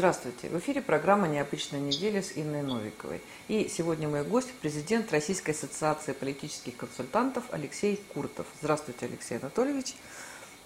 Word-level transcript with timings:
Здравствуйте. 0.00 0.48
В 0.48 0.58
эфире 0.58 0.80
программа 0.80 1.28
«Необычная 1.28 1.78
неделя» 1.78 2.22
с 2.22 2.32
Инной 2.34 2.62
Новиковой. 2.62 3.20
И 3.48 3.70
сегодня 3.70 4.08
мой 4.08 4.24
гость– 4.24 4.48
президент 4.62 5.12
Российской 5.12 5.50
ассоциации 5.50 6.12
политических 6.12 6.74
консультантов 6.74 7.44
Алексей 7.50 8.02
Куртов. 8.14 8.46
Здравствуйте, 8.62 9.04
Алексей 9.04 9.36
Анатольевич. 9.36 9.94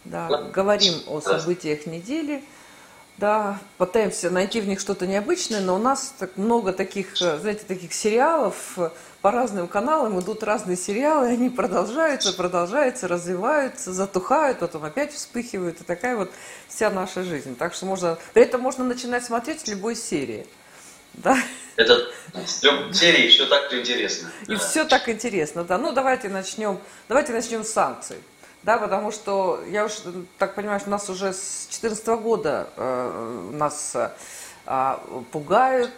Да, 0.04 0.28
говорим 0.54 0.94
о 1.08 1.20
событиях 1.20 1.84
недели. 1.86 2.44
Да, 3.16 3.61
пытаемся 3.79 4.29
найти 4.29 4.61
в 4.61 4.66
них 4.66 4.80
что-то 4.80 5.06
необычное, 5.06 5.60
но 5.60 5.76
у 5.76 5.78
нас 5.78 6.14
так 6.19 6.37
много 6.37 6.72
таких, 6.72 7.17
знаете, 7.17 7.64
таких 7.67 7.92
сериалов, 7.92 8.76
по 9.22 9.31
разным 9.31 9.69
каналам 9.69 10.21
идут 10.21 10.42
разные 10.42 10.76
сериалы, 10.76 11.28
они 11.28 11.49
продолжаются, 11.49 12.32
продолжаются, 12.32 13.06
развиваются, 13.06 13.92
затухают, 13.92 14.58
потом 14.58 14.85
опять 14.85 15.14
вспыхивают. 15.14 15.81
И 15.81 15.85
такая 15.85 16.16
вот 16.16 16.30
вся 16.69 16.91
наша 16.91 17.23
жизнь. 17.23 17.55
Так 17.56 17.73
что 17.73 17.87
можно, 17.87 18.19
при 18.34 18.42
этом 18.42 18.60
можно 18.60 18.84
начинать 18.84 19.24
смотреть 19.24 19.60
с 19.60 19.69
любой 19.69 19.95
серии. 19.95 20.46
Да? 21.15 21.38
Это 21.76 22.10
с 22.46 22.60
серии 22.92 23.28
все 23.28 23.46
так 23.46 23.73
интересно. 23.73 24.28
И 24.48 24.56
все 24.56 24.84
так 24.84 25.09
интересно, 25.09 25.65
да. 25.65 25.78
Ну, 25.78 25.92
давайте 25.92 26.28
начнем, 26.28 26.78
давайте 27.09 27.32
начнем 27.32 27.65
с 27.65 27.70
санкций. 27.70 28.16
Да, 28.64 28.78
потому 28.78 29.12
что 29.12 29.62
я 29.68 29.84
уж 29.84 29.92
так 30.38 30.54
понимаю, 30.54 30.80
что 30.80 30.88
нас 30.88 31.10
уже 31.10 31.34
с 31.34 31.66
2014 31.68 32.06
года 32.23 32.68
э, 32.77 33.50
нас 33.52 33.95
э, 33.95 34.96
пугают, 35.30 35.92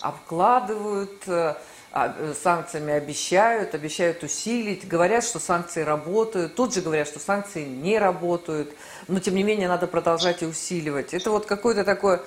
обкладывают, 0.00 1.22
э, 1.28 1.54
а, 1.92 2.14
э, 2.18 2.34
санкциями 2.34 2.92
обещают, 2.92 3.74
обещают 3.74 4.22
усилить, 4.24 4.86
говорят, 4.86 5.24
что 5.24 5.38
санкции 5.38 5.82
работают, 5.82 6.54
тут 6.56 6.74
же 6.74 6.80
говорят, 6.80 7.06
что 7.06 7.20
санкции 7.20 7.64
не 7.64 7.98
работают, 7.98 8.74
но 9.06 9.20
тем 9.20 9.36
не 9.36 9.44
менее 9.44 9.68
надо 9.68 9.86
продолжать 9.86 10.42
и 10.42 10.46
усиливать. 10.46 11.14
Это 11.14 11.30
вот 11.30 11.46
какое-то 11.46 11.84
такое 11.84 12.20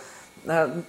э, 0.45 0.81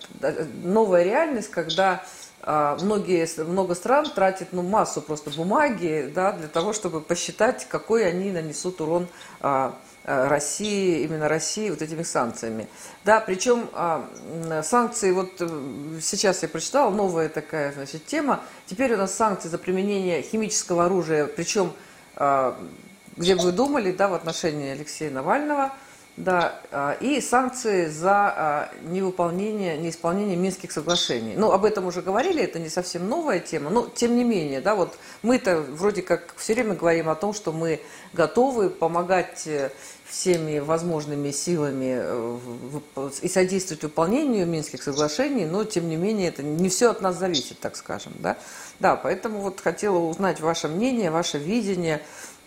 новая 0.62 1.03
реальность, 1.03 1.50
когда 1.50 1.92
а, 1.92 2.06
многие, 2.45 3.28
много 3.45 3.75
стран 3.75 4.11
тратят 4.14 4.48
ну, 4.53 4.62
массу 4.62 5.00
просто 5.00 5.30
бумаги 5.30 6.11
да, 6.14 6.33
для 6.33 6.48
того, 6.48 6.72
чтобы 6.72 7.00
посчитать, 7.00 7.67
какой 7.69 8.06
они 8.06 8.33
нанесут 8.33 8.80
урон 8.80 9.06
а, 9.41 9.75
Э, 10.05 10.27
России, 10.27 11.05
именно 11.05 11.28
России 11.28 11.70
вот 11.70 11.80
этими 11.80 12.02
санкциями. 12.02 12.67
Да, 13.05 13.20
причем 13.20 13.69
а, 13.72 14.05
санкции, 14.64 15.12
вот 15.12 15.30
э, 15.39 16.00
сейчас 16.02 16.42
я 16.42 16.48
прочитала, 16.48 16.91
новая 16.91 17.28
такая, 17.28 17.72
значит, 17.72 18.05
тема. 18.06 18.41
Теперь 18.67 18.95
у 18.95 18.97
нас 18.97 19.14
санкции 19.14 19.48
за 19.48 19.58
применение 19.58 20.22
химического 20.22 20.86
оружия, 20.86 21.27
причем, 21.27 21.72
а, 22.17 22.58
где 23.17 23.36
бы 23.36 23.42
вы 23.42 23.52
думали, 23.52 23.92
да, 23.92 24.08
в 24.08 24.14
отношении 24.14 24.70
Алексея 24.70 25.11
Навального– 25.11 25.72
да, 26.16 26.60
а, 26.70 26.96
и 27.00 27.20
санкции 27.20 27.86
за 27.86 28.12
а, 28.12 28.70
невыполнение, 28.82 29.78
неисполнение 29.78 30.36
Минских 30.36 30.70
соглашений. 30.70 31.34
Ну, 31.36 31.52
об 31.52 31.64
этом 31.64 31.86
уже 31.86 32.02
говорили, 32.02 32.42
это 32.42 32.58
не 32.58 32.68
совсем 32.68 33.08
новая 33.08 33.41
тема, 33.41 33.70
но 33.70 33.86
тем 33.86 34.16
не 34.16 34.24
менее, 34.24 34.60
да, 34.60 34.74
вот 34.74 34.98
мы-то 35.22 35.60
вроде 35.60 36.02
как 36.02 36.34
все 36.36 36.55
время 36.55 36.74
говорим 36.74 37.08
о 37.08 37.14
том, 37.14 37.33
что 37.33 37.52
мы 37.52 37.80
готовы 38.12 38.68
помогать 38.68 39.46
э, 39.46 39.70
всеми 40.12 40.58
возможными 40.58 41.30
силами 41.30 41.96
э, 41.98 42.38
и 43.22 43.28
содействовать 43.28 43.83
выполнению 43.83 44.46
Минских 44.46 44.83
соглашений, 44.83 45.46
но 45.46 45.64
тем 45.64 45.88
не 45.88 45.96
менее 45.96 46.28
это 46.28 46.42
не 46.42 46.68
все 46.68 46.90
от 46.90 47.00
нас 47.00 47.18
зависит, 47.18 47.58
так 47.58 47.77
скажем, 47.77 48.12
да. 48.18 48.36
Да, 48.78 48.96
поэтому 48.96 49.40
вот 49.40 49.60
хотела 49.60 49.96
узнать 49.96 50.40
ваше 50.40 50.68
мнение, 50.68 51.10
ваше 51.10 51.38
видение, 51.38 52.02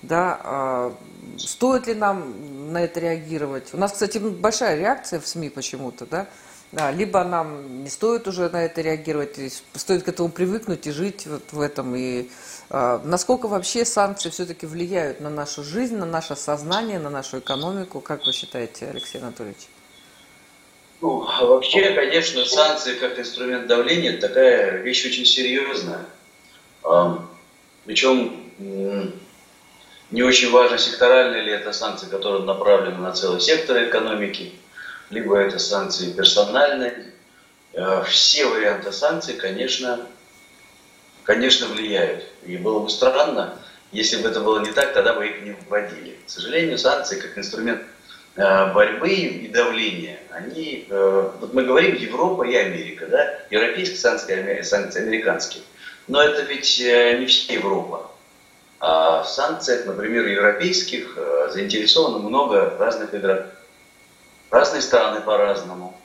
да, 0.07 0.39
а, 0.43 0.95
стоит 1.37 1.87
ли 1.87 1.95
нам 1.95 2.71
на 2.71 2.83
это 2.83 2.99
реагировать. 2.99 3.73
У 3.73 3.77
нас, 3.77 3.91
кстати, 3.91 4.17
большая 4.17 4.77
реакция 4.77 5.19
в 5.19 5.27
СМИ 5.27 5.49
почему-то, 5.49 6.05
да, 6.05 6.27
да, 6.71 6.91
либо 6.91 7.23
нам 7.23 7.83
не 7.83 7.89
стоит 7.89 8.27
уже 8.27 8.49
на 8.49 8.65
это 8.65 8.81
реагировать, 8.81 9.63
стоит 9.75 10.03
к 10.03 10.07
этому 10.07 10.29
привыкнуть 10.29 10.87
и 10.87 10.91
жить 10.91 11.25
вот 11.25 11.43
в 11.51 11.61
этом. 11.61 11.95
И 11.95 12.29
э, 12.69 12.99
насколько 13.03 13.47
вообще 13.47 13.85
санкции 13.85 14.29
все-таки 14.29 14.65
влияют 14.65 15.21
на 15.21 15.29
нашу 15.29 15.63
жизнь, 15.63 15.95
на 15.95 16.05
наше 16.05 16.35
сознание, 16.35 16.99
на 16.99 17.09
нашу 17.09 17.39
экономику, 17.39 18.01
как 18.01 18.25
вы 18.25 18.33
считаете, 18.33 18.87
Алексей 18.87 19.19
Анатольевич? 19.19 19.67
Ну, 21.01 21.19
вообще, 21.19 21.93
конечно, 21.93 22.43
санкции 22.45 22.95
как 22.95 23.19
инструмент 23.19 23.67
давления 23.67 24.19
такая 24.19 24.81
вещь 24.81 25.05
очень 25.05 25.25
серьезная. 25.25 26.05
Причем 27.85 28.43
не 30.11 30.21
очень 30.21 30.51
важно, 30.51 30.77
секторальные 30.77 31.41
ли 31.41 31.51
это 31.51 31.73
санкции, 31.73 32.07
которые 32.07 32.43
направлены 32.43 32.97
на 32.97 33.11
целый 33.11 33.41
сектор 33.41 33.83
экономики, 33.83 34.53
либо 35.09 35.37
это 35.37 35.57
санкции 35.57 36.11
персональные. 36.11 37.11
Э, 37.73 38.03
все 38.07 38.45
варианты 38.45 38.91
санкций, 38.91 39.35
конечно, 39.35 40.07
конечно, 41.23 41.67
влияют. 41.67 42.23
И 42.45 42.57
было 42.57 42.79
бы 42.79 42.89
странно, 42.89 43.57
если 43.91 44.21
бы 44.21 44.29
это 44.29 44.41
было 44.41 44.59
не 44.59 44.71
так, 44.71 44.93
тогда 44.93 45.13
бы 45.13 45.27
их 45.27 45.41
не 45.41 45.55
вводили. 45.67 46.17
К 46.25 46.29
сожалению, 46.29 46.77
санкции 46.77 47.19
как 47.19 47.37
инструмент 47.37 47.81
э, 48.35 48.73
борьбы 48.73 49.09
и 49.09 49.47
давления, 49.47 50.19
они, 50.29 50.85
э, 50.87 51.31
вот 51.39 51.53
мы 51.53 51.63
говорим 51.63 51.95
Европа 51.95 52.43
и 52.43 52.55
Америка, 52.55 53.07
да, 53.07 53.39
европейские 53.49 53.97
санкции, 53.97 54.61
санкции 54.61 55.01
американские, 55.01 55.63
но 56.07 56.21
это 56.21 56.43
ведь 56.43 56.79
не 56.79 57.25
вся 57.25 57.53
Европа. 57.53 58.11
А 58.79 59.23
в 59.23 59.29
санкциях, 59.29 59.85
например, 59.85 60.27
европейских, 60.27 61.17
э, 61.17 61.49
заинтересовано 61.51 62.19
много 62.19 62.75
разных 62.77 63.13
игроков. 63.13 63.51
Разные 64.51 64.81
страны 64.81 65.21
по-разному. 65.21 65.99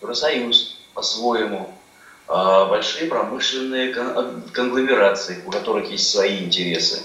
Евросоюз 0.00 0.80
по-своему. 0.94 1.74
А 2.26 2.66
большие 2.66 3.08
промышленные 3.08 3.92
конгломерации, 4.52 5.42
у 5.46 5.50
которых 5.50 5.90
есть 5.90 6.10
свои 6.10 6.44
интересы. 6.44 7.02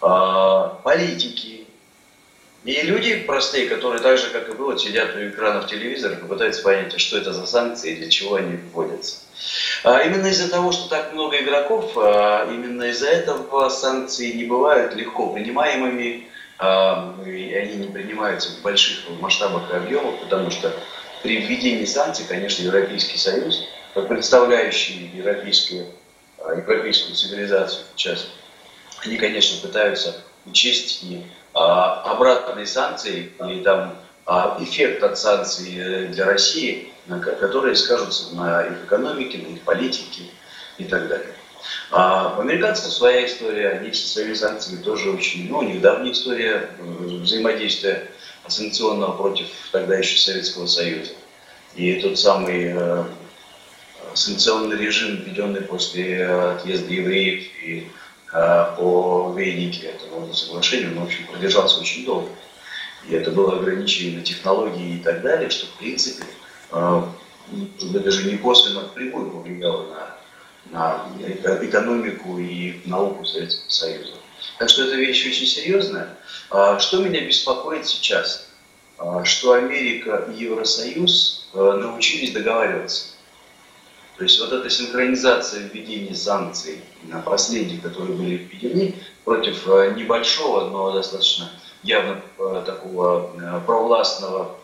А 0.00 0.80
политики. 0.84 1.66
И 2.64 2.80
люди 2.82 3.16
простые, 3.26 3.68
которые 3.68 4.00
так 4.00 4.16
же, 4.16 4.30
как 4.30 4.48
и 4.48 4.52
вот 4.52 4.80
сидят 4.80 5.14
у 5.16 5.28
экранов 5.28 5.66
телевизора 5.66 6.14
и 6.14 6.26
пытаются 6.26 6.62
понять, 6.62 6.98
что 6.98 7.18
это 7.18 7.32
за 7.32 7.46
санкции 7.46 7.92
и 7.92 7.96
для 7.96 8.10
чего 8.10 8.36
они 8.36 8.56
вводятся. 8.56 9.23
А 9.82 10.00
именно 10.00 10.28
из-за 10.28 10.50
того, 10.50 10.72
что 10.72 10.88
так 10.88 11.12
много 11.12 11.40
игроков, 11.40 11.92
а, 11.96 12.48
именно 12.50 12.84
из-за 12.84 13.08
этого 13.08 13.68
санкции 13.68 14.32
не 14.32 14.44
бывают 14.44 14.94
легко 14.94 15.32
принимаемыми, 15.32 16.28
а, 16.58 17.14
и 17.26 17.54
они 17.54 17.76
не 17.76 17.88
принимаются 17.88 18.50
в 18.50 18.62
больших 18.62 19.08
масштабах 19.20 19.70
и 19.70 19.76
объемах, 19.76 20.20
потому 20.20 20.50
что 20.50 20.72
при 21.22 21.38
введении 21.38 21.84
санкций, 21.84 22.26
конечно, 22.28 22.62
Европейский 22.62 23.18
Союз, 23.18 23.66
как 23.94 24.08
представляющий 24.08 25.10
европейскую, 25.14 25.86
европейскую 26.38 27.14
цивилизацию 27.14 27.84
сейчас, 27.96 28.28
они, 29.04 29.16
конечно, 29.16 29.66
пытаются 29.66 30.16
учесть 30.46 31.02
и 31.02 31.24
обратные 31.52 32.66
санкции, 32.66 33.32
и 33.48 33.60
там 33.60 33.96
эффект 34.58 35.02
от 35.02 35.18
санкций 35.18 35.74
э, 35.76 36.06
для 36.06 36.24
России– 36.24 36.90
которые 37.08 37.76
скажутся 37.76 38.34
на 38.34 38.62
их 38.62 38.84
экономике, 38.84 39.38
на 39.38 39.54
их 39.54 39.62
политике 39.62 40.22
и 40.78 40.84
так 40.84 41.08
далее. 41.08 41.34
А 41.90 42.36
у 42.36 42.40
американцев 42.40 42.92
своя 42.92 43.26
история, 43.26 43.70
они 43.70 43.92
со 43.92 44.08
своими 44.08 44.34
санкциями 44.34 44.82
тоже 44.82 45.10
очень, 45.10 45.48
ну, 45.48 45.62
недавняя 45.62 46.12
история 46.12 46.70
взаимодействия 46.78 48.10
санкционного 48.46 49.16
против 49.16 49.46
тогда 49.72 49.96
еще 49.96 50.18
Советского 50.18 50.66
Союза. 50.66 51.12
И 51.74 51.94
тот 52.00 52.18
самый 52.18 52.72
э, 52.74 53.04
санкционный 54.14 54.76
режим, 54.76 55.16
введенный 55.16 55.62
после 55.62 56.26
отъезда 56.26 56.92
евреев 56.92 57.44
и 57.62 57.88
э, 58.32 58.66
по 58.76 59.34
Вейнике 59.36 59.88
этого 59.88 60.32
соглашения, 60.32 60.88
он, 60.88 61.00
в 61.00 61.04
общем, 61.04 61.26
продержался 61.26 61.80
очень 61.80 62.04
долго. 62.04 62.28
И 63.08 63.14
это 63.14 63.30
было 63.30 63.58
ограничение 63.58 64.22
технологии 64.22 64.96
и 64.96 64.98
так 65.02 65.22
далее, 65.22 65.50
что, 65.50 65.66
в 65.66 65.78
принципе, 65.78 66.24
даже 66.74 68.24
не 68.24 68.38
косвенно, 68.38 68.80
а 68.80 68.88
прямую 68.88 69.30
повлияло 69.30 69.86
на, 70.70 71.06
на 71.12 71.64
экономику 71.64 72.38
и 72.38 72.80
науку 72.86 73.24
Советского 73.24 73.70
Союза. 73.70 74.14
Так 74.58 74.68
что 74.68 74.84
эта 74.84 74.96
вещь 74.96 75.26
очень 75.26 75.46
серьезная. 75.46 76.16
А, 76.50 76.78
что 76.78 76.98
меня 76.98 77.20
беспокоит 77.20 77.86
сейчас? 77.86 78.48
Что 79.24 79.54
Америка 79.54 80.28
и 80.32 80.44
Евросоюз 80.44 81.50
научились 81.52 82.32
договариваться. 82.32 83.08
То 84.16 84.22
есть 84.22 84.38
вот 84.40 84.52
эта 84.52 84.70
синхронизация 84.70 85.68
введения 85.68 86.14
санкций 86.14 86.80
на 87.02 87.20
последних, 87.20 87.82
которые 87.82 88.16
были 88.16 88.36
введены 88.36 88.94
против 89.24 89.66
небольшого, 89.66 90.70
но 90.70 90.92
достаточно 90.92 91.50
явно 91.82 92.22
такого 92.64 93.32
провластного 93.66 94.56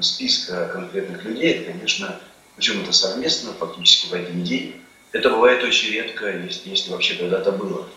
списка 0.00 0.68
конкретных 0.72 1.24
людей, 1.24 1.64
конечно, 1.64 2.20
причем 2.56 2.82
это 2.82 2.92
совместно, 2.92 3.52
фактически 3.52 4.10
в 4.10 4.12
один 4.12 4.44
день. 4.44 4.80
Это 5.12 5.30
бывает 5.30 5.62
очень 5.62 5.90
редко, 5.90 6.30
если, 6.30 6.70
если 6.70 6.90
вообще 6.90 7.14
когда-то 7.14 7.52
было. 7.52 7.88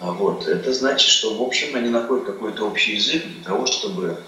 А 0.00 0.10
вот. 0.10 0.46
Это 0.46 0.72
значит, 0.72 1.08
что, 1.08 1.34
в 1.34 1.42
общем, 1.42 1.74
они 1.76 1.88
находят 1.88 2.26
какой-то 2.26 2.66
общий 2.66 2.94
язык 2.94 3.24
для 3.24 3.44
того, 3.44 3.66
чтобы 3.66 4.18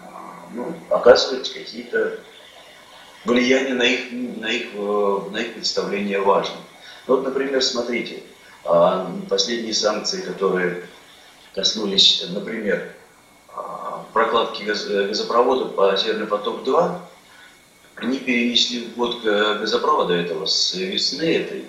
а, 0.00 0.48
ну, 0.52 0.74
оказывать 0.90 1.52
какие-то 1.52 2.18
влияние 3.24 3.74
на 3.74 3.82
их, 3.82 4.12
на 4.12 4.46
их, 4.46 4.66
э, 4.74 5.20
на 5.30 5.36
их 5.38 5.54
представление 5.54 6.20
важно. 6.20 6.56
Вот, 7.06 7.24
например, 7.24 7.62
смотрите, 7.62 8.22
а, 8.64 9.10
последние 9.28 9.74
санкции, 9.74 10.22
которые 10.22 10.86
коснулись, 11.54 12.24
например, 12.30 12.92
прокладки 14.14 14.62
э, 14.62 15.08
газопровода 15.08 15.66
по 15.66 15.94
Северный 15.96 16.26
поток-2, 16.26 16.98
они 17.96 18.18
перенесли 18.18 18.88
ввод 18.96 19.22
газопровода 19.22 20.14
этого 20.14 20.46
с 20.46 20.74
весны 20.74 21.36
этой 21.36 21.64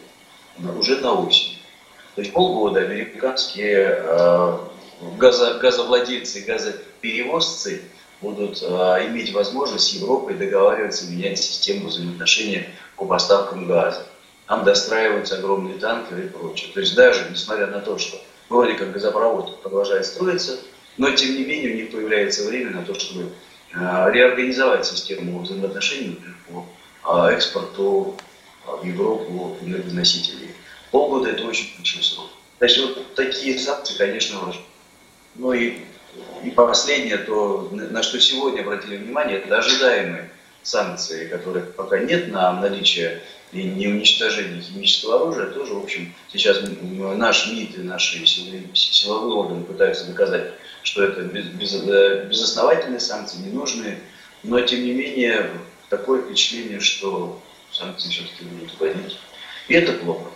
уже 0.79 0.97
на 1.01 1.13
осень. 1.13 1.57
То 2.15 2.21
есть 2.21 2.33
полгода 2.33 2.79
американские 2.79 3.99
э, 3.99 4.57
газо, 5.17 5.55
газовладельцы, 5.55 6.41
газоперевозцы 6.41 7.81
будут 8.21 8.61
э, 8.61 8.65
иметь 9.07 9.33
возможность 9.33 9.87
с 9.87 9.93
Европой 9.93 10.35
договариваться, 10.35 11.11
менять 11.11 11.37
систему 11.39 11.89
взаимоотношений 11.89 12.69
по 12.95 13.05
поставкам 13.05 13.67
газа. 13.67 14.05
Там 14.47 14.63
достраиваются 14.63 15.37
огромные 15.39 15.77
танкеры 15.77 16.25
и 16.25 16.29
прочее. 16.29 16.71
То 16.73 16.79
есть 16.79 16.95
даже 16.95 17.27
несмотря 17.29 17.67
на 17.67 17.81
то, 17.81 17.97
что 17.97 18.17
вроде 18.47 18.75
как 18.75 18.93
газопровод 18.93 19.61
продолжает 19.61 20.05
строиться, 20.05 20.57
но 20.97 21.11
тем 21.11 21.35
не 21.35 21.45
менее 21.45 21.73
у 21.73 21.75
них 21.75 21.91
появляется 21.91 22.47
время 22.47 22.71
на 22.71 22.83
то, 22.83 22.93
чтобы 22.93 23.31
э, 23.73 24.11
реорганизовать 24.11 24.85
систему 24.85 25.39
взаимоотношений 25.39 26.19
по 26.47 26.65
э, 27.27 27.33
экспорту 27.33 28.15
в 28.65 28.85
Европу 28.85 29.57
энергоносителей. 29.61 30.49
Полгода 30.91 31.29
это 31.29 31.43
очень 31.45 31.75
большой 31.77 32.03
срок. 32.03 32.29
Есть 32.61 32.79
вот 32.79 33.15
такие 33.15 33.59
санкции, 33.59 33.97
конечно, 33.97 34.39
важны. 34.39 34.61
Ну 35.35 35.51
и, 35.51 35.79
и 36.43 36.49
последнее, 36.51 37.17
то, 37.17 37.69
на 37.71 38.01
что 38.01 38.19
сегодня 38.19 38.61
обратили 38.61 38.97
внимание, 38.97 39.39
это 39.39 39.57
ожидаемые 39.57 40.29
санкции, 40.63 41.27
которых 41.27 41.75
пока 41.75 41.99
нет 41.99 42.31
на 42.31 42.53
наличие 42.53 43.21
и 43.51 43.63
не 43.63 43.87
уничтожение 43.87 44.61
химического 44.61 45.15
оружия, 45.15 45.47
тоже, 45.47 45.73
в 45.73 45.83
общем, 45.83 46.13
сейчас 46.31 46.59
наш 46.91 47.51
МИД 47.51 47.77
и 47.77 47.81
наши 47.81 48.25
силовые 48.25 49.35
органы 49.35 49.63
пытаются 49.63 50.05
доказать, 50.05 50.53
что 50.83 51.03
это 51.03 51.21
без, 51.21 51.73
э, 51.73 52.27
безосновательные 52.29 52.99
санкции, 52.99 53.37
ненужные, 53.37 53.99
но, 54.43 54.59
тем 54.61 54.83
не 54.83 54.93
менее, 54.93 55.49
такое 55.89 56.21
впечатление, 56.21 56.79
что 56.79 57.41
санкции 57.71 58.09
все-таки 58.09 58.43
будут 58.45 58.79
вводить. 58.79 59.17
И 59.67 59.73
это 59.73 59.93
плохо. 59.93 60.29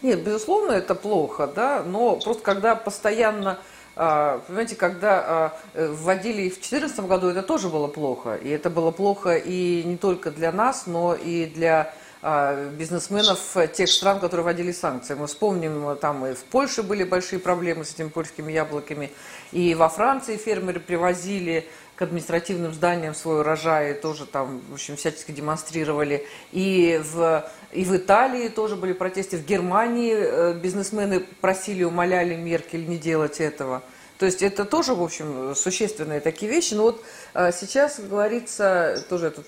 Нет, 0.00 0.22
безусловно, 0.22 0.72
это 0.72 0.94
плохо, 0.94 1.50
да, 1.54 1.82
но 1.82 2.16
просто 2.16 2.42
когда 2.42 2.76
постоянно 2.76 3.58
а, 4.00 4.40
Понимаете, 4.46 4.76
когда 4.76 5.24
а, 5.26 5.58
вводили 5.74 6.50
в 6.50 6.54
2014 6.54 7.00
году, 7.00 7.30
это 7.30 7.42
тоже 7.42 7.68
было 7.68 7.88
плохо. 7.88 8.36
И 8.36 8.48
это 8.48 8.70
было 8.70 8.92
плохо 8.92 9.36
и 9.36 9.82
не 9.82 9.96
только 9.96 10.30
для 10.30 10.52
нас, 10.52 10.86
но 10.86 11.16
и 11.16 11.46
для 11.46 11.92
бизнесменов 12.20 13.56
тех 13.74 13.88
стран, 13.88 14.18
которые 14.18 14.44
вводили 14.44 14.72
санкции. 14.72 15.14
Мы 15.14 15.26
вспомним, 15.26 15.96
там 15.96 16.26
и 16.26 16.34
в 16.34 16.44
Польше 16.44 16.82
были 16.82 17.04
большие 17.04 17.38
проблемы 17.38 17.84
с 17.84 17.94
этими 17.94 18.08
польскими 18.08 18.52
яблоками, 18.52 19.12
и 19.52 19.74
во 19.74 19.88
Франции 19.88 20.36
фермеры 20.36 20.80
привозили 20.80 21.68
к 21.98 22.02
административным 22.02 22.72
зданиям 22.72 23.12
свой 23.12 23.40
урожай, 23.40 23.92
тоже 23.92 24.24
там, 24.24 24.60
в 24.70 24.74
общем, 24.74 24.94
всячески 24.94 25.32
демонстрировали. 25.32 26.24
И 26.52 27.02
в, 27.04 27.44
и 27.72 27.82
в 27.82 27.96
Италии 27.96 28.48
тоже 28.48 28.76
были 28.76 28.92
протесты, 28.92 29.36
в 29.36 29.44
Германии 29.44 30.14
э, 30.14 30.54
бизнесмены 30.54 31.18
просили, 31.40 31.82
умоляли 31.82 32.36
Меркель 32.36 32.88
не 32.88 32.98
делать 32.98 33.40
этого. 33.40 33.82
То 34.18 34.26
есть 34.26 34.42
это 34.42 34.64
тоже, 34.64 34.94
в 34.94 35.02
общем, 35.02 35.54
существенные 35.54 36.20
такие 36.20 36.50
вещи. 36.50 36.74
Но 36.74 36.82
вот 36.82 37.04
а, 37.34 37.52
сейчас 37.52 38.00
говорится, 38.00 39.04
тоже 39.08 39.26
я 39.26 39.30
тут 39.30 39.46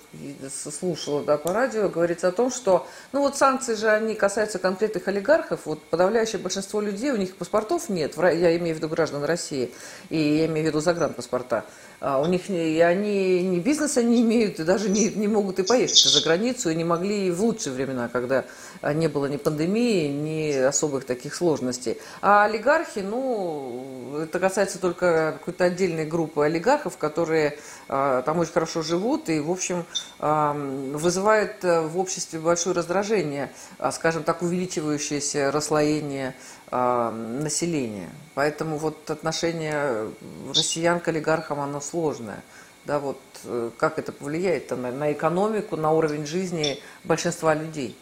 слушала 0.79 1.23
да, 1.23 1.37
по 1.37 1.53
радио, 1.53 1.89
говорится 1.89 2.29
о 2.29 2.31
том, 2.31 2.49
что, 2.51 2.87
ну 3.11 3.19
вот 3.19 3.37
санкции 3.37 3.75
же, 3.75 3.89
они 3.89 4.15
касаются 4.15 4.59
конкретных 4.59 5.07
олигархов. 5.09 5.65
Вот 5.65 5.83
подавляющее 5.83 6.41
большинство 6.41 6.79
людей, 6.79 7.11
у 7.11 7.17
них 7.17 7.35
паспортов 7.35 7.89
нет, 7.89 8.15
я 8.17 8.57
имею 8.57 8.75
в 8.75 8.77
виду 8.77 8.87
граждан 8.87 9.25
России, 9.25 9.73
и 10.09 10.17
я 10.17 10.45
имею 10.45 10.67
в 10.67 10.69
виду 10.69 10.79
загранпаспорта. 10.79 11.57
А 11.57 11.65
у 12.01 12.25
них 12.25 12.49
и 12.49 12.79
они 12.81 13.43
ни 13.43 13.59
бизнеса 13.59 14.01
не 14.01 14.21
имеют, 14.21 14.59
и 14.59 14.63
даже 14.63 14.89
не, 14.89 15.09
не 15.09 15.27
могут 15.27 15.59
и 15.59 15.63
поехать 15.63 15.97
за 15.97 16.21
границу, 16.23 16.69
и 16.71 16.75
не 16.75 16.83
могли 16.83 17.27
и 17.27 17.31
в 17.31 17.41
лучшие 17.43 17.73
времена, 17.73 18.09
когда 18.09 18.45
не 18.81 19.07
было 19.07 19.27
ни 19.27 19.37
пандемии, 19.37 20.07
ни 20.07 20.51
особых 20.51 21.05
таких 21.05 21.35
сложностей. 21.35 21.97
А 22.21 22.45
олигархи, 22.45 22.99
ну, 22.99 24.21
это 24.23 24.39
касается 24.39 24.79
только 24.79 25.37
какой-то 25.37 25.65
отдельной 25.65 26.05
группы 26.05 26.43
олигархов, 26.43 26.97
которые 26.97 27.57
а, 27.87 28.21
там 28.23 28.39
очень 28.39 28.53
хорошо 28.53 28.81
живут 28.81 29.29
и, 29.29 29.39
в 29.39 29.51
общем, 29.51 29.85
а, 30.19 30.53
вызывает 30.53 31.63
э, 31.63 31.81
в 31.81 31.97
обществе 31.97 32.39
большое 32.39 32.75
раздражение, 32.75 33.51
а, 33.77 33.91
скажем 33.91 34.23
так, 34.23 34.41
увеличивающееся 34.41 35.51
расслоение 35.51 36.35
населения. 36.71 38.09
Поэтому 38.33 38.77
вот 38.77 39.09
отношение 39.09 40.09
россиян 40.55 40.99
к 40.99 41.07
олигархам, 41.09 41.59
оно 41.59 41.81
сложное. 41.81 42.43
Да, 42.85 42.99
вот 42.99 43.19
э, 43.43 43.69
как 43.77 43.99
это 43.99 44.11
повлияет 44.11 44.71
на, 44.71 44.91
на 44.91 45.11
экономику, 45.11 45.75
на 45.75 45.91
уровень 45.91 46.25
жизни 46.25 46.79
большинства 47.03 47.53
людей? 47.53 47.95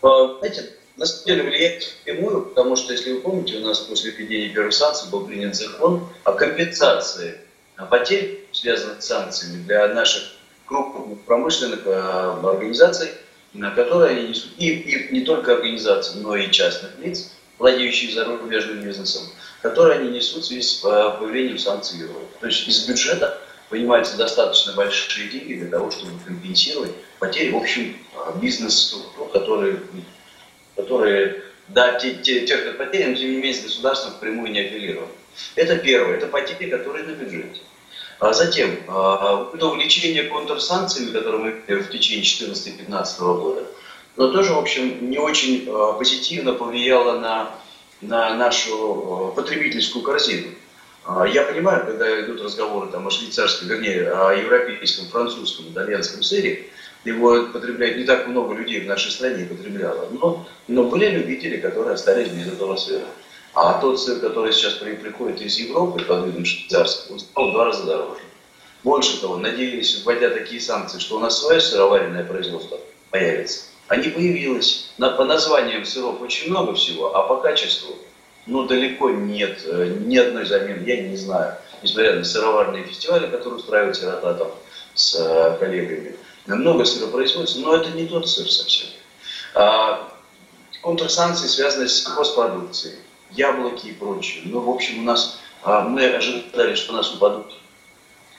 Знаете, 0.00 0.70
на 0.96 1.04
самом 1.04 1.26
деле 1.26 1.42
влияет 1.42 1.82
впрямую, 1.82 2.46
потому 2.46 2.76
что, 2.76 2.92
если 2.92 3.12
вы 3.12 3.20
помните, 3.20 3.58
у 3.58 3.60
нас 3.60 3.80
после 3.80 4.12
введения 4.12 4.54
первых 4.54 4.72
санкций 4.72 5.10
был 5.10 5.26
принят 5.26 5.54
закон 5.56 6.08
о 6.24 6.32
компенсации 6.32 7.38
потерь, 7.90 8.46
связанных 8.52 9.02
с 9.02 9.06
санкциями 9.06 9.62
для 9.62 9.88
наших 9.88 10.22
крупных 10.66 11.20
промышленных 11.20 11.86
э, 11.86 11.90
организаций, 12.44 13.10
на 13.54 13.70
которые 13.70 14.16
они 14.16 14.28
несут, 14.28 14.52
и, 14.58 14.70
и 14.70 15.12
не 15.12 15.20
только 15.22 15.54
организаций, 15.54 16.20
но 16.20 16.36
и 16.36 16.50
частных 16.50 16.98
лиц, 16.98 17.32
владеющих 17.58 18.12
зарубежным 18.12 18.82
бизнесом, 18.82 19.22
которые 19.62 19.98
они 20.00 20.10
несут 20.10 20.44
в 20.44 20.46
связи 20.46 20.62
с 20.62 20.84
э, 20.84 21.18
появлением 21.18 21.58
санкций 21.58 21.98
Европы. 21.98 22.26
То 22.40 22.46
есть 22.46 22.68
из 22.68 22.86
бюджета 22.86 23.40
вынимаются 23.70 24.16
достаточно 24.16 24.72
большие 24.74 25.28
деньги 25.28 25.54
для 25.54 25.70
того, 25.70 25.90
чтобы 25.90 26.12
компенсировать 26.24 26.92
потери, 27.18 27.50
в 27.50 27.56
общем, 27.56 27.96
э, 28.14 28.38
бизнес-структур, 28.40 29.30
которые, 29.30 29.80
которые 30.76 31.42
да, 31.68 31.98
те, 31.98 32.14
те, 32.14 32.46
те 32.46 32.56
потери, 32.56 33.10
но 33.10 33.16
тем 33.16 33.30
не 33.30 33.36
менее 33.36 33.54
с 33.54 33.62
государством 33.62 34.12
впрямую 34.14 34.52
не 34.52 34.60
апеллированы. 34.60 35.12
Это 35.54 35.76
первое, 35.76 36.16
это 36.16 36.26
потери, 36.26 36.70
которые 36.70 37.04
на 37.04 37.12
бюджете. 37.12 37.60
А 38.20 38.32
затем, 38.32 38.70
а, 38.88 39.50
это 39.54 39.66
увлечение 39.66 40.24
контрсанкциями, 40.24 41.12
которые 41.12 41.62
мы 41.68 41.76
в 41.76 41.90
течение 41.90 42.24
2014-2015 42.24 43.20
года, 43.20 43.64
но 44.16 44.32
тоже, 44.32 44.54
в 44.54 44.58
общем, 44.58 45.08
не 45.08 45.18
очень 45.18 45.68
а, 45.68 45.92
позитивно 45.92 46.52
повлияло 46.52 47.20
на, 47.20 47.50
на 48.00 48.34
нашу 48.34 49.32
потребительскую 49.36 50.02
корзину. 50.02 50.48
Я 51.32 51.44
понимаю, 51.44 51.86
когда 51.86 52.20
идут 52.20 52.42
разговоры 52.42 52.90
там, 52.90 53.06
о 53.06 53.10
швейцарском, 53.10 53.68
вернее, 53.68 54.10
о 54.10 54.32
европейском, 54.32 55.06
французском, 55.06 55.70
итальянском 55.70 56.22
сыре, 56.22 56.68
его 57.04 57.44
потребляет 57.46 57.96
не 57.96 58.04
так 58.04 58.26
много 58.26 58.52
людей 58.52 58.80
в 58.80 58.86
нашей 58.86 59.10
стране 59.10 59.46
потребляло, 59.46 60.08
но, 60.10 60.46
но 60.66 60.84
были 60.84 61.08
любители, 61.08 61.56
которые 61.56 61.94
остались 61.94 62.28
без 62.28 62.48
этого 62.48 62.76
сыра. 62.76 63.06
А 63.60 63.80
тот 63.80 64.00
сыр, 64.00 64.20
который 64.20 64.52
сейчас 64.52 64.74
приходит 64.74 65.40
из 65.40 65.58
Европы 65.58 66.04
под 66.04 66.26
видом 66.26 66.44
швейцарского, 66.44 67.14
он 67.14 67.18
стал 67.18 67.48
в 67.48 67.52
два 67.54 67.64
раза 67.64 67.82
дороже. 67.82 68.20
Больше 68.84 69.20
того, 69.20 69.36
надеялись, 69.36 70.00
вводя 70.04 70.30
такие 70.30 70.60
санкции, 70.60 71.00
что 71.00 71.16
у 71.16 71.18
нас 71.18 71.40
свое 71.40 71.60
сыроваренное 71.60 72.22
производство 72.22 72.78
появится. 73.10 73.62
А 73.88 73.96
не 73.96 74.10
появилось. 74.10 74.92
На, 74.96 75.10
по 75.10 75.24
названиям 75.24 75.84
сыров 75.84 76.22
очень 76.22 76.50
много 76.50 76.74
всего, 76.74 77.16
а 77.16 77.26
по 77.26 77.38
качеству, 77.38 77.96
ну, 78.46 78.64
далеко 78.64 79.10
нет 79.10 79.60
э, 79.64 79.92
ни 80.06 80.16
одной 80.16 80.46
замены, 80.46 80.84
я 80.86 81.02
не 81.02 81.16
знаю. 81.16 81.56
Несмотря 81.82 82.14
на 82.14 82.22
сыроварные 82.22 82.84
фестивали, 82.84 83.26
которые 83.26 83.58
устраивает 83.58 83.96
сирота 83.96 84.34
там 84.34 84.52
с 84.94 85.16
э, 85.16 85.56
коллегами. 85.58 86.14
Много 86.46 86.84
сыра 86.84 87.08
производится, 87.08 87.58
но 87.58 87.74
это 87.74 87.90
не 87.90 88.06
тот 88.06 88.28
сыр 88.28 88.48
совсем. 88.48 88.86
А, 89.56 90.12
контрсанкции 90.80 91.48
связаны 91.48 91.88
с 91.88 92.04
хозпродукцией 92.06 92.98
яблоки 93.30 93.88
и 93.88 93.92
прочее. 93.92 94.42
Ну, 94.46 94.60
в 94.60 94.70
общем, 94.70 95.00
у 95.00 95.02
нас, 95.02 95.40
а, 95.62 95.82
мы 95.82 96.04
ожидали, 96.06 96.74
что 96.74 96.92
у 96.92 96.96
нас 96.96 97.14
упадут 97.14 97.54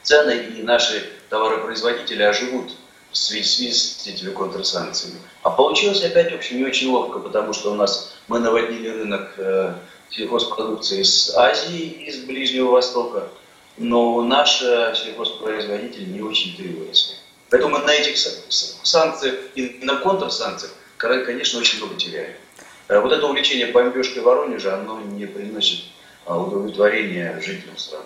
цены, 0.03 0.48
и 0.58 0.63
наши 0.63 1.10
товаропроизводители 1.29 2.24
оживут 2.24 2.72
в 3.12 3.17
связи 3.17 3.72
с 3.72 4.05
этими 4.08 4.31
контрсанкциями. 4.31 5.19
А 5.43 5.50
получилось 5.50 6.03
опять, 6.03 6.31
в 6.31 6.36
общем, 6.36 6.58
не 6.58 6.65
очень 6.65 6.89
ловко, 6.89 7.19
потому 7.19 7.53
что 7.53 7.72
у 7.72 7.75
нас 7.75 8.15
мы 8.27 8.39
наводнили 8.39 8.89
рынок 8.89 9.34
э, 9.38 9.74
сельхозпродукции 10.12 11.01
из 11.01 11.36
Азии, 11.36 12.05
из 12.08 12.24
Ближнего 12.24 12.72
Востока, 12.72 13.29
но 13.77 14.22
наш 14.22 14.60
сельхозпроизводитель 14.60 16.12
не 16.12 16.22
очень-то 16.22 16.63
и 16.63 16.67
вырос. 16.67 17.15
Поэтому 17.50 17.79
мы 17.79 17.86
на 17.86 17.91
этих 17.91 18.17
санкциях 18.17 19.36
и 19.55 19.79
на 19.81 19.96
контрсанкциях, 19.98 20.74
конечно, 20.98 21.60
очень 21.60 21.79
много 21.79 21.96
теряем. 21.96 22.36
Э, 22.89 23.00
вот 23.00 23.13
это 23.13 23.25
увлечение 23.25 23.67
бомбежкой 23.67 24.24
Воронежа, 24.24 24.77
оно 24.79 25.00
не 25.00 25.25
приносит 25.27 25.86
а, 26.25 26.38
удовлетворения 26.38 27.39
жителям 27.39 27.77
страны. 27.77 28.05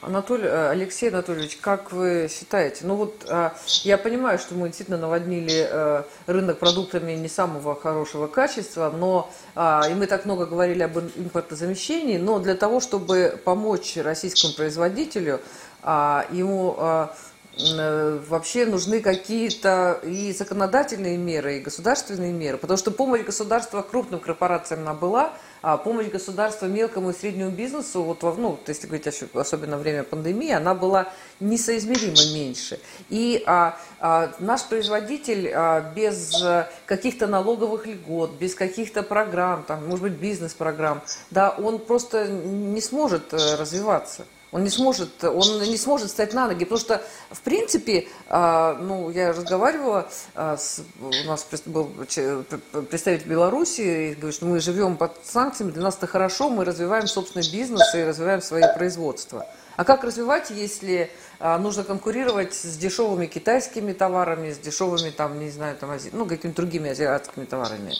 Анатолий, 0.00 0.46
э, 0.46 0.70
Алексей 0.70 1.10
Анатольевич, 1.10 1.58
как 1.60 1.92
вы 1.92 2.28
считаете? 2.30 2.86
Ну 2.86 2.94
вот 2.96 3.26
а, 3.28 3.54
я 3.82 3.98
понимаю, 3.98 4.38
что 4.38 4.54
мы 4.54 4.68
действительно 4.68 4.96
наводнили 4.96 5.68
э, 5.70 6.02
рынок 6.26 6.58
продуктами 6.58 7.12
не 7.12 7.28
самого 7.28 7.78
хорошего 7.78 8.26
качества, 8.26 8.90
но 8.90 9.30
а, 9.54 9.82
и 9.90 9.94
мы 9.94 10.06
так 10.06 10.24
много 10.24 10.46
говорили 10.46 10.82
об 10.82 10.98
импортозамещении, 10.98 12.16
но 12.16 12.38
для 12.38 12.54
того, 12.54 12.80
чтобы 12.80 13.38
помочь 13.44 13.98
российскому 13.98 14.54
производителю, 14.54 15.40
ему 15.82 17.08
вообще 17.56 18.64
нужны 18.64 19.00
какие-то 19.00 20.00
и 20.04 20.32
законодательные 20.32 21.18
меры, 21.18 21.58
и 21.58 21.60
государственные 21.60 22.32
меры, 22.32 22.58
потому 22.58 22.78
что 22.78 22.90
помощь 22.90 23.22
государства 23.22 23.82
крупным 23.82 24.20
корпорациям 24.20 24.82
она 24.82 24.94
была– 24.94 25.32
а 25.62 25.76
помощь 25.76 26.06
государства 26.06 26.66
мелкому 26.66 27.10
и 27.10 27.12
среднему 27.12 27.50
бизнесу, 27.50 28.02
вот, 28.02 28.22
ну, 28.22 28.58
если 28.66 28.86
говорить 28.86 29.06
особенно 29.34 29.76
время 29.76 30.04
пандемии, 30.04 30.52
она 30.52 30.74
была 30.74 31.12
несоизмеримо 31.38 32.32
меньше. 32.32 32.80
И 33.10 33.42
а, 33.46 33.78
а, 33.98 34.32
наш 34.38 34.64
производитель 34.64 35.50
а, 35.52 35.92
без 35.94 36.42
каких-то 36.86 37.26
налоговых 37.26 37.86
льгот, 37.86 38.32
без 38.38 38.54
каких-то 38.54 39.02
программ, 39.02 39.64
там, 39.64 39.86
может 39.86 40.02
быть, 40.02 40.14
бизнес-программ, 40.14 41.02
да, 41.30 41.50
он 41.50 41.78
просто 41.78 42.26
не 42.28 42.80
сможет 42.80 43.34
э, 43.34 43.56
развиваться. 43.56 44.24
Он 44.52 44.64
не 44.64 44.70
сможет, 44.70 45.22
он 45.22 45.62
не 45.62 45.76
сможет 45.76 46.10
стать 46.10 46.34
на 46.34 46.48
ноги, 46.48 46.64
потому 46.64 46.80
что, 46.80 47.02
в 47.30 47.40
принципе, 47.40 48.08
а, 48.28 48.74
ну, 48.74 49.08
я 49.10 49.32
разговаривала, 49.32 50.08
а, 50.34 50.56
с, 50.56 50.82
у 51.00 51.28
нас 51.28 51.46
был 51.66 51.86
представитель 51.86 53.28
Беларуси, 53.28 53.80
и 53.80 54.14
говорит, 54.14 54.34
что 54.34 54.46
мы 54.46 54.58
живем 54.58 54.96
под 54.96 55.12
санкциями, 55.24 55.70
для 55.70 55.82
нас 55.82 55.96
это 55.96 56.08
хорошо, 56.08 56.50
мы 56.50 56.64
развиваем 56.64 57.06
собственный 57.06 57.48
бизнес 57.48 57.94
и 57.94 58.02
развиваем 58.02 58.42
свои 58.42 58.64
производства. 58.74 59.46
А 59.76 59.84
как 59.84 60.02
развивать, 60.02 60.50
если 60.50 61.10
а, 61.38 61.56
нужно 61.56 61.84
конкурировать 61.84 62.52
с 62.52 62.76
дешевыми 62.76 63.26
китайскими 63.26 63.92
товарами, 63.92 64.52
с 64.52 64.58
дешевыми, 64.58 65.10
там, 65.10 65.38
не 65.38 65.50
знаю, 65.50 65.76
там, 65.76 65.92
ази... 65.92 66.10
ну, 66.12 66.26
какими-то 66.26 66.56
другими 66.56 66.90
азиатскими 66.90 67.44
товарами? 67.44 67.94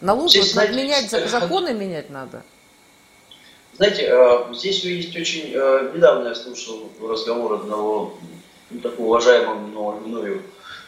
Налоги, 0.00 0.40
надо 0.54 0.72
менять, 0.72 1.10
законы 1.10 1.74
менять 1.74 2.10
надо. 2.10 2.44
Знаете, 3.76 4.06
э, 4.08 4.54
здесь 4.54 4.84
есть 4.84 5.16
очень... 5.16 5.50
Э, 5.52 5.90
недавно 5.92 6.28
я 6.28 6.34
слушал 6.34 6.92
разговор 7.02 7.54
одного 7.54 8.16
ну, 8.70 8.80
такого 8.80 9.06
уважаемого 9.06 9.98
мною 9.98 10.42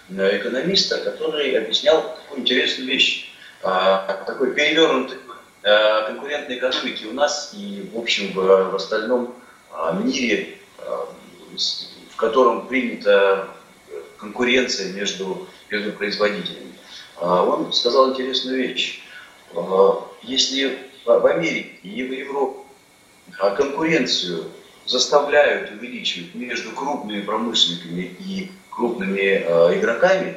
э, 0.09 0.39
экономиста, 0.39 0.99
который 0.99 1.59
объяснял 1.59 2.03
такую 2.03 2.43
интересную 2.43 2.89
вещь. 2.89 3.33
Такой 3.63 4.55
перевернутый 4.55 5.17
конкурентной 5.63 6.59
экономики 6.59 7.07
у 7.07 7.15
нас 7.15 7.53
и, 7.57 7.91
в 7.93 7.99
общем, 7.99 8.33
в, 8.33 8.77
остальном 8.77 9.35
мире, 10.05 10.59
в 10.79 12.17
котором 12.17 12.69
принята 12.69 13.49
конкуренция 14.19 14.93
между, 14.93 15.49
между 15.71 15.93
производителями. 15.93 16.75
Он 17.21 17.73
сказал 17.73 18.11
интересную 18.13 18.59
вещь. 18.59 19.03
Если 20.23 20.79
в 21.05 21.27
Америке 21.27 21.71
и 21.83 22.05
в 22.05 22.13
Европе 22.13 22.66
конкуренцию 23.39 24.45
заставляют 24.87 25.71
увеличивать 25.71 26.35
между 26.35 26.71
крупными 26.71 27.23
промышленниками 27.23 28.17
и 28.21 28.51
крупными 28.71 29.21
э, 29.21 29.79
игроками, 29.79 30.37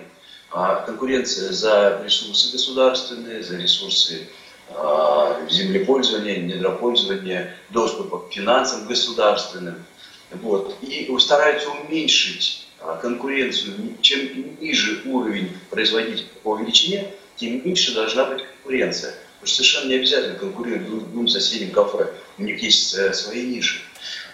а 0.51 0.81
конкуренция 0.85 1.51
за 1.51 2.01
ресурсы 2.03 2.51
государственные, 2.51 3.43
за 3.43 3.57
ресурсы 3.57 4.27
э, 4.69 5.47
землепользования, 5.49 6.37
недропользования, 6.37 7.55
доступа 7.69 8.19
к 8.19 8.33
финансам 8.33 8.87
государственным. 8.87 9.85
Вот. 10.31 10.75
И 10.81 11.09
стараются 11.19 11.69
уменьшить 11.69 12.67
э, 12.79 12.97
конкуренцию. 13.01 13.75
Чем 14.01 14.57
ниже 14.59 15.03
уровень 15.05 15.51
производителя 15.69 16.27
по 16.43 16.57
величине, 16.57 17.13
тем 17.35 17.63
меньше 17.63 17.93
должна 17.93 18.25
быть 18.25 18.43
конкуренция. 18.43 19.13
Потому 19.39 19.47
что 19.47 19.63
совершенно 19.63 19.89
не 19.89 19.95
обязательно 19.95 20.35
конкурировать 20.35 20.87
с 20.87 21.03
двум 21.05 21.27
соседним 21.29 21.71
кафе 21.71 22.13
у 22.37 22.43
них 22.43 22.61
есть 22.61 22.93
э, 22.95 23.13
свои 23.13 23.45
ниши. 23.47 23.81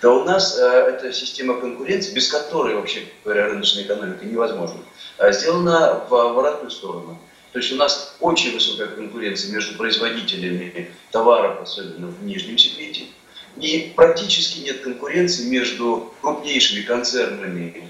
То 0.01 0.21
у 0.21 0.23
нас 0.23 0.57
э, 0.57 0.63
эта 0.63 1.13
система 1.13 1.59
конкуренции, 1.59 2.13
без 2.13 2.27
которой, 2.27 2.75
вообще 2.75 3.03
говоря, 3.23 3.47
рыночная 3.47 3.83
экономика 3.83 4.25
невозможна, 4.25 4.79
э, 5.17 5.31
сделана 5.31 6.03
в 6.09 6.15
обратную 6.15 6.71
сторону. 6.71 7.19
То 7.51 7.59
есть 7.59 7.71
у 7.71 7.75
нас 7.75 8.15
очень 8.19 8.53
высокая 8.53 8.87
конкуренция 8.87 9.51
между 9.51 9.77
производителями 9.77 10.91
товаров, 11.11 11.61
особенно 11.61 12.07
в 12.07 12.23
нижнем 12.23 12.57
сегменте, 12.57 13.03
и 13.57 13.93
практически 13.95 14.59
нет 14.59 14.81
конкуренции 14.81 15.45
между 15.45 16.13
крупнейшими 16.21 16.81
концернами 16.81 17.89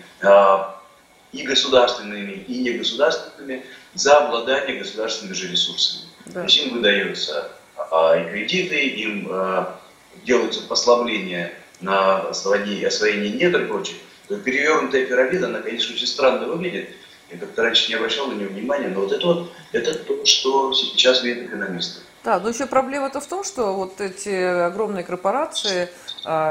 и 1.35 1.43
государственными, 1.43 2.45
и 2.47 2.59
негосударственными 2.59 3.65
за 3.93 4.17
обладание 4.17 4.79
государственными 4.79 5.35
же 5.35 5.51
ресурсами. 5.51 6.09
Да. 6.27 6.33
То 6.33 6.43
есть 6.43 6.57
им 6.57 6.73
выдаются 6.73 7.51
а, 7.91 8.15
и 8.15 8.29
кредиты, 8.29 8.87
им 8.87 9.27
а, 9.29 9.79
делаются 10.23 10.61
послабления 10.61 11.53
на 11.81 12.29
освоение, 12.29 12.87
освоение 12.87 13.31
недр 13.31 13.63
и 13.63 13.67
прочее, 13.67 13.97
то 14.27 14.37
перевернутая 14.37 15.05
пирамида, 15.05 15.47
она, 15.47 15.59
конечно, 15.59 15.93
очень 15.93 16.07
странно 16.07 16.47
выглядит. 16.47 16.89
Я 17.29 17.37
как-то 17.37 17.63
раньше 17.63 17.89
не 17.89 17.95
обращал 17.95 18.27
на 18.27 18.33
нее 18.33 18.47
внимания, 18.47 18.87
но 18.87 19.01
вот 19.01 19.11
это 19.11 19.25
вот, 19.25 19.51
это 19.71 19.95
то, 19.95 20.25
что 20.25 20.73
сейчас 20.73 21.23
видят 21.23 21.47
экономисты. 21.47 22.01
Да, 22.23 22.39
но 22.39 22.49
еще 22.49 22.65
проблема-то 22.65 23.19
в 23.19 23.27
том, 23.27 23.43
что 23.43 23.73
вот 23.73 23.99
эти 24.01 24.29
огромные 24.29 25.03
корпорации, 25.03 25.89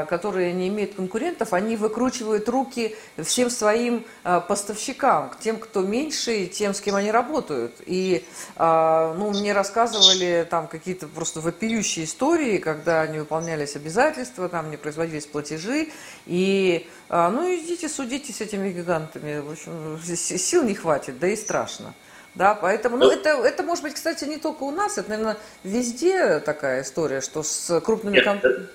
которые 0.05 0.53
не 0.53 0.69
имеют 0.69 0.95
конкурентов, 0.95 1.53
они 1.53 1.75
выкручивают 1.75 2.47
руки 2.49 2.95
всем 3.21 3.49
своим 3.49 4.05
а, 4.23 4.39
поставщикам, 4.39 5.31
тем, 5.39 5.57
кто 5.57 5.81
меньше, 5.81 6.43
и 6.43 6.47
тем, 6.47 6.73
с 6.73 6.81
кем 6.81 6.95
они 6.95 7.11
работают. 7.11 7.73
И 7.85 8.25
а, 8.55 9.13
ну, 9.15 9.31
мне 9.31 9.53
рассказывали 9.53 10.47
там 10.49 10.67
какие-то 10.67 11.07
просто 11.07 11.41
вопиющие 11.41 12.05
истории, 12.05 12.57
когда 12.57 13.05
не 13.07 13.19
выполнялись 13.19 13.75
обязательства, 13.75 14.49
там 14.49 14.71
не 14.71 14.77
производились 14.77 15.25
платежи, 15.25 15.89
и 16.25 16.87
ну 17.09 17.55
идите 17.55 17.89
судите 17.89 18.33
с 18.33 18.41
этими 18.41 18.69
гигантами, 18.69 19.39
в 19.39 19.51
общем, 19.51 19.99
сил 20.15 20.63
не 20.63 20.73
хватит, 20.73 21.19
да 21.19 21.27
и 21.27 21.35
страшно. 21.35 21.93
Да, 22.35 22.53
поэтому, 22.53 22.97
ну, 22.97 23.09
это, 23.09 23.29
это 23.29 23.63
может 23.63 23.83
быть, 23.83 23.93
кстати, 23.93 24.25
не 24.25 24.37
только 24.37 24.63
у 24.63 24.71
нас, 24.71 24.97
это, 24.97 25.09
наверное, 25.09 25.37
везде 25.63 26.39
такая 26.39 26.81
история, 26.81 27.21
что 27.21 27.43
с 27.43 27.79
крупными 27.79 28.19
компаниями... 28.19 28.67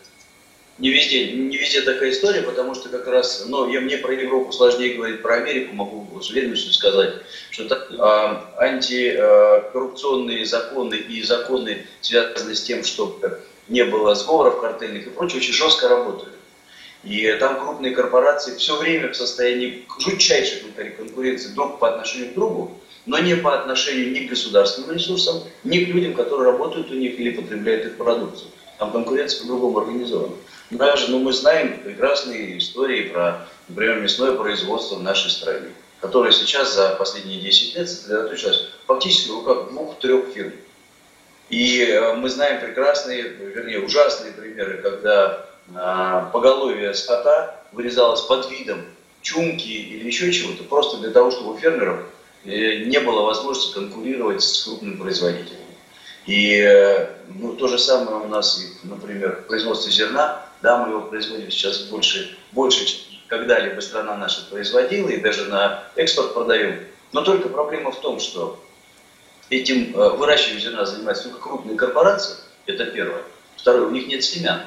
Не 0.81 0.89
везде, 0.89 1.33
не 1.33 1.59
везде 1.59 1.83
такая 1.83 2.11
история, 2.11 2.41
потому 2.41 2.75
что 2.75 2.89
как 2.89 3.07
раз, 3.07 3.45
ну, 3.47 3.69
я, 3.69 3.83
мне 3.83 3.99
про 3.99 4.15
Европу 4.15 4.51
сложнее 4.51 4.95
говорить, 4.95 5.21
про 5.21 5.35
Америку 5.35 5.75
могу 5.75 6.23
с 6.23 6.31
уверенностью 6.31 6.73
сказать, 6.73 7.17
что 7.51 7.69
так, 7.69 7.93
а, 7.99 8.55
антикоррупционные 8.57 10.47
законы 10.47 10.95
и 10.95 11.23
законы, 11.23 11.87
связанные 12.01 12.55
с 12.55 12.63
тем, 12.63 12.83
чтобы 12.83 13.41
не 13.69 13.85
было 13.85 14.15
сговоров 14.15 14.63
картельных 14.63 15.07
и 15.07 15.11
прочее, 15.11 15.43
очень 15.43 15.53
жестко 15.53 15.87
работают. 15.87 16.33
И 17.05 17.31
там 17.39 17.61
крупные 17.61 17.95
корпорации 17.95 18.57
все 18.57 18.79
время 18.79 19.13
в 19.13 19.17
состоянии 19.17 19.85
жутчайшей 19.99 20.63
конкуренции 20.97 21.51
друг 21.51 21.79
по 21.79 21.91
отношению 21.91 22.31
к 22.31 22.35
другу, 22.35 22.81
но 23.05 23.19
не 23.19 23.37
по 23.37 23.55
отношению 23.55 24.13
ни 24.13 24.21
к 24.27 24.31
государственным 24.31 24.93
ресурсам, 24.93 25.43
ни 25.63 25.85
к 25.85 25.89
людям, 25.89 26.15
которые 26.15 26.53
работают 26.53 26.91
у 26.91 26.95
них 26.95 27.21
или 27.21 27.33
потребляют 27.33 27.85
их 27.85 27.97
продукцию. 27.99 28.51
Там 28.81 28.93
конкуренция 28.93 29.43
по-другому 29.43 29.81
организована. 29.81 30.33
Даже, 30.71 31.11
ну, 31.11 31.19
мы 31.19 31.35
знаем 31.35 31.83
прекрасные 31.83 32.57
истории 32.57 33.11
про, 33.11 33.47
например, 33.69 34.01
мясное 34.01 34.33
производство 34.33 34.95
в 34.95 35.03
нашей 35.03 35.31
стране, 35.31 35.69
которое 36.01 36.33
сейчас 36.33 36.75
за 36.75 36.97
последние 36.99 37.43
10 37.43 37.77
лет 37.77 37.91
сосредоточилось 37.91 38.71
фактически 38.87 39.29
в 39.29 39.35
руках 39.35 39.69
двух-трех 39.69 40.29
фирм. 40.33 40.53
И 41.51 41.83
э, 41.83 42.15
мы 42.15 42.31
знаем 42.31 42.63
прекрасные, 42.63 43.23
вернее, 43.23 43.81
ужасные 43.81 44.33
примеры, 44.33 44.79
когда 44.79 45.45
а, 45.75 46.31
поголовье 46.33 46.95
скота 46.95 47.63
вырезалось 47.73 48.23
под 48.23 48.51
видом 48.51 48.87
чумки 49.21 49.69
или 49.69 50.07
еще 50.07 50.33
чего-то, 50.33 50.65
просто 50.65 50.97
для 50.97 51.11
того, 51.11 51.31
чтобы 51.31 51.53
у 51.53 51.59
фермеров 51.59 51.99
не 52.45 52.99
было 53.01 53.27
возможности 53.27 53.75
конкурировать 53.75 54.43
с 54.43 54.65
крупными 54.65 54.97
производителями. 54.97 55.60
И 56.27 56.59
э, 56.59 57.07
ну, 57.35 57.55
то 57.55 57.69
же 57.69 57.79
самое 57.79 58.19
у 58.19 58.29
нас, 58.29 58.61
например, 58.83 59.43
в 59.43 59.47
производстве 59.47 59.93
зерна, 59.93 60.45
да, 60.63 60.85
мы 60.85 60.91
его 60.91 61.03
производим 61.03 61.51
сейчас 61.51 61.81
больше, 61.85 62.37
больше 62.53 62.85
чем 62.85 62.99
когда-либо 63.29 63.81
страна 63.81 64.17
наша 64.17 64.45
производила, 64.51 65.09
и 65.09 65.21
даже 65.21 65.45
на 65.45 65.85
экспорт 65.97 66.35
продаем. 66.35 66.85
Но 67.13 67.23
только 67.23 67.49
проблема 67.49 67.93
в 67.93 68.01
том, 68.01 68.21
что 68.21 68.63
этим 69.49 69.97
э, 69.97 70.09
выращиванием 70.11 70.61
зерна 70.61 70.85
занимаются 70.85 71.25
только 71.29 71.41
крупные 71.41 71.77
корпорации, 71.77 72.37
это 72.67 72.87
первое. 72.87 73.23
Второе, 73.57 73.87
у 73.87 73.91
них 73.91 74.09
нет 74.09 74.25
семян. 74.25 74.63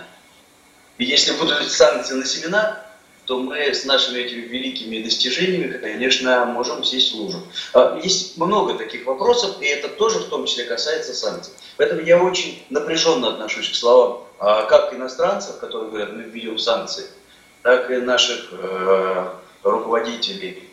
И 0.98 1.06
если 1.06 1.34
будут 1.34 1.64
санкции 1.70 2.16
на 2.16 2.26
семена, 2.26 2.83
то 3.26 3.40
мы 3.40 3.58
с 3.58 3.86
нашими 3.86 4.20
этими 4.20 4.42
великими 4.42 5.02
достижениями, 5.02 5.78
конечно, 5.78 6.46
можем 6.46 6.84
сесть 6.84 7.14
в 7.14 7.16
лужу. 7.16 7.40
А, 7.74 8.00
есть 8.04 8.38
много 8.38 8.74
таких 8.76 9.06
вопросов, 9.06 9.62
и 9.62 9.66
это 9.66 9.88
тоже 9.88 10.20
в 10.20 10.26
том 10.26 10.46
числе 10.46 10.66
касается 10.66 11.14
санкций. 11.14 11.54
Поэтому 11.78 12.02
я 12.02 12.22
очень 12.22 12.64
напряженно 12.70 13.30
отношусь 13.30 13.70
к 13.70 13.76
словам 13.76 14.24
а, 14.40 14.64
как 14.64 14.94
иностранцев, 14.94 15.58
которые 15.60 15.90
говорят, 15.90 16.14
мы 16.14 16.24
введем 16.24 16.58
санкции, 16.58 17.06
так 17.62 17.90
и 17.90 17.96
наших 17.96 18.50
э, 18.52 19.30
руководителей 19.64 20.70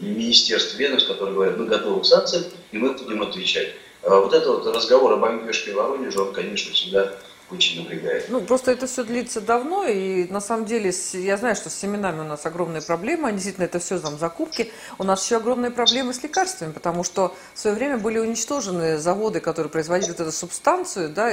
министерств, 0.00 0.74
ведомств, 0.74 1.08
которые 1.08 1.34
говорят, 1.34 1.56
мы 1.56 1.66
готовы 1.66 2.00
к 2.00 2.06
санкциям, 2.06 2.44
и 2.72 2.78
мы 2.78 2.92
будем 2.92 3.22
отвечать. 3.22 3.68
А 4.02 4.18
вот 4.18 4.34
этот 4.34 4.64
вот 4.64 4.76
разговор 4.76 5.12
об 5.12 5.20
бомбежке 5.20 5.72
в 5.72 5.76
Воронеже, 5.76 6.20
он, 6.20 6.32
конечно, 6.32 6.72
всегда 6.72 7.12
очень 7.50 7.82
напрягает. 7.82 8.26
Ну, 8.30 8.40
просто 8.40 8.72
это 8.72 8.86
все 8.86 9.04
длится 9.04 9.40
давно, 9.40 9.86
и 9.86 10.24
на 10.30 10.40
самом 10.40 10.64
деле 10.64 10.92
я 11.12 11.36
знаю, 11.36 11.54
что 11.56 11.70
с 11.70 11.74
семенами 11.74 12.20
у 12.20 12.24
нас 12.24 12.46
огромные 12.46 12.82
проблемы, 12.82 13.32
действительно 13.32 13.64
это 13.64 13.78
все 13.78 13.98
там 13.98 14.18
закупки. 14.18 14.72
У 14.98 15.04
нас 15.04 15.24
еще 15.24 15.36
огромные 15.36 15.70
проблемы 15.70 16.14
с 16.14 16.22
лекарствами, 16.22 16.72
потому 16.72 17.04
что 17.04 17.34
в 17.54 17.58
свое 17.58 17.76
время 17.76 17.98
были 17.98 18.18
уничтожены 18.18 18.98
заводы, 18.98 19.40
которые 19.40 19.70
производили 19.70 20.10
вот 20.10 20.20
эту 20.20 20.32
субстанцию, 20.32 21.10
да, 21.10 21.30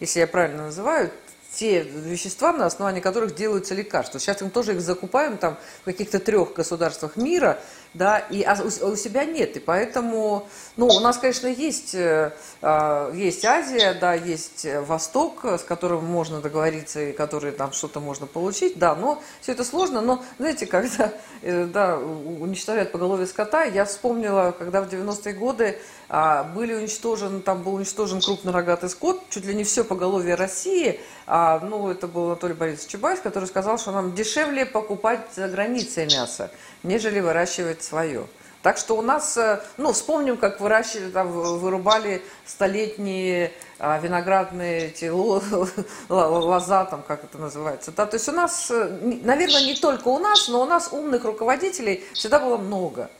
если 0.00 0.20
я 0.20 0.26
правильно 0.26 0.66
называю, 0.66 1.10
те 1.54 1.82
вещества, 1.82 2.52
на 2.52 2.66
основании 2.66 3.00
которых 3.00 3.36
делаются 3.36 3.74
лекарства. 3.74 4.18
Сейчас 4.18 4.40
мы 4.40 4.50
тоже 4.50 4.72
их 4.74 4.80
закупаем 4.80 5.38
там 5.38 5.56
в 5.82 5.84
каких-то 5.84 6.18
трех 6.18 6.54
государствах 6.54 7.16
мира, 7.16 7.60
да, 7.94 8.18
и 8.18 8.42
а 8.42 8.56
у, 8.62 8.88
у 8.88 8.96
себя 8.96 9.24
нет. 9.24 9.56
И 9.56 9.60
поэтому, 9.60 10.48
ну, 10.76 10.86
у 10.86 11.00
нас, 11.00 11.18
конечно, 11.18 11.46
есть, 11.46 11.94
э, 11.94 12.32
а, 12.60 13.12
есть 13.12 13.44
Азия, 13.44 13.94
да, 13.94 14.14
есть 14.14 14.66
Восток, 14.86 15.44
с 15.44 15.62
которым 15.62 16.04
можно 16.04 16.40
договориться 16.40 17.00
и 17.00 17.12
который 17.12 17.52
там 17.52 17.72
что-то 17.72 18.00
можно 18.00 18.26
получить, 18.26 18.78
да, 18.78 18.94
но 18.94 19.22
все 19.40 19.52
это 19.52 19.64
сложно. 19.64 20.00
Но, 20.00 20.22
знаете, 20.38 20.66
когда, 20.66 21.12
э, 21.42 21.64
да, 21.64 21.96
уничтожают 21.98 22.92
поголовье 22.92 23.26
скота, 23.26 23.62
я 23.64 23.84
вспомнила, 23.84 24.54
когда 24.58 24.82
в 24.82 24.88
90-е 24.88 25.34
годы 25.34 25.78
а, 26.08 26.44
были 26.44 26.74
уничтожены, 26.74 27.40
там 27.40 27.62
был 27.62 27.74
уничтожен 27.74 28.20
крупнорогатый 28.20 28.90
скот, 28.90 29.22
чуть 29.30 29.46
ли 29.46 29.54
не 29.54 29.64
все 29.64 29.84
поголовье 29.84 30.34
России, 30.34 31.00
а, 31.26 31.60
ну, 31.60 31.90
это 31.90 32.06
был 32.06 32.26
Анатолий 32.26 32.54
Борисович 32.54 32.92
Чубайс, 32.92 33.20
который 33.20 33.46
сказал, 33.46 33.78
что 33.78 33.92
нам 33.92 34.14
дешевле 34.14 34.66
покупать 34.66 35.20
за 35.34 35.48
границей 35.48 36.06
мясо, 36.06 36.50
нежели 36.84 37.18
выращивать 37.20 37.82
свое. 37.82 38.26
Так 38.62 38.78
что 38.78 38.96
у 38.96 39.02
нас, 39.02 39.36
э, 39.36 39.60
ну, 39.76 39.92
вспомним, 39.92 40.38
как 40.38 40.58
выращивали, 40.60 41.10
там, 41.10 41.30
вырубали 41.30 42.22
столетние 42.46 43.52
а, 43.78 43.98
виноградные 43.98 44.86
эти 44.86 45.04
лоза, 46.08 46.86
там, 46.86 47.02
как 47.02 47.24
это 47.24 47.36
называется. 47.36 47.92
Да? 47.92 48.06
То 48.06 48.14
есть 48.14 48.28
у 48.28 48.32
нас, 48.32 48.70
э, 48.70 49.18
наверное, 49.22 49.66
не 49.66 49.74
только 49.74 50.08
у 50.08 50.18
нас, 50.18 50.48
но 50.48 50.62
у 50.62 50.64
нас 50.64 50.88
умных 50.92 51.24
руководителей 51.24 52.04
всегда 52.14 52.38
было 52.38 52.56
много 52.56 53.10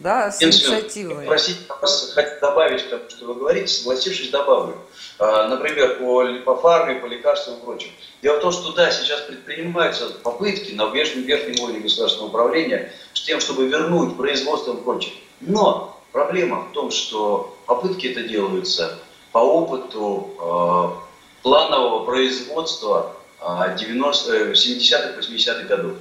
да, 0.00 0.32
с 0.32 0.42
инициативой. 0.42 1.26
Просить 1.26 1.58
вас 1.68 2.14
добавить 2.40 2.86
к 2.86 2.90
тому, 2.90 3.02
что 3.08 3.26
вы 3.26 3.34
говорите, 3.34 3.68
согласившись, 3.68 4.30
добавлю. 4.30 4.76
А, 5.18 5.48
например, 5.48 5.98
по, 5.98 6.24
по 6.44 6.60
фарме, 6.60 6.96
по 6.96 7.06
лекарствам 7.06 7.58
и 7.58 7.60
прочим. 7.60 7.90
Дело 8.22 8.38
в 8.38 8.40
том, 8.40 8.52
что 8.52 8.72
да, 8.72 8.90
сейчас 8.90 9.20
предпринимаются 9.20 10.10
попытки 10.22 10.72
на 10.72 10.86
верхнем, 10.86 11.22
верхнем 11.22 11.62
уровне 11.62 11.80
государственного 11.80 12.30
управления 12.30 12.92
с 13.12 13.22
тем, 13.22 13.40
чтобы 13.40 13.68
вернуть 13.68 14.16
производство 14.16 14.72
и 14.72 14.80
прочее. 14.80 15.14
Но 15.40 16.00
проблема 16.12 16.62
в 16.62 16.72
том, 16.72 16.90
что 16.90 17.56
попытки 17.66 18.06
это 18.06 18.22
делаются 18.22 18.98
по 19.32 19.38
опыту 19.38 20.30
э, 20.40 21.42
планового 21.42 22.04
производства 22.06 23.14
э, 23.40 23.44
70-х, 23.44 25.20
80-х 25.20 25.62
годов. 25.64 25.92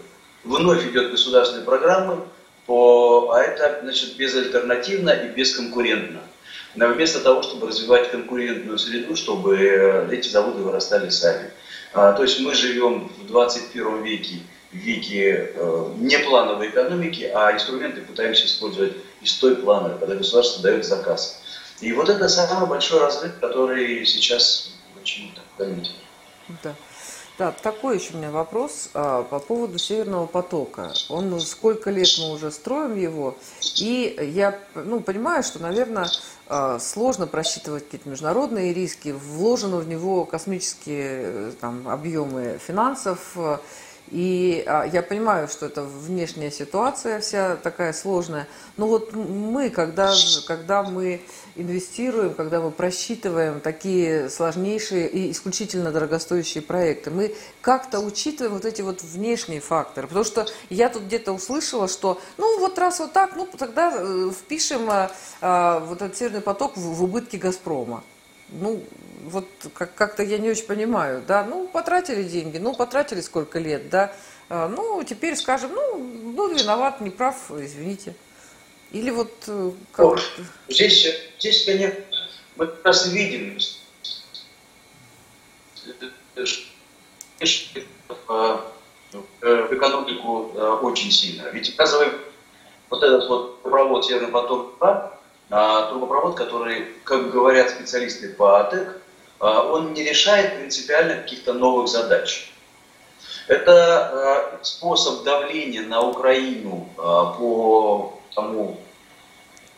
Вновь 0.45 0.85
идет 0.87 1.11
государственная 1.11 1.65
программа, 1.65 2.25
по, 2.69 3.31
а 3.31 3.41
это 3.41 3.79
значит, 3.81 4.15
безальтернативно 4.15 5.09
и 5.09 5.29
бесконкурентно. 5.29 6.21
Но 6.75 6.87
вместо 6.89 7.19
того, 7.19 7.41
чтобы 7.41 7.67
развивать 7.67 8.11
конкурентную 8.11 8.77
среду, 8.77 9.15
чтобы 9.15 9.57
э, 9.57 10.09
эти 10.11 10.29
заводы 10.29 10.61
вырастали 10.61 11.09
сами. 11.09 11.49
А, 11.93 12.13
то 12.13 12.21
есть 12.21 12.39
мы 12.41 12.53
живем 12.53 13.11
в 13.17 13.25
21 13.25 14.03
веке, 14.03 14.35
в 14.71 14.75
веке 14.75 15.51
э, 15.55 15.93
не 15.97 16.19
плановой 16.19 16.69
экономики, 16.69 17.31
а 17.33 17.51
инструменты 17.53 18.01
пытаемся 18.01 18.45
использовать 18.45 18.93
из 19.19 19.33
той 19.39 19.55
планы, 19.55 19.97
когда 19.97 20.13
государство 20.13 20.61
дает 20.61 20.85
заказ. 20.85 21.41
И 21.81 21.91
вот 21.93 22.07
это 22.07 22.29
самый 22.29 22.69
большой 22.69 22.99
разрыв, 22.99 23.31
который 23.41 24.05
сейчас 24.05 24.75
очень 25.01 25.33
так 25.33 25.45
заметен. 25.57 25.93
Да. 26.63 26.75
Да, 27.39 27.53
такой 27.53 27.99
еще 27.99 28.15
у 28.15 28.17
меня 28.17 28.31
вопрос 28.31 28.89
а, 28.93 29.23
по 29.23 29.39
поводу 29.39 29.77
Северного 29.77 30.25
потока. 30.25 30.91
Он 31.07 31.39
сколько 31.39 31.89
лет 31.89 32.09
мы 32.19 32.33
уже 32.33 32.51
строим 32.51 32.97
его, 32.97 33.37
и 33.77 34.13
я 34.35 34.59
ну, 34.75 34.99
понимаю, 34.99 35.41
что, 35.41 35.57
наверное, 35.59 36.09
а, 36.47 36.79
сложно 36.79 37.27
просчитывать 37.27 37.85
какие-то 37.85 38.09
международные 38.09 38.73
риски, 38.73 39.15
вложено 39.17 39.77
в 39.77 39.87
него 39.87 40.25
космические 40.25 41.21
э, 41.23 41.51
там, 41.61 41.87
объемы 41.87 42.59
финансов, 42.61 43.37
и 44.11 44.63
а, 44.65 44.85
я 44.85 45.01
понимаю, 45.01 45.47
что 45.47 45.65
это 45.65 45.83
внешняя 45.83 46.51
ситуация 46.51 47.19
вся 47.19 47.55
такая 47.55 47.93
сложная. 47.93 48.47
Но 48.77 48.87
вот 48.87 49.13
мы, 49.13 49.69
когда, 49.69 50.13
когда 50.47 50.83
мы 50.83 51.21
инвестируем, 51.55 52.33
когда 52.33 52.61
мы 52.61 52.71
просчитываем 52.71 53.59
такие 53.59 54.29
сложнейшие 54.29 55.07
и 55.07 55.31
исключительно 55.31 55.91
дорогостоящие 55.91 56.63
проекты, 56.63 57.11
мы 57.11 57.35
как-то 57.61 57.99
учитываем 57.99 58.53
вот 58.53 58.65
эти 58.65 58.81
вот 58.81 59.03
внешние 59.03 59.59
факторы. 59.59 60.07
Потому 60.07 60.25
что 60.25 60.47
я 60.69 60.89
тут 60.89 61.03
где-то 61.03 61.31
услышала, 61.31 61.87
что 61.87 62.19
ну 62.37 62.59
вот 62.59 62.79
раз 62.79 62.99
вот 62.99 63.13
так, 63.13 63.35
ну 63.35 63.47
тогда 63.57 63.93
э, 63.95 64.31
впишем 64.31 64.89
а, 64.89 65.11
а, 65.41 65.79
вот 65.79 66.01
этот 66.01 66.17
Северный 66.17 66.41
поток 66.41 66.77
в, 66.77 66.81
в 66.81 67.03
убытки 67.03 67.37
«Газпрома». 67.37 68.03
Ну, 68.51 68.83
вот 69.23 69.47
как- 69.73 69.93
как-то 69.95 70.23
я 70.23 70.37
не 70.37 70.49
очень 70.49 70.65
понимаю, 70.65 71.23
да, 71.27 71.43
ну, 71.43 71.67
потратили 71.67 72.23
деньги, 72.23 72.57
ну, 72.57 72.73
потратили 72.73 73.21
сколько 73.21 73.59
лет, 73.59 73.89
да, 73.89 74.13
а, 74.49 74.67
ну, 74.67 75.03
теперь 75.03 75.35
скажем, 75.35 75.71
ну, 75.73 76.31
был 76.33 76.49
виноват, 76.53 77.01
не 77.01 77.09
прав, 77.09 77.51
извините. 77.51 78.15
Или 78.91 79.11
вот 79.11 79.31
э, 79.47 79.71
как 79.91 80.19
Здесь, 80.67 81.07
здесь, 81.37 81.65
конечно, 81.65 81.99
мы 82.55 82.65
как 82.67 82.85
раз 82.85 83.07
видим, 83.07 83.59
в 89.41 89.73
экономику 89.75 90.51
э, 90.55 90.69
очень 90.81 91.11
сильно. 91.11 91.49
Ведь, 91.49 91.69
оказывается, 91.69 92.17
вот 92.89 93.03
этот 93.03 93.27
вот 93.27 93.61
провод 93.61 94.05
Северный 94.05 94.29
поток-2, 94.29 94.77
а, 94.81 95.18
трубопровод, 95.49 96.35
который, 96.35 96.87
как 97.03 97.31
говорят 97.31 97.71
специалисты 97.71 98.29
по 98.29 98.59
АТЭК, 98.59 99.01
а, 99.39 99.63
он 99.63 99.93
не 99.93 100.03
решает 100.03 100.57
принципиально 100.57 101.15
каких-то 101.15 101.53
новых 101.53 101.87
задач. 101.87 102.51
Это 103.47 103.73
а, 103.73 104.59
способ 104.61 105.23
давления 105.23 105.81
на 105.81 106.01
Украину 106.01 106.87
по 106.95 108.19
тому, 108.35 108.79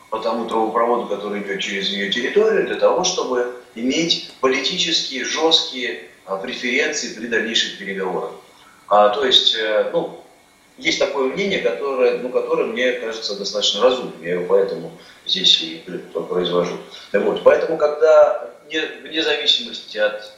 по 0.10 0.20
тому 0.20 0.46
трубопроводу, 0.46 1.08
который 1.08 1.42
идет 1.42 1.62
через 1.62 1.90
ее 1.90 2.12
территорию, 2.12 2.68
для 2.68 2.76
того, 2.76 3.04
чтобы 3.04 3.56
иметь 3.76 4.34
политические 4.42 5.24
жесткие 5.24 6.10
преференции 6.42 7.14
при 7.14 7.28
дальнейших 7.28 7.78
переговорах. 7.78 8.32
То 8.88 9.24
есть, 9.26 9.56
э, 9.56 9.90
ну, 9.94 10.22
есть 10.78 11.00
такое 11.00 11.28
мнение, 11.28 11.60
которое, 11.60 12.18
ну, 12.18 12.30
которое 12.30 12.66
мне 12.66 12.92
кажется 12.94 13.38
достаточно 13.38 13.82
разумным. 13.82 14.22
Я 14.22 14.34
его 14.34 14.46
поэтому 14.48 14.92
здесь 15.26 15.62
и 15.62 15.84
произвожу. 16.30 16.78
Вот. 17.14 17.44
Поэтому, 17.44 17.78
когда 17.78 18.50
вне 18.68 19.22
зависимости 19.22 19.98
от 19.98 20.32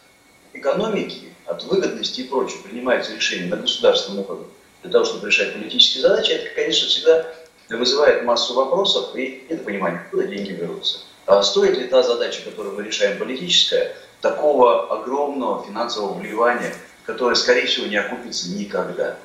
экономики, 0.53 1.33
от 1.45 1.63
выгодности 1.63 2.21
и 2.21 2.27
прочего 2.27 2.63
принимается 2.63 3.15
решение 3.15 3.47
на 3.47 3.57
государственном 3.57 4.25
уровне 4.25 4.47
для 4.81 4.91
того, 4.91 5.05
чтобы 5.05 5.27
решать 5.27 5.53
политические 5.53 6.01
задачи, 6.01 6.31
это, 6.31 6.53
конечно, 6.55 6.87
всегда 6.87 7.25
вызывает 7.69 8.23
массу 8.23 8.53
вопросов 8.53 9.15
и 9.15 9.45
недопонимание, 9.49 10.01
откуда 10.01 10.27
деньги 10.27 10.51
берутся. 10.51 10.99
А 11.25 11.41
стоит 11.41 11.77
ли 11.77 11.87
та 11.87 12.03
задача, 12.03 12.41
которую 12.43 12.75
мы 12.75 12.83
решаем 12.83 13.17
политическая, 13.17 13.95
такого 14.21 14.93
огромного 14.93 15.65
финансового 15.65 16.13
вливания, 16.13 16.73
которое, 17.05 17.35
скорее 17.35 17.65
всего, 17.65 17.87
не 17.87 17.97
окупится 17.97 18.49
никогда? 18.49 19.17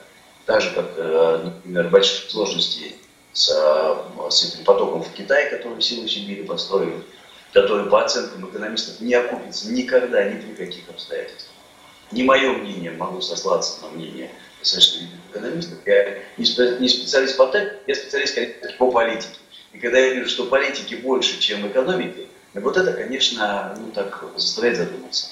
Так 0.47 0.63
же, 0.63 0.71
как, 0.71 0.87
э, 0.97 1.41
например, 1.45 1.89
большие 1.89 2.31
сложности 2.31 2.95
с, 3.39 3.51
э, 3.55 4.31
с 4.31 4.45
этим 4.45 4.65
потоком 4.65 5.05
в 5.05 5.13
Китае, 5.13 5.49
который 5.51 5.81
силы 5.81 6.09
Сибири 6.09 6.43
построили, 6.43 7.01
который, 7.53 7.89
по 7.89 8.05
оценкам 8.05 8.51
экономистов, 8.51 9.01
не 9.01 9.15
окупится 9.15 9.71
никогда, 9.71 10.25
ни 10.25 10.41
при 10.41 10.67
каких 10.67 10.89
обстоятельствах. 10.89 11.55
Не 12.11 12.25
мое 12.25 12.53
мнение, 12.53 12.91
могу 12.91 13.21
сослаться 13.21 13.81
на 13.83 13.91
мнение 13.91 14.31
достаточно 14.59 15.07
экономистов. 15.31 15.79
Я 15.87 16.19
не 16.37 16.89
специалист 16.89 17.37
по 17.37 17.47
ТЭК, 17.47 17.75
я 17.87 17.95
специалист 17.95 18.37
по 18.77 18.91
политике. 18.91 19.39
И 19.73 19.79
когда 19.79 19.99
я 19.99 20.15
вижу, 20.15 20.29
что 20.29 20.47
политики 20.47 20.97
больше, 20.97 21.39
чем 21.39 21.69
экономики, 21.69 22.27
вот 22.55 22.77
это, 22.77 22.93
конечно, 22.93 23.77
ну, 23.79 23.93
так 23.93 24.25
заставляет 24.37 24.79
задуматься. 24.79 25.29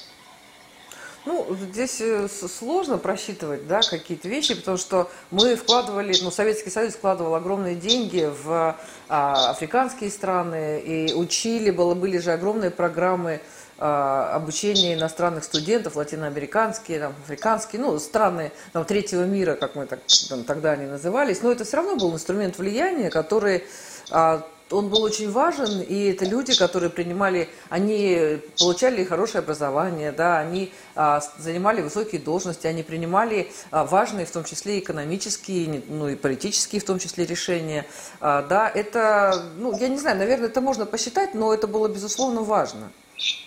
Ну, 1.27 1.45
здесь 1.73 1.99
э, 1.99 2.29
сложно 2.29 2.97
просчитывать, 2.97 3.67
да, 3.67 3.81
какие-то 3.81 4.29
вещи, 4.29 4.55
потому 4.55 4.77
что 4.77 5.11
мы 5.29 5.57
вкладывали, 5.57 6.15
ну, 6.21 6.31
Советский 6.31 6.69
Союз 6.69 6.93
вкладывал 6.93 7.35
огромные 7.35 7.75
деньги 7.75 8.31
в 8.43 8.77
а, 9.09 9.49
африканские 9.49 10.09
страны 10.09 10.79
и 10.79 11.13
учили, 11.13 11.69
было, 11.69 11.95
были 11.95 12.17
же 12.19 12.31
огромные 12.31 12.71
программы 12.71 13.41
а, 13.77 14.35
обучения 14.35 14.93
иностранных 14.93 15.43
студентов, 15.43 15.97
латиноамериканские, 15.97 16.99
там, 16.99 17.13
африканские, 17.21 17.81
ну, 17.81 17.99
страны 17.99 18.53
там, 18.71 18.85
третьего 18.85 19.23
мира, 19.23 19.55
как 19.55 19.75
мы 19.75 19.85
так, 19.85 19.99
там, 20.29 20.45
тогда 20.45 20.71
они 20.71 20.85
назывались, 20.85 21.41
но 21.41 21.51
это 21.51 21.65
все 21.65 21.75
равно 21.75 21.97
был 21.97 22.13
инструмент 22.13 22.57
влияния, 22.57 23.09
который 23.09 23.65
а, 24.11 24.47
он 24.71 24.89
был 24.89 25.03
очень 25.03 25.31
важен, 25.31 25.81
и 25.81 26.11
это 26.11 26.25
люди, 26.25 26.55
которые 26.57 26.89
принимали, 26.89 27.49
они 27.69 28.39
получали 28.59 29.03
хорошее 29.03 29.39
образование, 29.39 30.11
да, 30.11 30.39
они 30.39 30.71
а, 30.95 31.21
занимали 31.37 31.81
высокие 31.81 32.21
должности, 32.21 32.67
они 32.67 32.83
принимали 32.83 33.51
а, 33.71 33.85
важные, 33.85 34.25
в 34.25 34.31
том 34.31 34.43
числе 34.43 34.79
экономические, 34.79 35.83
ну 35.87 36.09
и 36.09 36.15
политические, 36.15 36.81
в 36.81 36.85
том 36.85 36.99
числе 36.99 37.25
решения, 37.25 37.85
а, 38.19 38.41
да, 38.41 38.69
это, 38.69 39.45
ну, 39.57 39.77
я 39.77 39.87
не 39.87 39.97
знаю, 39.97 40.17
наверное, 40.17 40.49
это 40.49 40.61
можно 40.61 40.85
посчитать, 40.85 41.33
но 41.33 41.53
это 41.53 41.67
было 41.67 41.87
безусловно 41.87 42.41
важно. 42.41 42.91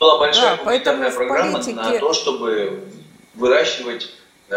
Была 0.01 0.19
большая 0.19 0.57
да, 0.57 0.63
поэтому 0.65 1.11
программа 1.13 1.53
политике... 1.53 1.75
на 1.75 1.99
то, 1.99 2.13
чтобы 2.13 2.85
выращивать 3.35 4.11
э, 4.49 4.55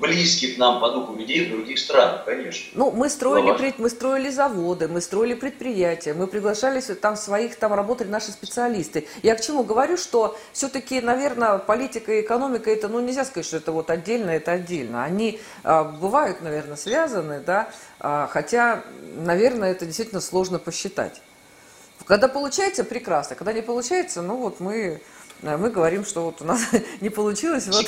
близких 0.00 0.58
нам 0.58 0.80
по 0.80 0.90
духу 0.90 1.14
людей 1.14 1.46
в 1.46 1.50
других 1.50 1.78
странах, 1.78 2.24
конечно. 2.24 2.70
Ну, 2.74 2.90
мы 2.90 3.08
строили, 3.08 3.56
пред, 3.56 3.78
мы 3.78 3.88
строили 3.88 4.30
заводы, 4.30 4.88
мы 4.88 5.00
строили 5.00 5.34
предприятия, 5.34 6.14
мы 6.14 6.26
приглашали 6.26 6.80
там 6.80 7.16
своих, 7.16 7.56
там 7.56 7.72
работали 7.72 8.08
наши 8.08 8.32
специалисты. 8.32 9.06
Я 9.22 9.34
к 9.34 9.40
чему 9.40 9.62
говорю, 9.62 9.96
что 9.96 10.36
все-таки, 10.52 11.00
наверное, 11.00 11.58
политика 11.58 12.12
и 12.12 12.20
экономика, 12.22 12.70
это, 12.70 12.88
ну, 12.88 13.00
нельзя 13.00 13.24
сказать, 13.24 13.46
что 13.46 13.58
это 13.58 13.72
вот 13.72 13.90
отдельно, 13.90 14.30
это 14.30 14.52
отдельно. 14.52 15.04
Они 15.04 15.40
а, 15.62 15.84
бывают, 15.84 16.42
наверное, 16.42 16.76
связаны, 16.76 17.40
да, 17.40 17.70
а, 17.98 18.28
хотя, 18.30 18.82
наверное, 19.16 19.72
это 19.72 19.86
действительно 19.86 20.20
сложно 20.20 20.58
посчитать. 20.58 21.22
Когда 22.06 22.26
получается, 22.28 22.82
прекрасно. 22.82 23.36
Когда 23.36 23.52
не 23.52 23.62
получается, 23.62 24.22
ну 24.22 24.36
вот 24.36 24.58
мы 24.58 25.00
мы 25.42 25.70
говорим, 25.70 26.04
что 26.04 26.22
вот 26.22 26.42
у 26.42 26.44
нас 26.44 26.60
не 27.00 27.08
получилось. 27.08 27.66
Вот. 27.66 27.86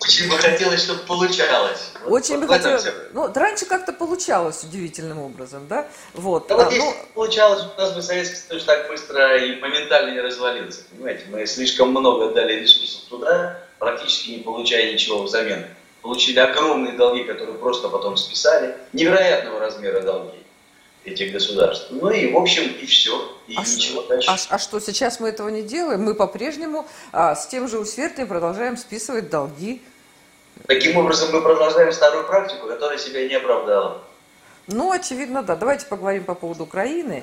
Очень 0.00 0.30
бы 0.30 0.38
хотелось, 0.38 0.82
чтобы 0.82 1.00
получалось. 1.00 1.92
Очень 2.06 2.36
вот 2.36 2.46
бы 2.46 2.54
хотелось. 2.54 2.86
Ну, 3.12 3.30
раньше 3.34 3.66
как-то 3.66 3.92
получалось 3.92 4.64
удивительным 4.64 5.18
образом, 5.18 5.66
да? 5.68 5.86
Вот. 6.14 6.48
Да 6.48 6.56
вот 6.56 6.68
а, 6.68 6.70
если 6.70 6.86
ну... 6.86 6.94
получалось, 7.14 7.64
у 7.76 7.80
нас 7.80 7.92
бы 7.92 8.02
Советский 8.02 8.36
Союз 8.36 8.64
так 8.64 8.88
быстро 8.88 9.36
и 9.36 9.60
моментально 9.60 10.12
не 10.12 10.20
развалился. 10.20 10.82
Понимаете, 10.90 11.24
мы 11.30 11.46
слишком 11.46 11.90
много 11.90 12.32
дали 12.32 12.54
ресурсов 12.54 13.02
туда, 13.08 13.58
практически 13.78 14.30
не 14.30 14.38
получая 14.38 14.92
ничего 14.92 15.22
взамен. 15.22 15.66
Получили 16.00 16.38
огромные 16.38 16.94
долги, 16.94 17.24
которые 17.24 17.58
просто 17.58 17.88
потом 17.88 18.16
списали. 18.16 18.76
Невероятного 18.92 19.60
размера 19.60 20.00
долги 20.00 20.45
этих 21.06 21.32
государств. 21.32 21.88
Ну 21.90 22.10
и, 22.10 22.32
в 22.32 22.36
общем, 22.36 22.64
и 22.80 22.86
все. 22.86 23.32
И 23.46 23.56
а, 23.56 23.60
ничего 23.60 24.02
дальше. 24.02 24.28
А, 24.30 24.36
а 24.48 24.58
что, 24.58 24.80
сейчас 24.80 25.20
мы 25.20 25.28
этого 25.28 25.48
не 25.48 25.62
делаем? 25.62 26.02
Мы 26.02 26.14
по-прежнему 26.14 26.86
а, 27.12 27.34
с 27.34 27.46
тем 27.46 27.68
же 27.68 27.78
усердием 27.78 28.28
продолжаем 28.28 28.76
списывать 28.76 29.30
долги. 29.30 29.80
Таким 30.66 30.96
образом, 30.96 31.30
мы 31.32 31.42
продолжаем 31.42 31.92
старую 31.92 32.26
практику, 32.26 32.66
которая 32.66 32.98
себя 32.98 33.28
не 33.28 33.34
оправдала. 33.34 34.02
Ну, 34.66 34.90
очевидно, 34.90 35.42
да. 35.42 35.54
Давайте 35.54 35.86
поговорим 35.86 36.24
по 36.24 36.34
поводу 36.34 36.64
Украины. 36.64 37.22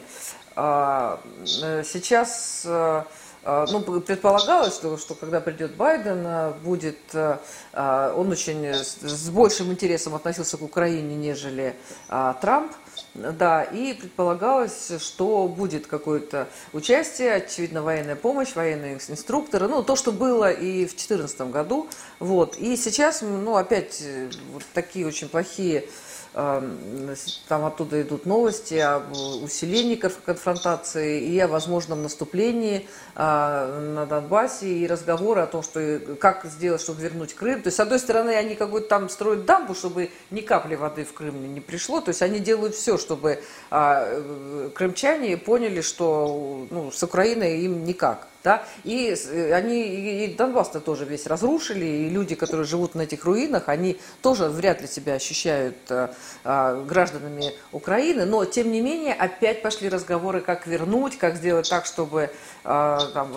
А, 0.55 1.19
э, 1.63 1.83
сейчас 1.83 2.63
а, 2.65 3.05
а, 3.43 3.65
ну, 3.69 3.81
предполагалось, 3.81 4.75
что, 4.75 4.97
что 4.97 5.15
когда 5.15 5.41
придет 5.41 5.75
Байден, 5.75 6.53
будет, 6.63 6.97
он 7.13 8.31
очень 8.31 8.73
с 8.73 9.29
большим 9.29 9.71
интересом 9.71 10.15
относился 10.15 10.57
к 10.57 10.61
Украине, 10.61 11.15
нежели 11.15 11.75
Трамп. 12.07 12.71
Да, 13.13 13.61
и 13.63 13.93
предполагалось, 13.93 14.91
что 14.99 15.47
будет 15.47 15.85
какое-то 15.85 16.49
участие, 16.73 17.35
очевидно, 17.35 17.83
военная 17.83 18.15
помощь, 18.15 18.55
военные 18.55 18.95
инструкторы, 18.95 19.67
ну, 19.67 19.83
то, 19.83 19.95
что 19.95 20.11
было 20.11 20.51
и 20.51 20.85
в 20.85 20.89
2014 20.89 21.41
году. 21.51 21.87
Вот. 22.17 22.57
И 22.57 22.75
сейчас, 22.75 23.21
ну, 23.21 23.55
опять 23.55 24.01
э, 24.01 24.31
вот 24.51 24.63
такие 24.73 25.05
очень 25.05 25.29
плохие 25.29 25.85
там 26.33 27.65
оттуда 27.65 28.01
идут 28.01 28.25
новости 28.25 28.75
об 28.75 29.11
усилении 29.43 29.95
конфронтации 29.95 31.21
и 31.21 31.39
о 31.39 31.47
возможном 31.47 32.01
наступлении 32.01 32.87
а, 33.15 33.79
на 33.79 34.05
Донбассе, 34.07 34.67
и 34.67 34.87
разговоры 34.87 35.41
о 35.41 35.47
том, 35.47 35.61
что 35.61 35.99
как 36.19 36.45
сделать, 36.45 36.81
чтобы 36.81 37.01
вернуть 37.01 37.35
Крым. 37.35 37.61
То 37.61 37.67
есть, 37.67 37.77
с 37.77 37.79
одной 37.79 37.99
стороны, 37.99 38.31
они 38.31 38.55
как 38.55 38.71
будто 38.71 38.87
там 38.87 39.09
строят 39.09 39.45
дамбу, 39.45 39.75
чтобы 39.75 40.09
ни 40.31 40.41
капли 40.41 40.75
воды 40.75 41.05
в 41.05 41.13
Крым 41.13 41.53
не 41.53 41.59
пришло. 41.59 42.01
То 42.01 42.09
есть, 42.09 42.23
они 42.23 42.39
делают 42.39 42.73
все, 42.73 42.97
чтобы 42.97 43.43
а, 43.69 44.03
э, 44.07 44.69
крымчане 44.73 45.37
поняли, 45.37 45.81
что 45.81 46.67
ну, 46.71 46.91
с 46.91 47.03
Украиной 47.03 47.59
им 47.59 47.83
никак. 47.85 48.27
Да? 48.43 48.65
И 48.83 49.15
э, 49.15 49.53
они, 49.53 50.25
и 50.25 50.35
Донбасс-то 50.35 50.81
тоже 50.81 51.05
весь 51.05 51.27
разрушили, 51.27 51.85
и 51.85 52.09
люди, 52.09 52.35
которые 52.35 52.65
живут 52.65 52.93
на 52.93 53.03
этих 53.03 53.23
руинах, 53.23 53.69
они 53.69 53.97
тоже 54.21 54.49
вряд 54.49 54.81
ли 54.81 54.87
себя 54.87 55.13
ощущают 55.13 55.77
а, 55.89 56.13
а, 56.43 56.83
гражданами 56.83 57.53
Украины, 57.71 58.25
но 58.25 58.43
тем 58.43 58.71
не 58.71 58.81
менее 58.81 59.13
опять 59.13 59.61
пошли 59.61 59.87
разговоры, 59.87 60.41
как 60.41 60.67
вернуть, 60.67 61.17
как 61.17 61.37
сделать 61.37 61.69
так, 61.69 61.85
чтобы 61.85 62.31
а, 62.65 62.99
там, 63.13 63.33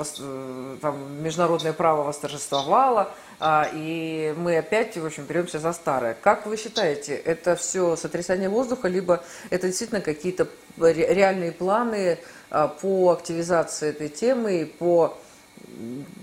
там, 0.81 1.23
международное 1.23 1.73
право 1.73 2.03
восторжествовало, 2.03 3.13
и 3.41 4.35
мы 4.37 4.57
опять, 4.57 4.97
в 4.97 5.05
общем, 5.05 5.25
беремся 5.25 5.59
за 5.59 5.73
старое. 5.73 6.17
Как 6.21 6.47
вы 6.47 6.57
считаете, 6.57 7.15
это 7.15 7.55
все 7.57 7.97
сотрясание 7.97 8.49
воздуха, 8.49 8.89
либо 8.89 9.23
это 9.51 9.67
действительно 9.67 10.01
какие-то 10.01 10.49
реальные 10.79 11.53
планы, 11.53 12.19
а, 12.49 12.69
по 12.69 13.11
активизации 13.11 13.89
этой 13.89 14.09
темы, 14.09 14.71
по 14.79 15.19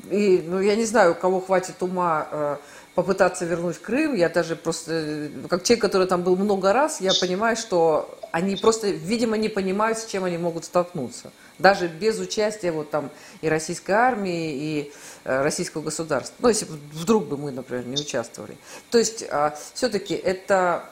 и, 0.10 0.44
ну, 0.46 0.60
я 0.60 0.76
не 0.76 0.86
знаю, 0.86 1.12
у 1.12 1.16
кого 1.16 1.42
хватит 1.42 1.82
ума 1.82 2.28
э, 2.32 2.58
попытаться 2.96 3.46
вернуть 3.46 3.80
Крым. 3.80 4.16
Я 4.16 4.30
даже 4.30 4.56
просто, 4.56 5.30
как 5.50 5.64
человек, 5.64 5.82
который 5.82 6.08
там 6.08 6.24
был 6.24 6.36
много 6.36 6.72
раз, 6.72 7.02
я 7.02 7.12
понимаю, 7.20 7.56
что 7.56 8.18
они 8.32 8.56
просто, 8.56 8.90
видимо, 8.90 9.38
не 9.38 9.50
понимают, 9.50 9.98
с 9.98 10.06
чем 10.06 10.24
они 10.24 10.38
могут 10.38 10.66
столкнуться. 10.66 11.32
Даже 11.60 11.88
без 11.88 12.20
участия 12.20 12.72
вот 12.72 12.90
там 12.90 13.10
и 13.42 13.50
российской 13.50 13.92
армии, 13.92 14.54
и 14.54 14.94
российского 15.24 15.82
государства. 15.82 16.36
Ну, 16.40 16.50
если 16.50 16.66
вдруг 16.66 17.26
бы 17.26 17.38
мы, 17.38 17.52
например, 17.52 17.86
не 17.86 18.00
участвовали. 18.00 18.58
То 18.90 18.98
есть, 18.98 19.24
э, 19.28 19.52
все-таки 19.74 20.14
это, 20.14 20.86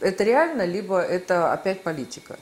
это 0.00 0.24
реально, 0.24 0.64
либо 0.64 1.00
это 1.00 1.52
опять 1.52 1.82
политика? 1.82 2.38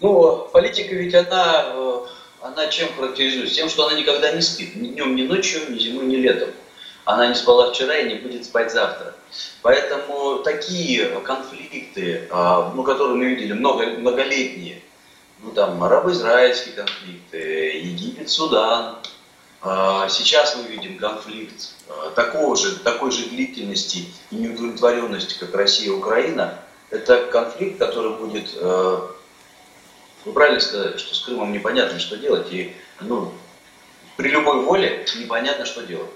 Ну, 0.00 0.48
политика 0.52 0.94
ведь 0.94 1.14
она, 1.14 1.64
э, 1.66 2.06
она 2.42 2.68
чем 2.68 2.88
характеризуется? 2.94 3.56
Тем, 3.56 3.68
что 3.68 3.86
она 3.86 3.98
никогда 3.98 4.32
не 4.32 4.40
спит. 4.40 4.76
Ни 4.76 4.88
днем, 4.88 5.14
ни 5.14 5.26
ночью, 5.26 5.60
ни 5.68 5.78
зимой, 5.78 6.06
ни 6.06 6.16
летом. 6.16 6.50
Она 7.04 7.26
не 7.26 7.34
спала 7.34 7.72
вчера 7.72 7.96
и 7.98 8.08
не 8.08 8.14
будет 8.16 8.44
спать 8.44 8.72
завтра. 8.72 9.14
Поэтому 9.62 10.42
такие 10.42 11.06
конфликты, 11.20 12.28
а, 12.30 12.72
ну, 12.74 12.82
которые 12.82 13.16
мы 13.16 13.26
видели, 13.26 13.52
много, 13.52 13.86
многолетние, 13.86 14.82
ну, 15.42 15.52
там, 15.52 15.82
арабо-израильские 15.82 16.74
конфликты, 16.74 17.78
Египет, 17.78 18.28
Судан, 18.28 18.96
а, 18.96 18.99
Сейчас 19.62 20.56
мы 20.56 20.62
видим 20.64 20.98
конфликт 20.98 21.74
а, 21.86 22.10
такого 22.12 22.56
же, 22.56 22.76
такой 22.76 23.10
же 23.10 23.26
длительности 23.26 24.06
и 24.30 24.36
неудовлетворенности, 24.36 25.38
как 25.38 25.54
Россия 25.54 25.88
и 25.88 25.90
Украина. 25.90 26.58
Это 26.88 27.26
конфликт, 27.26 27.78
который 27.78 28.14
будет 28.14 28.50
э, 28.54 29.08
вы 30.24 30.32
правильно 30.32 30.60
сказали, 30.60 30.96
что 30.98 31.14
с 31.14 31.20
Крымом 31.20 31.52
непонятно, 31.52 31.98
что 31.98 32.16
делать, 32.16 32.52
и 32.52 32.74
ну, 33.00 33.32
при 34.16 34.28
любой 34.28 34.60
воле 34.62 35.06
непонятно, 35.16 35.64
что 35.64 35.82
делать. 35.82 36.10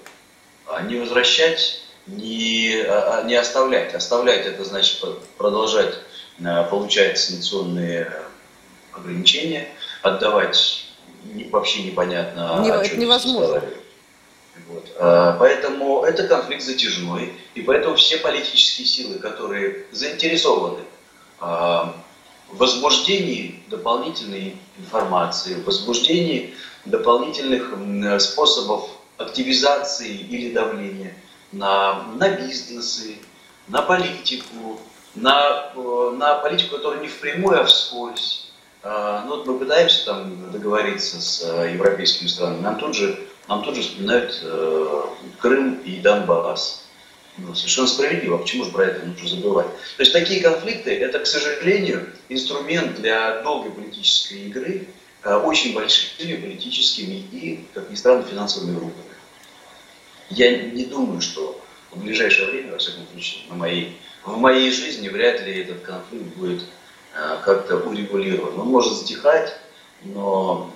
А 0.67 0.81
не 0.81 0.97
возвращать, 0.97 1.81
не, 2.05 2.83
а, 2.87 3.19
а 3.19 3.23
не 3.23 3.35
оставлять. 3.35 3.95
Оставлять 3.95 4.45
это 4.45 4.63
значит 4.63 5.03
продолжать 5.37 5.95
а, 6.43 6.63
получать 6.65 7.17
санкционные 7.17 8.11
ограничения, 8.91 9.69
отдавать 10.03 10.84
вообще 11.51 11.83
непонятно. 11.83 12.61
Не, 12.61 12.69
это 12.69 12.97
невозможно. 12.97 13.61
Вот. 14.67 14.95
Поэтому 15.39 16.03
это 16.03 16.27
конфликт 16.27 16.63
затяжной, 16.63 17.33
и 17.55 17.61
поэтому 17.61 17.95
все 17.95 18.17
политические 18.17 18.87
силы, 18.87 19.19
которые 19.19 19.85
заинтересованы 19.91 20.79
возбуждении 22.51 23.63
дополнительной 23.67 24.57
информации, 24.77 25.61
возбуждении 25.63 26.53
дополнительных 26.85 27.73
способов 28.21 28.89
активизации 29.17 30.13
или 30.13 30.53
давления 30.53 31.15
на, 31.51 32.03
на 32.15 32.29
бизнесы, 32.29 33.15
на 33.67 33.81
политику, 33.81 34.79
на, 35.15 35.71
э, 35.73 36.13
на 36.17 36.35
политику, 36.35 36.75
которая 36.75 36.99
не 36.99 37.07
впрямую, 37.07 37.61
а 37.61 37.65
вскользь. 37.65 38.44
А, 38.87 39.23
ну, 39.25 39.37
вот 39.37 39.47
мы 39.47 39.57
пытаемся 39.57 40.05
там 40.05 40.51
договориться 40.51 41.19
с 41.19 41.41
э, 41.43 41.73
европейскими 41.73 42.27
странами, 42.27 42.61
нам 42.61 42.77
тут 42.77 42.95
же 42.95 43.19
нам 43.47 43.63
тут 43.63 43.75
же 43.75 43.81
вспоминают 43.81 44.39
э, 44.43 45.01
Крым 45.39 45.79
и 45.79 45.97
Донбасс. 45.97 46.85
Ну, 47.37 47.55
совершенно 47.55 47.87
справедливо. 47.87 48.37
Почему 48.37 48.63
же 48.63 48.71
про 48.71 48.85
это 48.85 49.05
нужно 49.05 49.27
забывать? 49.27 49.67
То 49.97 50.01
есть 50.01 50.13
такие 50.13 50.41
конфликты– 50.41 50.91
это, 50.99 51.19
к 51.19 51.25
сожалению, 51.25 52.13
инструмент 52.29 52.95
для 53.01 53.41
долгой 53.41 53.71
политической 53.71 54.45
игры 54.45 54.87
э, 55.23 55.35
очень 55.35 55.73
большими 55.73 56.35
политическими 56.35 57.15
и, 57.31 57.65
как 57.73 57.89
ни 57.89 57.95
странно, 57.95 58.21
финансовыми 58.21 58.77
группами. 58.77 59.15
Я 60.29 60.61
не 60.61 60.85
думаю, 60.85 61.21
что 61.21 61.59
в 61.89 62.03
ближайшее 62.03 62.51
время, 62.51 62.73
во 62.73 62.77
всяком 62.77 63.07
случае, 63.11 63.49
на 63.49 63.55
моей, 63.55 63.97
в 64.23 64.37
моей 64.37 64.69
жизни 64.71 65.09
вряд 65.09 65.41
ли 65.41 65.59
этот 65.59 65.81
конфликт 65.81 66.35
будет 66.35 66.61
как-то 67.43 67.77
урегулирован. 67.77 68.59
Он 68.59 68.67
может 68.67 68.93
затихать, 68.93 69.55
но 70.03 70.69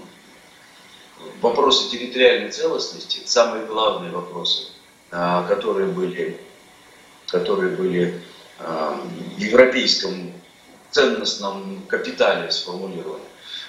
вопросы 1.41 1.89
территориальной 1.91 2.51
целостности, 2.51 3.21
самые 3.25 3.65
главные 3.65 4.11
вопросы, 4.11 4.69
э, 5.11 5.45
которые 5.47 5.87
были 5.87 6.39
которые 7.31 7.75
были 7.75 8.21
э, 8.59 8.93
в 9.37 9.39
европейском 9.39 10.33
ценностном 10.91 11.83
капитале 11.87 12.51
сформулированы, 12.51 13.23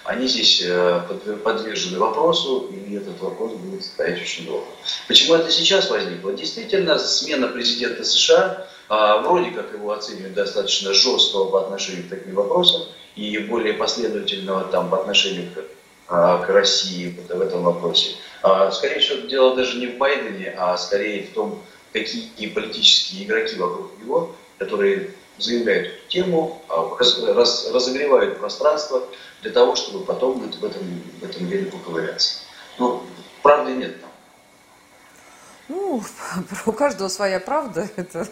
они 0.04 0.26
здесь 0.26 0.62
э, 0.64 1.02
подвержены 1.44 1.98
вопросу, 1.98 2.70
и 2.72 2.94
этот 2.94 3.20
вопрос 3.20 3.52
будет 3.52 3.84
стоять 3.84 4.20
очень 4.20 4.46
долго. 4.46 4.66
Почему 5.08 5.34
это 5.34 5.50
сейчас 5.50 5.90
возникло? 5.90 6.32
Действительно, 6.32 6.98
смена 6.98 7.48
президента 7.48 8.02
США, 8.02 8.66
а, 8.90 9.22
вроде 9.22 9.52
как 9.52 9.72
его 9.72 9.92
оценивают 9.92 10.34
достаточно 10.34 10.92
жесткого 10.92 11.48
по 11.48 11.60
отношению 11.60 12.06
к 12.06 12.08
таким 12.08 12.34
вопросам, 12.34 12.82
и 13.14 13.38
более 13.38 13.74
последовательного 13.74 14.64
там 14.64 14.90
по 14.90 15.00
отношению 15.00 15.48
к, 15.54 15.64
а, 16.08 16.38
к 16.38 16.48
России 16.48 17.16
в 17.28 17.40
этом 17.40 17.62
вопросе. 17.62 18.16
А, 18.42 18.68
скорее 18.72 18.98
всего, 18.98 19.28
дело 19.28 19.54
даже 19.54 19.78
не 19.78 19.86
в 19.86 19.96
Байдене, 19.96 20.52
а 20.58 20.76
скорее 20.76 21.28
в 21.28 21.34
том, 21.34 21.62
какие 21.92 22.48
политические 22.48 23.26
игроки 23.26 23.56
вокруг 23.56 23.92
него, 24.02 24.34
которые 24.58 25.14
заявляют 25.38 25.86
эту 25.86 26.08
тему, 26.08 26.60
раз, 26.98 27.22
раз, 27.22 27.70
разогревают 27.72 28.40
пространство 28.40 29.04
для 29.42 29.52
того, 29.52 29.76
чтобы 29.76 30.04
потом 30.04 30.40
в 30.40 30.64
этом, 30.64 30.82
в 31.20 31.24
этом 31.24 31.48
деле 31.48 31.70
поковыряться. 31.70 32.40
Но 32.76 33.04
правды 33.42 33.70
нет 33.72 34.00
там. 34.00 34.10
Ну, 35.68 36.02
у 36.66 36.72
каждого 36.72 37.06
своя 37.06 37.38
правда. 37.38 37.88
Это 37.96 38.26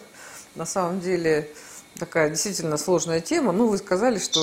на 0.55 0.67
самом 0.67 1.01
деле 1.01 1.51
такая 1.99 2.31
действительно 2.31 2.77
сложная 2.77 3.21
тема. 3.21 3.53
Ну, 3.53 3.69
вы 3.69 3.79
сказали, 3.79 4.19
что 4.19 4.43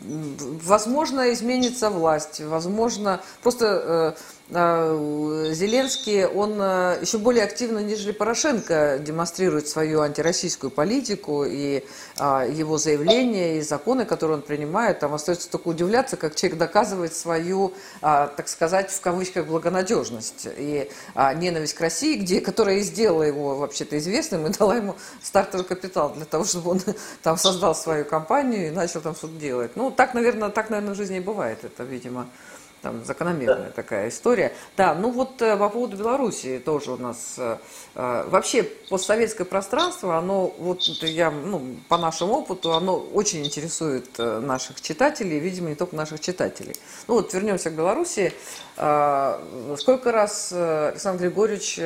возможно 0.00 1.32
изменится 1.32 1.90
власть, 1.90 2.40
возможно, 2.40 3.20
просто 3.42 4.16
э, 4.16 4.20
Зеленский, 4.48 6.24
он 6.24 6.58
а, 6.60 7.00
еще 7.00 7.18
более 7.18 7.42
активно, 7.42 7.80
нежели 7.80 8.12
Порошенко, 8.12 9.00
демонстрирует 9.00 9.66
свою 9.66 10.02
антироссийскую 10.02 10.70
политику 10.70 11.44
и 11.44 11.82
а, 12.16 12.44
его 12.44 12.78
заявления 12.78 13.58
и 13.58 13.60
законы, 13.62 14.04
которые 14.04 14.36
он 14.36 14.42
принимает. 14.42 15.00
Там 15.00 15.14
остается 15.14 15.50
только 15.50 15.66
удивляться, 15.66 16.16
как 16.16 16.36
человек 16.36 16.60
доказывает 16.60 17.12
свою, 17.14 17.72
так 18.00 18.48
сказать, 18.48 18.92
в 18.92 19.00
кавычках, 19.00 19.46
благонадежность 19.46 20.46
и 20.56 20.88
ненависть 21.36 21.74
к 21.74 21.80
России, 21.80 22.16
где, 22.16 22.40
которая 22.40 22.76
и 22.76 22.82
сделала 22.82 23.24
его 23.24 23.56
вообще-то 23.56 23.98
известным 23.98 24.46
и 24.46 24.50
дала 24.50 24.76
ему 24.76 24.94
стартовый 25.22 25.66
капитал 25.66 26.12
для 26.14 26.24
того, 26.24 26.44
чтобы 26.44 26.70
он 26.70 26.80
там 27.22 27.36
создал 27.36 27.74
свою 27.74 28.04
компанию 28.04 28.68
и 28.68 28.70
начал 28.70 29.00
там 29.00 29.16
что-то 29.16 29.34
делать. 29.34 29.72
Ну, 29.74 29.90
так, 29.90 30.14
наверное, 30.14 30.50
так, 30.50 30.70
наверное, 30.70 30.94
в 30.94 30.96
жизни 30.96 31.16
и 31.16 31.20
бывает 31.20 31.64
это, 31.64 31.82
видимо 31.82 32.28
там 32.86 33.04
закономерная 33.04 33.66
да. 33.66 33.70
такая 33.70 34.08
история. 34.08 34.52
Да, 34.76 34.94
ну 34.94 35.10
вот 35.10 35.42
э, 35.42 35.56
по 35.56 35.68
поводу 35.68 35.96
Беларуси 35.96 36.62
тоже 36.64 36.92
у 36.92 36.96
нас 36.96 37.34
э, 37.36 37.56
э, 37.96 38.24
вообще 38.28 38.62
постсоветское 38.62 39.44
пространство, 39.44 40.16
оно 40.16 40.54
вот 40.58 40.82
я 41.02 41.32
ну 41.32 41.76
по 41.88 41.98
нашему 41.98 42.34
опыту, 42.34 42.74
оно 42.74 42.96
очень 42.96 43.44
интересует 43.44 44.18
наших 44.18 44.80
читателей, 44.80 45.40
видимо 45.40 45.70
не 45.70 45.74
только 45.74 45.96
наших 45.96 46.20
читателей. 46.20 46.76
Ну 47.08 47.14
вот 47.14 47.34
вернемся 47.34 47.70
к 47.70 47.74
Беларуси. 47.74 48.32
Сколько 48.76 50.12
раз 50.12 50.52
Александр 50.52 51.22
Григорьевич 51.22 51.76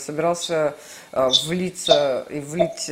собирался 0.00 0.74
влиться 1.46 2.26
и 2.28 2.40
влить 2.40 2.90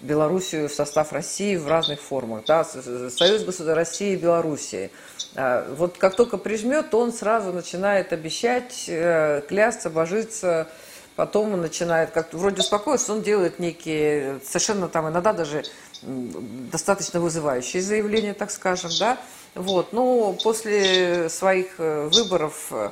Белоруссию 0.00 0.68
в 0.68 0.72
состав 0.72 1.12
России 1.12 1.56
в 1.56 1.66
разных 1.66 2.00
формах, 2.00 2.44
да, 2.46 2.62
Союз 2.64 3.42
государств 3.42 3.76
России 3.76 4.12
и 4.12 4.16
Белоруссии. 4.16 4.90
А, 5.36 5.66
вот 5.74 5.96
как 5.98 6.16
только 6.16 6.38
прижмет, 6.38 6.92
он 6.94 7.12
сразу 7.12 7.52
начинает 7.52 8.12
обещать, 8.12 8.84
э, 8.88 9.42
клясться, 9.48 9.88
божиться, 9.90 10.68
потом 11.14 11.54
он 11.54 11.60
начинает 11.60 12.10
как-то 12.10 12.36
вроде 12.36 12.60
успокоиться, 12.60 13.12
он 13.12 13.22
делает 13.22 13.58
некие 13.58 14.40
совершенно 14.44 14.88
там 14.88 15.08
иногда 15.08 15.32
даже 15.32 15.62
достаточно 16.02 17.20
вызывающие 17.20 17.82
заявления, 17.82 18.34
так 18.34 18.50
скажем, 18.50 18.90
да, 18.98 19.18
вот, 19.54 19.92
но 19.92 20.32
после 20.42 21.28
своих 21.28 21.74
э, 21.78 22.08
выборов 22.12 22.72
э, 22.72 22.90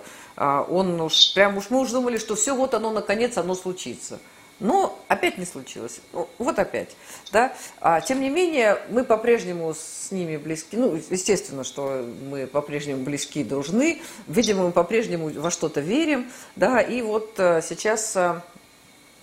он 0.68 1.01
уж, 1.01 1.35
прям 1.35 1.57
уж 1.57 1.70
мы 1.70 1.81
уже 1.81 1.92
думали, 1.92 2.18
что 2.18 2.37
все, 2.37 2.55
вот 2.55 2.74
оно, 2.74 2.92
наконец, 2.92 3.37
оно 3.37 3.55
случится. 3.55 4.20
Но 4.61 4.99
опять 5.07 5.38
не 5.38 5.44
случилось. 5.44 6.01
Ну, 6.12 6.29
вот 6.38 6.59
опять. 6.59 6.97
Да? 7.33 7.53
А, 7.81 8.01
тем 8.01 8.21
не 8.21 8.29
менее, 8.29 8.79
мы 8.88 9.05
по-прежнему 9.05 9.73
с 9.73 10.11
ними 10.11 10.37
близки. 10.37 10.77
Ну, 10.77 11.01
естественно, 11.11 11.62
что 11.62 12.05
мы 12.29 12.47
по-прежнему 12.49 13.05
близки 13.05 13.40
и 13.40 13.44
дружны. 13.44 14.03
Видимо, 14.27 14.64
мы 14.64 14.73
по-прежнему 14.73 15.31
во 15.31 15.53
что-то 15.53 15.81
верим. 15.81 16.29
Да? 16.57 16.81
И 16.81 17.03
вот 17.03 17.38
а, 17.38 17.62
сейчас 17.62 18.16
а, 18.16 18.42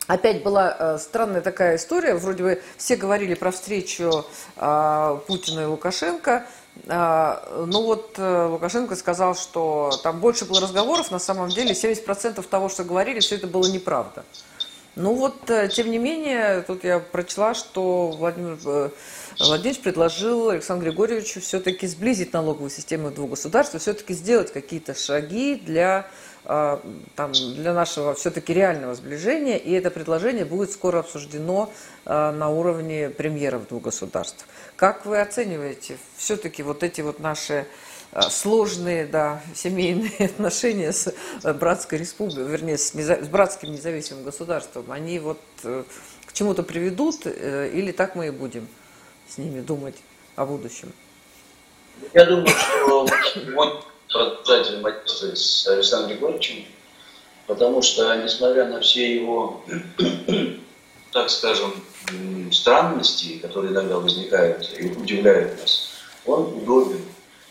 опять 0.08 0.41
была 0.41 0.69
а, 0.69 0.98
странная 1.00 1.41
такая 1.41 1.76
история. 1.76 2.15
Вроде 2.15 2.43
бы 2.43 2.62
все 2.78 2.95
говорили 2.95 3.34
про 3.34 3.52
встречу 3.52 4.26
а, 4.56 5.17
Путина 5.28 5.62
и 5.62 5.65
Лукашенко. 5.65 6.45
Ну 6.88 7.84
вот 7.84 8.17
Лукашенко 8.17 8.98
сказал, 8.98 9.34
что 9.34 9.98
там 10.04 10.19
больше 10.19 10.43
было 10.43 10.60
разговоров. 10.60 11.10
На 11.10 11.19
самом 11.19 11.48
деле 11.48 11.71
70% 11.71 12.43
того, 12.43 12.67
что 12.67 12.84
говорили, 12.84 13.21
все 13.21 13.36
это 13.36 13.48
было 13.48 13.65
неправда. 13.65 14.26
Ну 14.96 15.14
вот, 15.14 15.50
э, 15.50 15.68
тем 15.68 15.92
не 15.92 15.98
менее, 15.98 16.62
тут 16.62 16.86
я 16.86 17.00
прочла, 17.00 17.54
что 17.54 18.12
Владимир 18.12 18.58
э, 18.66 18.90
Владимирович 19.40 19.82
предложил 19.82 20.50
Александру 20.50 20.88
Григорьевичу 20.90 21.42
все-таки 21.42 21.86
сблизить 21.86 22.32
налоговую 22.32 22.70
систему 22.70 23.12
двух 23.12 23.32
государств, 23.32 23.78
все-таки 23.78 24.14
сделать 24.14 24.54
какие-то 24.54 24.94
шаги 24.94 25.56
для, 25.56 26.08
э, 26.46 26.78
там, 27.18 27.34
для 27.34 27.74
нашего 27.74 28.14
все-таки 28.14 28.54
реального 28.54 28.96
сближения, 28.96 29.58
и 29.58 29.74
это 29.74 29.92
предложение 29.92 30.46
будет 30.46 30.72
скоро 30.72 31.00
обсуждено 31.00 31.72
на 32.06 32.50
уровне 32.50 33.10
премьеров 33.10 33.68
двух 33.68 33.84
государств. 33.84 34.46
Как 34.76 35.08
вы 35.08 35.20
оцениваете 35.20 35.98
все-таки 36.18 36.62
вот 36.62 36.84
эти 36.84 37.02
вот 37.02 37.20
наши 37.20 37.66
сложные, 38.21 39.06
да, 39.06 39.41
семейные 39.54 40.12
отношения 40.25 40.91
с 40.91 41.13
э, 41.43 41.54
братской 41.54 41.99
республикой, 41.99 42.47
вернее, 42.47 42.78
с, 42.78 42.93
неза... 42.93 43.23
с 43.23 43.28
братским 43.28 43.71
независимым 43.71 44.23
государством, 44.23 44.91
они 44.91 45.19
вот 45.19 45.39
э, 45.63 45.84
к 46.25 46.34
чему-то 46.34 46.63
приведут, 46.63 47.25
или 47.25 47.91
так 47.91 48.15
мы 48.15 48.28
и 48.28 48.32
будем 48.32 48.67
с 49.28 49.38
ними 49.38 49.62
думать 49.62 49.95
о 50.36 50.45
будущем? 50.45 50.91
Я 52.13 52.25
думаю, 52.25 52.47
что 52.47 53.01
он 53.56 53.82
продолжать 54.10 54.67
взаимодействовать 54.67 55.38
с 55.38 55.67
Александром 55.67 56.12
Григорьевичем, 56.12 56.65
потому 57.47 57.82
что, 57.82 58.15
несмотря 58.15 58.65
на 58.65 58.82
все 58.82 59.15
его, 59.15 59.63
так 61.12 61.30
скажем, 61.30 61.73
странности, 62.51 63.39
которые 63.39 63.73
иногда 63.73 63.97
возникают 63.97 64.69
и 64.78 64.88
удивляют 64.89 65.60
нас, 65.60 65.89
он 66.25 66.54
удобен, 66.58 67.01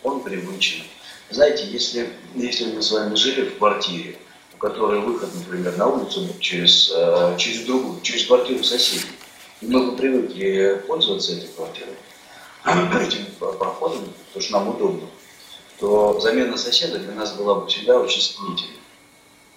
он 0.04 0.20
привычен. 0.22 0.84
Знаете, 1.30 1.66
если, 1.66 2.10
если 2.34 2.72
мы 2.72 2.82
с 2.82 2.92
вами 2.92 3.14
жили 3.16 3.48
в 3.48 3.58
квартире, 3.58 4.18
у 4.54 4.58
которой 4.58 5.00
выход, 5.00 5.30
например, 5.34 5.76
на 5.76 5.88
улицу 5.88 6.28
через, 6.38 6.92
э, 6.94 7.34
через 7.38 7.64
другую, 7.64 8.00
через 8.02 8.26
квартиру 8.26 8.62
соседей, 8.62 9.06
и 9.60 9.66
мы 9.66 9.90
бы 9.90 9.96
привыкли 9.96 10.84
пользоваться 10.86 11.32
этой 11.32 11.48
квартирой, 11.48 11.94
этим 13.02 13.26
проходом, 13.38 14.04
потому 14.26 14.42
что 14.42 14.52
нам 14.52 14.68
удобно, 14.68 15.08
то 15.80 16.20
замена 16.20 16.56
соседа 16.56 16.98
для 16.98 17.14
нас 17.14 17.32
была 17.34 17.56
бы 17.56 17.66
всегда 17.66 17.98
очень 17.98 18.20
сомнительной. 18.20 18.78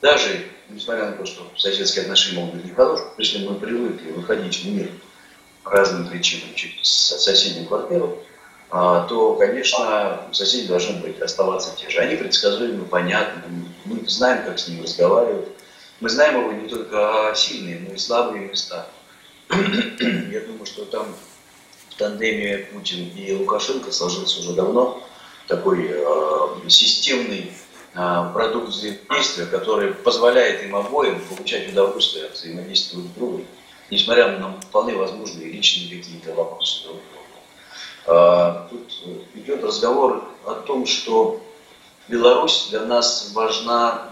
Даже 0.02 0.48
несмотря 0.70 1.12
на 1.12 1.18
то, 1.18 1.26
что 1.26 1.52
соседские 1.58 2.04
отношения 2.04 2.40
могут 2.40 2.56
быть 2.56 2.66
нехорошие, 2.66 3.08
если 3.18 3.46
мы 3.46 3.56
привыкли 3.56 4.12
выходить 4.12 4.64
в 4.64 4.68
мир 4.68 4.90
по 5.64 5.72
разным 5.72 6.08
причинам 6.08 6.54
через 6.56 6.88
соседнюю 6.88 7.68
квартиру, 7.68 8.18
то, 8.70 9.36
конечно, 9.40 10.24
соседи 10.34 10.68
должны 10.68 11.00
быть, 11.00 11.22
оставаться 11.22 11.76
те 11.78 11.90
же. 11.90 12.00
Они 12.00 12.16
предсказуемы, 12.16 12.86
понятны, 12.86 13.42
мы 13.86 14.08
знаем, 14.08 14.46
как 14.46 14.60
с 14.60 14.68
ними 14.68 14.84
разговаривать. 14.84 15.48
Мы 16.00 16.10
знаем 16.10 16.42
его 16.42 16.52
не 16.52 16.68
только 16.68 17.32
сильные, 17.36 17.80
но 17.80 17.94
и 17.94 17.98
слабые 17.98 18.50
места. 18.50 18.88
Я 19.50 20.42
думаю, 20.42 20.66
что 20.66 20.86
там 20.86 21.16
в 21.90 21.96
тандеме 21.96 22.68
Путин 22.74 23.10
и 23.16 23.34
Лукашенко 23.34 23.92
сложился 23.92 24.42
уже 24.42 24.54
давно 24.54 25.02
такой 25.48 25.88
э, 25.90 26.70
системный 26.70 27.52
продукт 28.34 28.70
взаимодействия, 28.70 29.48
который 29.48 29.94
позволяет 29.94 30.64
им 30.64 30.76
обоим 30.76 31.20
получать 31.20 31.70
удовольствие 31.70 32.26
от 32.26 32.34
взаимодействия 32.34 33.00
друг 33.00 33.12
с 33.12 33.16
другом, 33.16 33.46
несмотря 33.90 34.38
на 34.38 34.60
вполне 34.62 34.94
возможные 34.94 35.52
личные 35.52 35.98
какие-то 35.98 36.34
вопросы 36.34 36.84
друг 36.84 36.98
к 36.98 37.12
другу. 37.12 37.17
Тут 38.08 39.04
идет 39.36 39.64
разговор 39.64 40.24
о 40.46 40.54
том, 40.54 40.86
что 40.86 41.42
Беларусь 42.08 42.68
для 42.70 42.86
нас 42.86 43.32
важна 43.34 44.10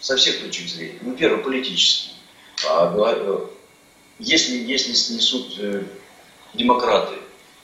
со 0.00 0.16
всех 0.16 0.40
точек 0.42 0.68
зрения. 0.68 0.98
Ну, 1.00 1.14
первое, 1.14 1.42
политически. 1.42 2.10
А, 2.68 2.92
э, 2.96 3.38
если, 4.18 4.56
если 4.56 4.92
снесут 4.94 5.58
э, 5.58 5.84
демократы 6.54 7.14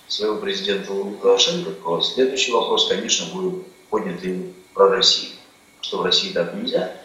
своего 0.07 0.37
президента 0.37 0.93
Лукашенко, 0.93 1.73
то 1.73 2.01
следующий 2.01 2.53
вопрос, 2.53 2.89
конечно, 2.89 3.27
будет 3.35 3.67
поднят 3.91 4.23
им 4.23 4.55
про 4.75 4.89
Россию. 4.89 5.33
Что 5.81 5.99
в 5.99 6.05
России 6.05 6.33
так 6.33 6.55
нельзя. 6.55 6.97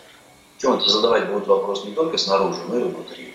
Причем 0.55 0.73
это 0.73 0.89
задавать 0.89 1.27
будут 1.27 1.47
вопрос 1.47 1.83
не 1.83 1.93
только 1.93 2.17
снаружи, 2.17 2.61
но 2.67 2.77
и 2.77 2.83
внутри. 2.83 3.33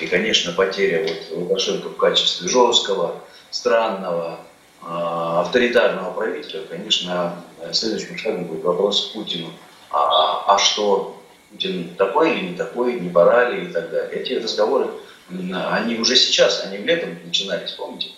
И, 0.00 0.06
конечно, 0.06 0.52
потеря 0.52 1.06
вот 1.06 1.38
Лукашенко 1.38 1.90
в 1.90 1.96
качестве 1.96 2.48
жесткого, 2.48 3.22
странного, 3.50 4.32
а, 4.32 4.49
авторитарного 4.82 6.12
правителя, 6.12 6.62
конечно, 6.68 7.44
следующим 7.72 8.16
шагом 8.16 8.44
будет 8.44 8.64
вопрос 8.64 9.12
Путину. 9.12 9.52
А, 9.90 10.54
а 10.54 10.58
что, 10.58 11.20
Путин 11.50 11.94
такой 11.96 12.32
или 12.32 12.48
не 12.48 12.56
такой, 12.56 13.00
не 13.00 13.10
пора 13.10 13.50
ли 13.50 13.64
и 13.64 13.72
так 13.72 13.90
далее. 13.90 14.20
Эти 14.20 14.34
разговоры, 14.34 14.88
они 15.28 15.96
уже 15.96 16.16
сейчас, 16.16 16.64
они 16.64 16.78
летом 16.78 17.18
начинались, 17.24 17.72
помните? 17.72 18.10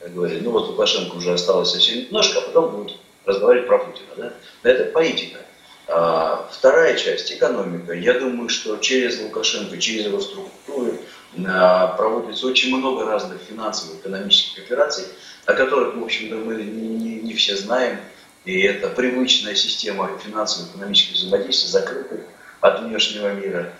Как 0.00 0.12
говорили, 0.12 0.40
ну 0.40 0.50
вот 0.50 0.68
Лукашенко 0.68 1.14
уже 1.16 1.32
осталось 1.32 1.70
совсем 1.70 1.98
немножко, 1.98 2.38
а 2.38 2.42
потом 2.42 2.70
будут 2.70 2.96
разговаривать 3.24 3.66
про 3.66 3.78
Путина. 3.78 4.08
Да? 4.16 4.32
Это 4.62 4.84
политика. 4.92 5.38
А, 5.86 6.48
вторая 6.50 6.96
часть, 6.96 7.32
экономика. 7.32 7.92
Я 7.92 8.18
думаю, 8.18 8.48
что 8.48 8.76
через 8.76 9.20
Лукашенко, 9.20 9.78
через 9.78 10.06
его 10.06 10.20
структуры 10.20 11.00
а, 11.46 11.88
проводится 11.88 12.46
очень 12.46 12.76
много 12.76 13.06
разных 13.06 13.40
финансовых, 13.40 14.00
экономических 14.00 14.64
операций, 14.64 15.04
о 15.46 15.52
которых, 15.54 15.94
в 15.96 16.02
общем-то, 16.02 16.36
мы 16.36 16.56
не, 16.56 16.88
не, 16.96 17.16
не 17.20 17.34
все 17.34 17.56
знаем. 17.56 17.98
И 18.44 18.60
это 18.60 18.88
привычная 18.88 19.54
система 19.54 20.10
финансово-экономических 20.22 21.14
взаимодействий, 21.14 21.70
закрытых 21.70 22.20
от 22.60 22.80
внешнего 22.82 23.32
мира, 23.32 23.72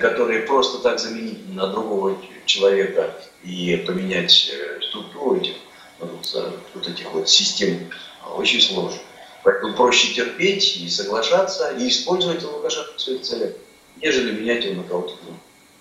которые 0.00 0.40
просто 0.40 0.78
так 0.78 0.98
заменить 0.98 1.54
на 1.54 1.68
другого 1.68 2.16
человека 2.44 3.14
и 3.44 3.76
поменять 3.86 4.50
э, 4.52 4.80
структуру 4.82 5.36
этих 5.36 5.54
вот, 6.00 6.88
этих 6.88 7.10
вот 7.12 7.28
систем 7.28 7.90
очень 8.36 8.60
сложно. 8.60 8.98
Поэтому 9.44 9.74
проще 9.74 10.14
терпеть 10.14 10.76
и 10.76 10.88
соглашаться, 10.88 11.72
и 11.78 11.88
использовать 11.88 12.42
Лукашенко 12.42 12.94
в 12.96 13.00
своих 13.00 13.22
целях, 13.22 13.52
нежели 14.00 14.32
менять 14.32 14.64
его 14.64 14.82
на 14.82 14.88
кого-то. 14.88 15.14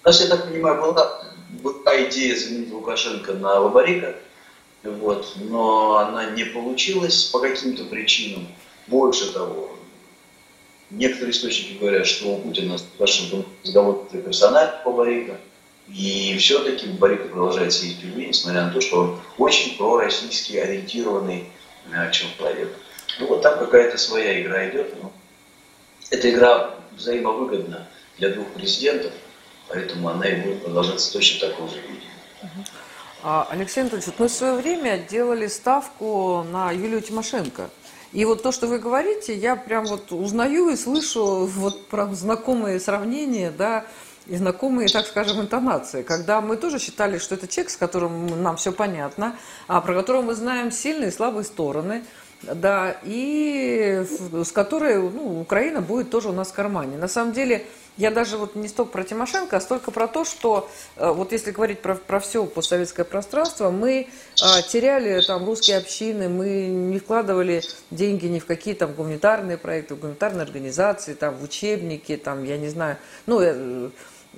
У 0.04 0.08
нас, 0.08 0.21
я 0.21 0.28
так 0.28 0.47
понимаю, 0.47 0.80
была, 0.80 1.23
была 1.50 2.04
идея 2.04 2.36
заменить 2.36 2.71
Лукашенко 2.71 3.34
на 3.34 3.60
Лабарика, 3.60 4.15
вот, 4.91 5.34
но 5.36 5.97
она 5.97 6.32
не 6.32 6.45
получилась 6.45 7.26
по 7.26 7.39
каким-то 7.39 7.86
причинам. 7.86 8.47
Больше 8.88 9.34
того, 9.34 9.78
некоторые 10.89 11.32
источники 11.32 11.78
говорят, 11.78 12.08
что 12.08 12.36
у 12.36 12.41
Путина 12.41 12.78
с 12.78 12.86
Лукашенко 12.93 13.47
разговор 13.63 14.08
персональный 14.12 14.84
по 14.84 14.91
Барика, 14.91 15.38
и 15.88 16.36
все-таки 16.38 16.88
Барика 16.88 17.30
продолжает 17.30 17.73
сидеть 17.73 17.97
в 17.97 18.02
тюрьме, 18.02 18.28
несмотря 18.28 18.65
на 18.65 18.71
то, 18.71 18.82
что 18.82 19.02
он 19.02 19.19
очень 19.38 19.78
пророссийски 19.78 20.58
ориентированный 20.58 21.50
э, 21.91 22.12
человек. 22.12 22.76
Ну 23.19 23.28
вот 23.28 23.41
там 23.41 23.58
какая-то 23.58 23.97
своя 23.97 24.41
игра 24.41 24.69
идет. 24.69 24.93
Но 25.02 25.12
эта 26.10 26.30
игра 26.30 26.76
взаимовыгодна 26.95 27.88
для 28.17 28.30
двух 28.30 28.47
президентов, 28.50 29.13
поэтому 29.69 30.10
она 30.10 30.28
и 30.28 30.41
будет 30.41 30.63
продолжаться 30.63 31.12
точно 31.13 31.50
такого 31.50 31.69
же 31.69 31.80
виде. 31.82 32.08
А, 33.30 33.46
Алексей 33.50 33.82
Анатольевич, 33.82 34.13
мы 34.18 34.30
в 34.30 34.32
свое 34.32 34.54
время 34.54 35.00
делали 35.00 35.48
ставку 35.48 36.46
на 36.50 36.72
Юлию 36.72 37.02
Тимошенко. 37.02 37.70
И 38.13 38.24
вот 38.24 38.42
то, 38.42 38.54
что 38.54 38.68
вы 38.68 38.80
говорите, 38.80 39.36
я 39.36 39.58
прям 39.58 39.84
вот 39.84 40.13
узнаю 40.13 40.70
и 40.70 40.78
слышу 40.78 41.46
вот 41.46 41.88
про 41.88 42.06
знакомые 42.16 42.80
сравнения, 42.80 43.52
да, 43.52 43.84
и 44.28 44.38
знакомые, 44.38 44.88
так 44.88 45.06
скажем, 45.06 45.42
интонации, 45.42 46.04
когда 46.04 46.40
мы 46.40 46.56
тоже 46.56 46.80
считали, 46.80 47.18
что 47.18 47.36
это 47.36 47.50
человек, 47.50 47.72
с 47.72 47.76
которым 47.76 48.42
нам 48.42 48.56
все 48.56 48.72
понятно, 48.72 49.36
а 49.68 49.82
про 49.82 49.94
которого 49.94 50.22
мы 50.22 50.34
знаем 50.34 50.72
сильные 50.72 51.10
и 51.10 51.13
слабые 51.13 51.44
стороны, 51.44 52.06
да, 52.44 52.96
и 53.04 54.06
с 54.32 54.54
которой 54.54 55.02
ну, 55.02 55.42
Украина 55.42 55.82
будет 55.82 56.10
тоже 56.10 56.30
у 56.30 56.34
нас 56.34 56.48
в 56.48 56.54
кармане. 56.54 56.96
На 56.98 57.10
самом 57.10 57.34
деле, 57.34 57.66
я 57.98 58.12
даже 58.12 58.38
вот 58.38 58.56
не 58.56 58.68
столько 58.68 58.92
про 58.92 59.04
Тимошенко, 59.04 59.58
а 59.58 59.62
столько 59.62 59.92
про 59.92 60.08
то, 60.08 60.26
что 60.26 60.70
э, 60.96 61.12
вот 61.12 61.32
если 61.32 61.52
говорить 61.52 61.82
про, 61.82 61.96
про 61.96 62.20
все 62.20 62.46
постсоветское 62.46 63.06
пространство, 63.06 63.70
мы 63.70 64.08
а, 64.42 64.62
теряли 64.62 65.22
там 65.22 65.46
русские 65.46 65.78
общины, 65.78 66.30
мы 66.30 66.68
не 66.68 67.00
вкладывали 67.00 67.64
деньги 67.92 68.28
ни 68.28 68.40
в 68.40 68.46
какие 68.46 68.74
там 68.74 68.94
гуманитарные 68.94 69.58
проекты, 69.58 69.96
в 69.96 70.00
гуманитарные 70.00 70.44
организации, 70.44 71.14
там 71.14 71.36
в 71.36 71.44
учебники, 71.44 72.18
там, 72.18 72.44
я 72.44 72.58
не 72.58 72.70
знаю, 72.70 72.98
ну, 73.26 73.42
э, 73.42 73.90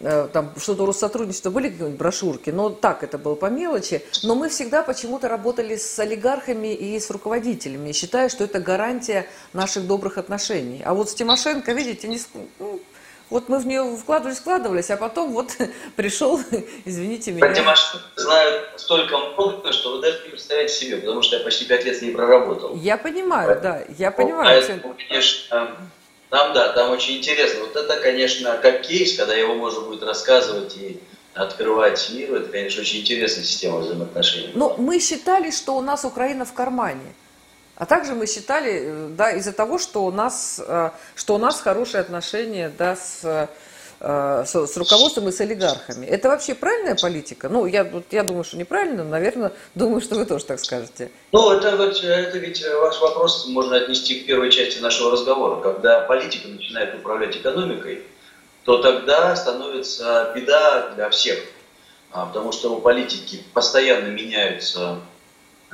Э, 0.02 0.30
там 0.32 0.54
что-то 0.58 0.86
Россотрудничество 0.86 1.50
были 1.50 1.69
какие-нибудь 1.69 2.00
брошюрки, 2.00 2.50
но 2.52 2.69
так 2.69 3.04
это 3.04 3.17
было 3.17 3.36
по 3.36 3.48
мелочи. 3.48 4.02
Но 4.24 4.36
мы 4.36 4.50
всегда 4.50 4.82
почему-то 4.82 5.28
работали 5.28 5.76
с 5.76 6.00
олигархами 6.00 6.74
и 6.74 7.00
с 7.00 7.10
руководителями, 7.10 7.91
считая, 7.91 8.30
что 8.30 8.45
это 8.45 8.60
гарантия 8.60 9.28
наших 9.54 9.88
добрых 9.88 10.17
отношений. 10.17 10.82
А 10.86 10.93
вот 10.93 11.10
с 11.10 11.13
Тимошенко, 11.13 11.74
видите, 11.74 12.08
не, 12.08 12.19
ну, 12.60 12.80
вот 13.29 13.49
мы 13.49 13.59
в 13.59 13.67
нее 13.67 13.95
вкладывались, 13.95 14.39
вкладывались, 14.39 14.89
а 14.89 14.97
потом 14.97 15.31
вот 15.31 15.51
пришел, 15.95 16.39
извините 16.85 17.31
меня. 17.31 17.45
Про 17.45 17.55
Тимошенко 17.55 18.05
знаю 18.15 18.63
столько 18.75 19.17
много, 19.17 19.71
что 19.71 19.95
вы 19.95 20.01
даже 20.01 20.23
не 20.23 20.29
представляете 20.29 20.73
себе, 20.73 20.97
потому 20.97 21.21
что 21.21 21.37
я 21.37 21.43
почти 21.43 21.65
пять 21.65 21.85
лет 21.85 21.97
с 21.97 22.01
ней 22.01 22.11
проработал. 22.11 22.75
Я 22.75 22.97
понимаю, 22.97 23.59
да, 23.61 23.83
я 23.97 24.11
понимаю. 24.11 24.45
Поэтому, 24.45 24.95
конечно, 24.95 25.77
там, 26.29 26.53
да, 26.53 26.73
там 26.73 26.91
очень 26.91 27.17
интересно. 27.17 27.61
Вот 27.61 27.75
это, 27.75 27.97
конечно, 27.97 28.57
как 28.61 28.81
кейс, 28.81 29.17
когда 29.17 29.33
его 29.33 29.55
можно 29.55 29.81
будет 29.81 30.03
рассказывать 30.03 30.75
и 30.77 30.99
открывать 31.33 32.09
миру, 32.11 32.35
это, 32.35 32.49
конечно, 32.49 32.81
очень 32.81 33.01
интересная 33.01 33.43
система 33.43 33.79
взаимоотношений. 33.79 34.51
Но 34.53 34.75
мы 34.77 34.99
считали, 34.99 35.51
что 35.51 35.75
у 35.75 35.81
нас 35.81 36.05
Украина 36.05 36.45
в 36.45 36.53
кармане. 36.53 37.13
А 37.79 37.85
также 37.87 38.13
мы 38.13 38.27
считали, 38.27 38.81
э, 38.83 39.07
да, 39.17 39.31
из-за 39.31 39.51
того, 39.51 39.79
что 39.79 40.05
у 40.05 40.11
нас, 40.11 40.61
э, 40.63 40.91
что 41.15 41.35
у 41.35 41.37
нас 41.39 41.59
хорошие 41.59 42.01
отношения, 42.01 42.71
да, 42.77 42.95
с 42.95 43.49
Э, 44.01 44.45
с, 44.45 44.55
с 44.55 44.77
руководством 44.77 45.27
и 45.27 45.31
с 45.31 45.41
олигархами. 45.41 46.05
Это 46.05 46.29
вообще 46.29 46.55
правильная 46.55 46.95
политика? 46.95 47.49
Ну, 47.49 47.65
я, 47.65 47.85
я 48.11 48.23
думаю, 48.23 48.45
что 48.45 48.55
неправильно, 48.55 49.03
но, 49.03 49.09
наверное, 49.09 49.51
думаю, 49.75 49.99
что 49.99 50.15
вы 50.15 50.25
тоже 50.25 50.45
так 50.45 50.59
скажете. 50.61 51.11
Ну, 51.33 51.51
это, 51.51 51.75
вот, 51.75 52.01
это 52.01 52.37
ведь 52.37 52.63
ваш 52.65 53.01
вопрос 53.01 53.47
можно 53.49 53.75
отнести 53.75 54.21
к 54.21 54.25
первой 54.25 54.51
части 54.51 54.79
нашего 54.79 55.11
разговора. 55.11 55.59
Когда 55.61 56.01
политика 56.01 56.47
начинает 56.47 56.95
управлять 56.95 57.35
экономикой, 57.35 58.03
то 58.63 58.81
тогда 58.81 59.35
становится 59.35 60.31
беда 60.33 60.93
для 60.95 61.09
всех. 61.09 61.39
А, 62.11 62.25
потому 62.25 62.53
что 62.53 62.73
у 62.73 62.79
политики 62.79 63.43
постоянно 63.53 64.07
меняются 64.07 64.99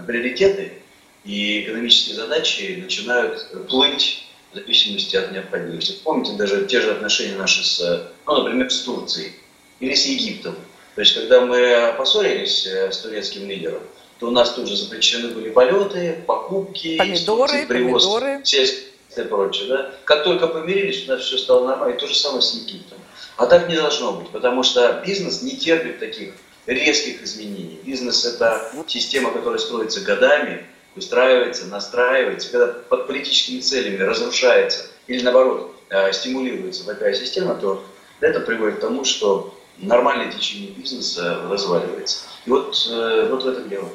приоритеты, 0.07 0.81
и 1.25 1.61
экономические 1.61 2.15
задачи 2.15 2.79
начинают 2.81 3.47
плыть 3.67 4.25
в 4.51 4.55
зависимости 4.55 5.15
от 5.15 5.31
необходимости. 5.31 5.97
Помните 6.03 6.33
даже 6.33 6.65
те 6.65 6.81
же 6.81 6.91
отношения 6.91 7.35
наши 7.35 7.63
с, 7.65 8.09
ну, 8.25 8.43
например, 8.43 8.71
с 8.71 8.81
Турцией 8.83 9.33
или 9.79 9.95
с 9.95 10.05
Египтом. 10.05 10.55
То 10.93 11.01
есть, 11.01 11.13
когда 11.13 11.41
мы 11.41 11.93
поссорились 11.97 12.65
э, 12.65 12.91
с 12.91 12.99
турецким 12.99 13.49
лидером, 13.49 13.81
то 14.19 14.27
у 14.27 14.31
нас 14.31 14.53
тут 14.53 14.67
же 14.67 14.77
запрещены 14.77 15.29
были 15.29 15.49
полеты, 15.49 16.23
покупки, 16.25 16.97
помидоры, 16.97 17.65
привоз, 17.67 18.05
помидоры. 18.05 18.41
сельское 18.45 18.95
и 19.17 19.21
прочее. 19.23 19.67
Да? 19.67 19.91
Как 20.05 20.23
только 20.23 20.47
помирились, 20.47 21.07
у 21.07 21.11
нас 21.11 21.21
все 21.21 21.37
стало 21.37 21.67
нормально, 21.67 21.95
и 21.95 21.99
то 21.99 22.07
же 22.07 22.15
самое 22.15 22.41
с 22.41 22.53
Египтом. 22.53 22.97
А 23.35 23.45
так 23.47 23.67
не 23.67 23.75
должно 23.75 24.13
быть, 24.13 24.29
потому 24.29 24.63
что 24.63 25.03
бизнес 25.05 25.41
не 25.41 25.57
терпит 25.57 25.99
таких 25.99 26.33
резких 26.65 27.21
изменений. 27.23 27.79
Бизнес– 27.83 28.23
это 28.25 28.71
система, 28.87 29.31
которая 29.31 29.59
строится 29.59 30.01
годами, 30.01 30.65
устраивается, 30.95 31.67
настраивается, 31.67 32.51
когда 32.51 32.67
под 32.67 33.07
политическими 33.07 33.59
целями 33.59 34.01
разрушается 34.01 34.87
или 35.07 35.23
наоборот 35.23 35.75
э, 35.89 36.11
стимулируется 36.11 36.85
такая 36.85 37.13
система, 37.13 37.55
то 37.55 37.83
это 38.19 38.39
приводит 38.39 38.77
к 38.77 38.81
тому, 38.81 39.03
что 39.03 39.57
нормальное 39.77 40.31
течение 40.31 40.71
бизнеса 40.71 41.41
разваливается. 41.49 42.27
И 42.45 42.49
вот, 42.49 42.87
э, 42.89 43.27
вот 43.29 43.43
в 43.43 43.47
этом 43.47 43.69
дело. 43.69 43.89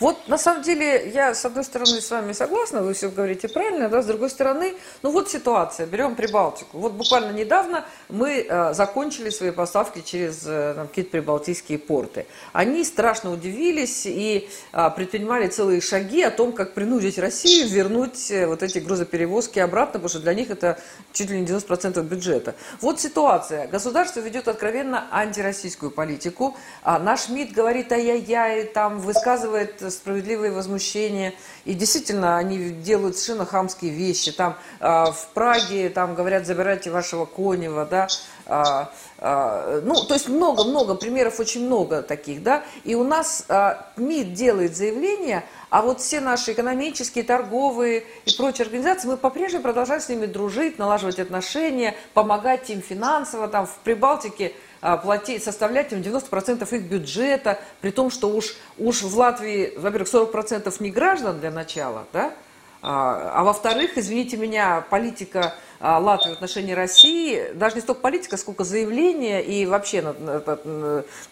Вот 0.00 0.28
на 0.28 0.38
самом 0.38 0.62
деле 0.62 1.08
я 1.10 1.34
с 1.34 1.44
одной 1.44 1.62
стороны 1.62 2.00
с 2.00 2.10
вами 2.10 2.32
согласна, 2.32 2.82
вы 2.82 2.94
все 2.94 3.08
говорите 3.10 3.48
правильно, 3.48 3.88
да, 3.88 4.02
с 4.02 4.06
другой 4.06 4.28
стороны, 4.28 4.74
ну 5.02 5.10
вот 5.12 5.30
ситуация, 5.30 5.86
берем 5.86 6.16
Прибалтику. 6.16 6.78
Вот 6.78 6.92
буквально 6.92 7.30
недавно 7.30 7.84
мы 8.08 8.44
э, 8.48 8.74
закончили 8.74 9.30
свои 9.30 9.52
поставки 9.52 10.00
через 10.00 10.42
э, 10.46 10.74
какие-то 10.88 11.12
прибалтийские 11.12 11.78
порты. 11.78 12.26
Они 12.52 12.82
страшно 12.84 13.30
удивились 13.30 14.04
и 14.06 14.48
э, 14.72 14.90
предпринимали 14.96 15.46
целые 15.46 15.80
шаги 15.80 16.22
о 16.22 16.30
том, 16.32 16.52
как 16.52 16.74
принудить 16.74 17.18
Россию 17.18 17.68
вернуть 17.68 18.30
э, 18.32 18.46
вот 18.48 18.64
эти 18.64 18.78
грузоперевозки 18.78 19.60
обратно, 19.60 19.94
потому 19.94 20.08
что 20.08 20.18
для 20.18 20.34
них 20.34 20.50
это 20.50 20.78
чуть 21.12 21.30
ли 21.30 21.40
не 21.40 21.46
90% 21.46 22.02
бюджета. 22.02 22.56
Вот 22.80 23.00
ситуация. 23.00 23.68
Государство 23.68 24.18
ведет 24.18 24.48
откровенно 24.48 25.06
антироссийскую 25.12 25.92
политику. 25.92 26.56
А 26.82 26.98
наш 26.98 27.28
МИД 27.28 27.52
говорит 27.52 27.92
ай-яй-яй, 27.92 28.64
там 28.64 28.98
высказывает 28.98 29.83
справедливые 29.90 30.52
возмущения. 30.52 31.34
И 31.64 31.74
действительно, 31.74 32.36
они 32.36 32.70
делают 32.70 33.16
совершенно 33.16 33.46
хамские 33.46 33.92
вещи. 33.92 34.32
Там 34.32 34.56
э, 34.80 34.86
в 34.86 35.28
Праге 35.34 35.88
там 35.88 36.14
говорят, 36.14 36.46
забирайте 36.46 36.90
вашего 36.90 37.24
Конева, 37.24 37.86
да. 37.86 38.08
А, 38.46 38.92
а, 39.18 39.80
ну, 39.82 39.94
то 40.04 40.14
есть 40.14 40.28
много-много 40.28 40.94
примеров, 40.94 41.40
очень 41.40 41.64
много 41.64 42.02
таких, 42.02 42.42
да. 42.42 42.62
И 42.84 42.94
у 42.94 43.04
нас 43.04 43.46
а, 43.48 43.90
МИД 43.96 44.34
делает 44.34 44.76
заявление, 44.76 45.44
а 45.70 45.80
вот 45.82 46.00
все 46.00 46.20
наши 46.20 46.52
экономические, 46.52 47.24
торговые 47.24 48.04
и 48.26 48.36
прочие 48.36 48.64
организации, 48.64 49.08
мы 49.08 49.16
по-прежнему 49.16 49.62
продолжаем 49.62 50.02
с 50.02 50.08
ними 50.08 50.26
дружить, 50.26 50.78
налаживать 50.78 51.18
отношения, 51.18 51.94
помогать 52.12 52.68
им 52.68 52.82
финансово, 52.82 53.48
там 53.48 53.66
в 53.66 53.76
Прибалтике 53.78 54.52
платить, 55.02 55.42
составлять 55.42 55.92
им 55.92 56.00
90% 56.00 56.76
их 56.76 56.82
бюджета, 56.82 57.58
при 57.80 57.90
том, 57.90 58.10
что 58.10 58.28
уж, 58.28 58.54
уж 58.76 59.02
в 59.02 59.16
Латвии, 59.16 59.72
во-первых, 59.76 60.12
40% 60.12 60.74
не 60.80 60.90
граждан 60.90 61.40
для 61.40 61.50
начала, 61.50 62.04
да, 62.12 62.34
а, 62.86 63.32
а 63.36 63.44
во-вторых, 63.44 63.96
извините 63.96 64.36
меня, 64.36 64.84
политика 64.90 65.54
а, 65.80 65.98
Латвии 65.98 66.32
в 66.32 66.34
отношении 66.34 66.74
России, 66.74 67.50
даже 67.54 67.76
не 67.76 67.80
столько 67.80 68.02
политика, 68.02 68.36
сколько 68.36 68.62
заявление 68.62 69.42
и 69.42 69.64
вообще 69.64 70.14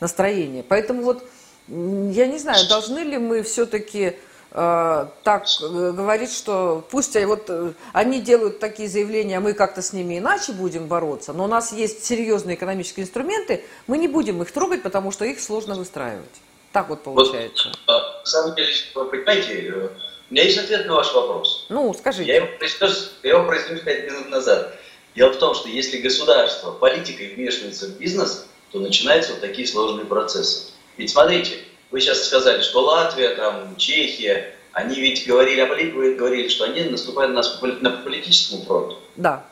настроение. 0.00 0.64
Поэтому 0.66 1.02
вот, 1.02 1.28
я 1.68 2.26
не 2.26 2.38
знаю, 2.38 2.66
должны 2.70 3.00
ли 3.00 3.18
мы 3.18 3.42
все-таки 3.42 4.16
так 4.52 5.46
э, 5.62 5.92
говорит, 5.92 6.30
что 6.30 6.84
пусть 6.90 7.16
вот 7.24 7.44
э, 7.48 7.72
они 7.94 8.20
делают 8.20 8.58
такие 8.58 8.86
заявления, 8.86 9.38
а 9.38 9.40
мы 9.40 9.54
как-то 9.54 9.80
с 9.80 9.94
ними 9.94 10.18
иначе 10.18 10.52
будем 10.52 10.88
бороться, 10.88 11.32
но 11.32 11.44
у 11.44 11.46
нас 11.46 11.72
есть 11.72 12.04
серьезные 12.04 12.56
экономические 12.56 13.04
инструменты, 13.04 13.64
мы 13.86 13.96
не 13.96 14.08
будем 14.08 14.42
их 14.42 14.52
трогать, 14.52 14.82
потому 14.82 15.10
что 15.10 15.24
их 15.24 15.40
сложно 15.40 15.74
выстраивать. 15.74 16.24
Так 16.72 16.90
вот 16.90 17.02
получается. 17.02 17.72
Вот, 17.86 18.02
на 18.20 18.26
самом 18.26 18.54
деле, 18.54 18.72
вы 18.94 19.04
понимаете, 19.06 19.90
у 20.30 20.34
меня 20.34 20.44
есть 20.44 20.58
ответ 20.58 20.86
на 20.86 20.96
ваш 20.96 21.14
вопрос. 21.14 21.66
Ну, 21.70 21.94
скажите. 21.94 22.30
Я 22.30 22.36
его 22.36 22.48
произнес, 22.58 23.12
я 23.22 23.30
его 23.30 23.46
произнес 23.46 23.80
5 23.80 24.04
минут 24.10 24.28
назад. 24.28 24.78
Дело 25.14 25.32
в 25.32 25.38
том, 25.38 25.54
что 25.54 25.68
если 25.68 25.98
государство 25.98 26.72
политикой 26.72 27.34
вмешивается 27.34 27.86
в 27.86 27.98
бизнес, 27.98 28.46
то 28.70 28.80
начинаются 28.80 29.32
вот 29.32 29.40
такие 29.40 29.66
сложные 29.66 30.06
процессы. 30.06 30.72
Ведь 30.96 31.10
смотрите, 31.10 31.58
вы 31.92 32.00
сейчас 32.00 32.24
сказали, 32.24 32.62
что 32.62 32.80
Латвия, 32.80 33.34
там, 33.36 33.76
Чехия, 33.76 34.54
они 34.72 34.98
ведь 34.98 35.26
говорили 35.26 35.60
о 35.60 35.66
политике, 35.66 35.94
вы 35.94 36.14
говорили, 36.14 36.48
что 36.48 36.64
они 36.64 36.84
наступают 36.84 37.32
на 37.32 37.36
нас 37.36 37.60
на 37.60 37.90
политическому 37.90 38.64
фронту. 38.64 38.98
Да. 39.16 39.44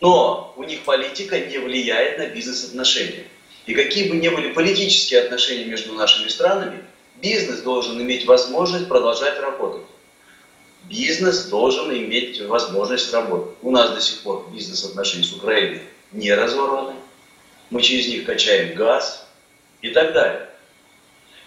Но 0.00 0.54
у 0.56 0.64
них 0.64 0.82
политика 0.84 1.38
не 1.38 1.58
влияет 1.58 2.18
на 2.18 2.26
бизнес-отношения. 2.28 3.26
И 3.66 3.74
какие 3.74 4.08
бы 4.08 4.16
ни 4.16 4.28
были 4.28 4.52
политические 4.52 5.20
отношения 5.20 5.66
между 5.66 5.92
нашими 5.92 6.28
странами, 6.28 6.82
бизнес 7.20 7.60
должен 7.60 8.00
иметь 8.00 8.24
возможность 8.26 8.88
продолжать 8.88 9.38
работать. 9.38 9.86
Бизнес 10.84 11.44
должен 11.44 11.92
иметь 11.92 12.40
возможность 12.40 13.12
работать. 13.12 13.54
У 13.60 13.70
нас 13.70 13.90
до 13.90 14.00
сих 14.00 14.22
пор 14.22 14.48
бизнес-отношения 14.50 15.24
с 15.24 15.32
Украиной 15.32 15.82
не 16.10 16.32
разорваны. 16.32 16.94
Мы 17.70 17.82
через 17.82 18.08
них 18.08 18.24
качаем 18.24 18.74
газ 18.74 19.26
и 19.82 19.90
так 19.90 20.14
далее. 20.14 20.48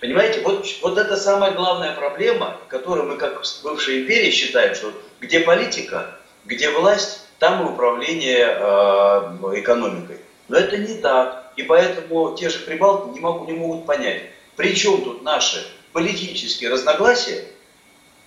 Понимаете, 0.02 0.42
вот, 0.42 0.66
вот 0.82 0.98
это 0.98 1.16
самая 1.18 1.52
главная 1.52 1.96
проблема, 1.96 2.58
которую 2.68 3.08
мы 3.08 3.18
как 3.18 3.42
бывшая 3.64 4.02
империя 4.02 4.32
считаем, 4.32 4.76
что 4.76 4.92
где 5.20 5.40
политика, 5.40 6.20
где 6.46 6.70
власть, 6.70 7.22
там 7.40 7.66
и 7.66 7.70
управление 7.72 8.46
э, 8.46 9.60
экономикой. 9.60 10.18
Но 10.48 10.58
это 10.58 10.78
не 10.78 10.96
так. 10.96 11.52
И 11.56 11.64
поэтому 11.64 12.36
те 12.36 12.50
же 12.50 12.60
прибалты 12.60 13.10
не, 13.12 13.20
могут, 13.20 13.48
не 13.48 13.54
могут 13.54 13.86
понять, 13.86 14.24
при 14.56 14.76
чем 14.76 15.02
тут 15.04 15.24
наши 15.24 15.66
политические 15.94 16.70
разногласия 16.70 17.46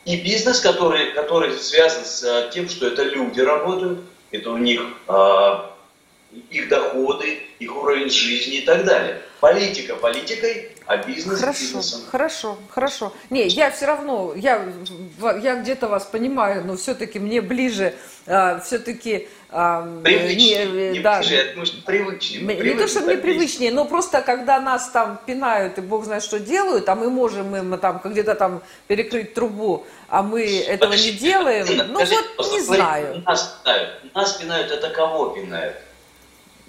и 0.04 0.16
бизнес, 0.16 0.60
который, 0.60 1.12
который 1.12 1.56
связан 1.58 2.04
с 2.04 2.22
э, 2.22 2.50
тем, 2.52 2.68
что 2.68 2.86
это 2.86 3.02
люди 3.02 3.40
работают, 3.40 4.00
это 4.30 4.50
у 4.50 4.56
них 4.56 4.80
э, 5.06 5.60
их 6.50 6.68
доходы, 6.68 7.40
их 7.58 7.76
уровень 7.76 8.10
жизни 8.10 8.58
и 8.58 8.62
так 8.62 8.84
далее. 8.84 9.20
Политика 9.40 9.96
политикой, 9.96 10.70
а 10.89 10.97
бизнес 10.97 11.41
хорошо, 11.41 11.61
бизнесом. 11.61 12.01
Хорошо, 12.11 12.59
хорошо. 12.70 13.12
Не, 13.28 13.47
я 13.47 13.70
все 13.70 13.84
равно, 13.84 14.32
я, 14.34 14.64
я 15.43 15.57
где-то 15.57 15.86
вас 15.86 16.07
понимаю, 16.07 16.64
но 16.64 16.78
все-таки 16.78 17.18
мне 17.18 17.43
ближе, 17.43 17.95
а, 18.26 18.59
все-таки... 18.61 19.28
А, 19.51 19.82
привычнее, 20.03 20.66
не, 20.66 20.91
не 20.93 21.01
да, 21.01 21.18
ближе, 21.18 21.66
что 21.66 21.82
привычнее. 21.82 22.41
Не 22.41 22.55
привычнее, 22.55 22.76
то, 22.78 22.89
что 22.89 23.01
мне 23.03 23.16
привычнее, 23.18 23.70
но 23.70 23.84
просто 23.84 24.22
когда 24.22 24.61
нас 24.61 24.89
там 24.89 25.20
пинают 25.26 25.76
и 25.76 25.82
бог 25.82 26.07
знает, 26.07 26.22
что 26.22 26.41
делают, 26.41 26.89
а 26.89 26.95
мы 26.95 27.11
можем 27.11 27.55
им 27.55 27.78
там 27.78 28.01
где-то 28.03 28.34
там 28.34 28.62
перекрыть 28.86 29.34
трубу, 29.34 29.86
а 30.09 30.22
мы 30.22 30.62
этого 30.62 30.93
Подожди, 30.93 31.12
не 31.12 31.18
делаем, 31.18 31.66
ну 31.93 31.99
вот 31.99 32.51
не 32.51 32.61
знаю. 32.62 33.22
Нас 33.26 33.61
пинают, 33.62 34.14
нас 34.14 34.32
пинают, 34.32 34.72
это 34.72 34.89
кого 34.89 35.28
пинают? 35.30 35.76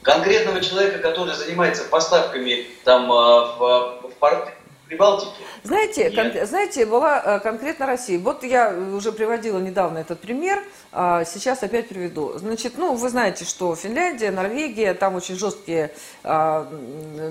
конкретного 0.02 0.62
человека, 0.62 1.00
который 1.00 1.34
занимается 1.36 1.84
поставками 1.84 2.68
там 2.84 3.12
а, 3.12 3.56
в 3.58 3.99
порты 4.20 4.52
Прибалтики? 4.90 5.32
Знаете, 5.64 6.10
кон, 6.10 6.32
знаете, 6.48 6.86
была 6.86 7.22
э, 7.24 7.40
конкретно 7.42 7.86
Россия. 7.86 8.18
Вот 8.18 8.44
я 8.44 8.74
уже 8.74 9.12
приводила 9.12 9.60
недавно 9.60 10.00
этот 10.00 10.20
пример, 10.20 10.64
а 10.92 11.24
сейчас 11.26 11.62
опять 11.62 11.88
приведу. 11.88 12.38
Значит, 12.40 12.74
ну, 12.78 12.96
вы 12.96 13.10
знаете, 13.10 13.46
что 13.46 13.76
Финляндия, 13.76 14.32
Норвегия, 14.32 14.96
там 14.96 15.14
очень 15.14 15.36
жесткие 15.36 15.92
а, 16.24 16.68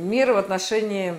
меры 0.01 0.34
в 0.34 0.36
отношении 0.36 1.18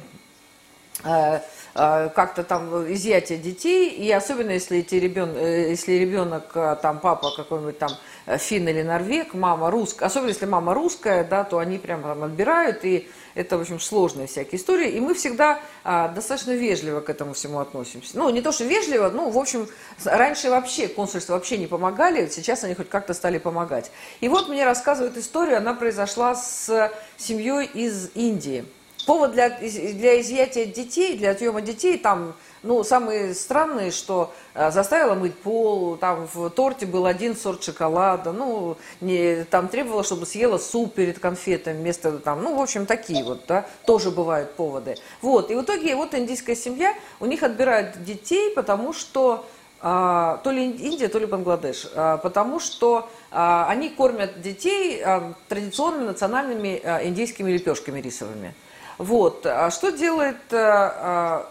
а, 1.04 1.42
как-то 1.74 2.44
там 2.44 2.92
изъятия 2.92 3.38
детей, 3.38 3.90
и 3.90 4.10
особенно 4.12 4.52
если, 4.52 4.80
эти 4.80 4.96
ребен, 4.96 5.36
э, 5.36 5.72
если 5.72 5.94
ребенок, 5.94 6.54
там 6.82 7.00
папа 7.00 7.32
какой-нибудь 7.36 7.78
там 7.78 7.92
Э, 8.30 8.38
фин 8.38 8.68
или 8.68 8.84
норвег, 8.84 9.34
мама 9.34 9.72
русская, 9.72 10.06
особенно 10.06 10.30
если 10.30 10.46
мама 10.46 10.76
русская, 10.76 11.24
да, 11.24 11.44
то 11.44 11.58
они 11.58 11.80
прямо 11.80 12.04
там 12.04 12.24
отбирают, 12.24 12.86
и 12.86 13.10
это, 13.34 13.58
в 13.58 13.62
общем, 13.62 13.80
сложная 13.80 14.28
всякая 14.28 14.58
история, 14.58 14.92
и 14.92 15.00
мы 15.00 15.16
всегда 15.16 15.60
а, 15.84 16.10
достаточно 16.10 16.52
вежливо 16.52 17.00
к 17.00 17.10
этому 17.10 17.34
всему 17.34 17.58
относимся. 17.58 18.12
Ну, 18.14 18.30
не 18.30 18.44
то, 18.44 18.52
что 18.52 18.66
вежливо, 18.66 19.10
ну, 19.10 19.32
в 19.32 19.38
общем, 19.40 19.68
раньше 20.06 20.52
вообще 20.52 20.88
консульства 20.88 21.34
вообще 21.34 21.58
не 21.58 21.66
помогали, 21.66 22.28
сейчас 22.28 22.64
они 22.64 22.76
хоть 22.76 22.88
как-то 22.88 23.16
стали 23.16 23.40
помогать. 23.40 23.90
И 24.20 24.30
вот 24.30 24.48
мне 24.48 24.64
рассказывают 24.64 25.18
историю, 25.18 25.58
она 25.58 25.74
произошла 25.74 26.36
с 26.36 26.92
семьей 27.18 27.66
из 27.66 28.12
Индии. 28.14 28.64
Повод 29.08 29.32
для, 29.32 29.50
для 29.50 30.22
изъятия 30.22 30.66
детей, 30.66 31.18
для 31.18 31.32
отъема 31.32 31.62
детей, 31.62 31.98
там 31.98 32.36
ну, 32.64 32.84
самые 32.84 33.34
странные, 33.34 33.92
что 33.92 34.34
э, 34.54 34.72
заставила 34.72 35.16
мыть 35.16 35.36
пол, 35.36 35.98
там 35.98 36.28
в 36.34 36.50
торте 36.50 36.86
был 36.86 37.06
один 37.06 37.36
сорт 37.36 37.64
шоколада, 37.64 38.32
ну, 38.32 38.78
не, 39.02 39.44
там 39.46 39.68
требовала, 39.68 40.04
чтобы 40.04 40.26
съела 40.26 40.58
суп 40.58 40.94
перед 40.94 41.20
конфетами 41.20 41.78
вместо 41.78 42.18
там, 42.20 42.44
ну, 42.44 42.56
в 42.56 42.62
общем, 42.62 42.86
такие 42.86 43.24
вот, 43.24 43.42
да, 43.48 43.66
тоже 43.86 44.12
бывают 44.12 44.54
поводы. 44.56 44.96
Вот, 45.22 45.52
и 45.52 45.56
в 45.56 45.62
итоге 45.62 45.96
вот 45.96 46.14
индийская 46.14 46.56
семья, 46.56 46.94
у 47.20 47.26
них 47.26 47.44
отбирают 47.44 48.04
детей, 48.04 48.54
потому 48.54 48.94
что 48.94 49.46
а, 49.82 50.42
то 50.44 50.52
ли 50.52 50.72
Индия, 50.72 51.08
то 51.08 51.20
ли 51.20 51.26
Бангладеш, 51.26 51.88
а, 51.96 52.18
потому 52.18 52.60
что 52.60 53.10
а, 53.32 53.68
они 53.70 53.90
кормят 53.90 54.42
детей 54.42 55.02
а, 55.02 55.34
традиционными 55.48 56.08
национальными 56.08 56.82
а, 56.84 57.06
индийскими 57.06 57.52
лепешками 57.52 58.02
рисовыми. 58.02 58.54
Вот. 58.98 59.46
А 59.46 59.72
что 59.72 59.92
делает 59.92 60.36
а, 60.52 60.58
а, 60.58 61.50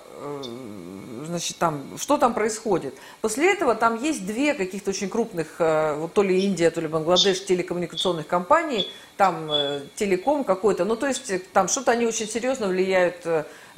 значит, 1.29 1.57
там, 1.59 1.97
что 1.97 2.17
там 2.17 2.35
происходит. 2.35 2.95
После 3.21 3.53
этого 3.53 3.75
там 3.75 4.03
есть 4.03 4.27
две 4.27 4.55
каких-то 4.55 4.91
очень 4.91 5.09
крупных, 5.09 5.57
э, 5.59 5.95
вот 5.95 6.13
то 6.13 6.23
ли 6.23 6.45
Индия, 6.45 6.71
то 6.71 6.81
ли 6.81 6.89
Бангладеш, 6.89 7.45
телекоммуникационных 7.45 8.27
компаний, 8.27 8.91
там 9.17 9.51
э, 9.51 9.83
телеком 9.95 10.45
какой-то, 10.45 10.85
ну 10.85 10.97
то 10.97 11.07
есть 11.07 11.31
э, 11.31 11.39
там 11.53 11.69
что-то 11.69 11.93
они 11.93 12.07
очень 12.07 12.29
серьезно 12.29 12.69
влияют 12.69 13.27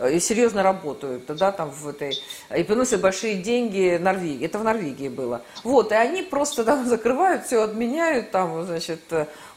и 0.09 0.21
серьезно 0.21 0.63
работают, 0.63 1.27
да, 1.27 1.53
там 1.53 1.71
в 1.71 1.89
этой, 1.89 2.19
и 2.57 2.63
приносят 2.63 3.01
большие 3.01 3.37
деньги 3.37 3.99
Норвегии. 4.01 4.47
Это 4.47 4.59
в 4.59 4.65
Норвегии 4.65 5.09
было. 5.09 5.43
Вот, 5.65 5.93
и 5.93 5.95
они 5.95 6.23
просто 6.23 6.65
там 6.71 6.87
закрывают, 6.87 7.47
все 7.47 7.63
отменяют, 7.63 8.31
там, 8.31 8.65
значит, 8.65 9.01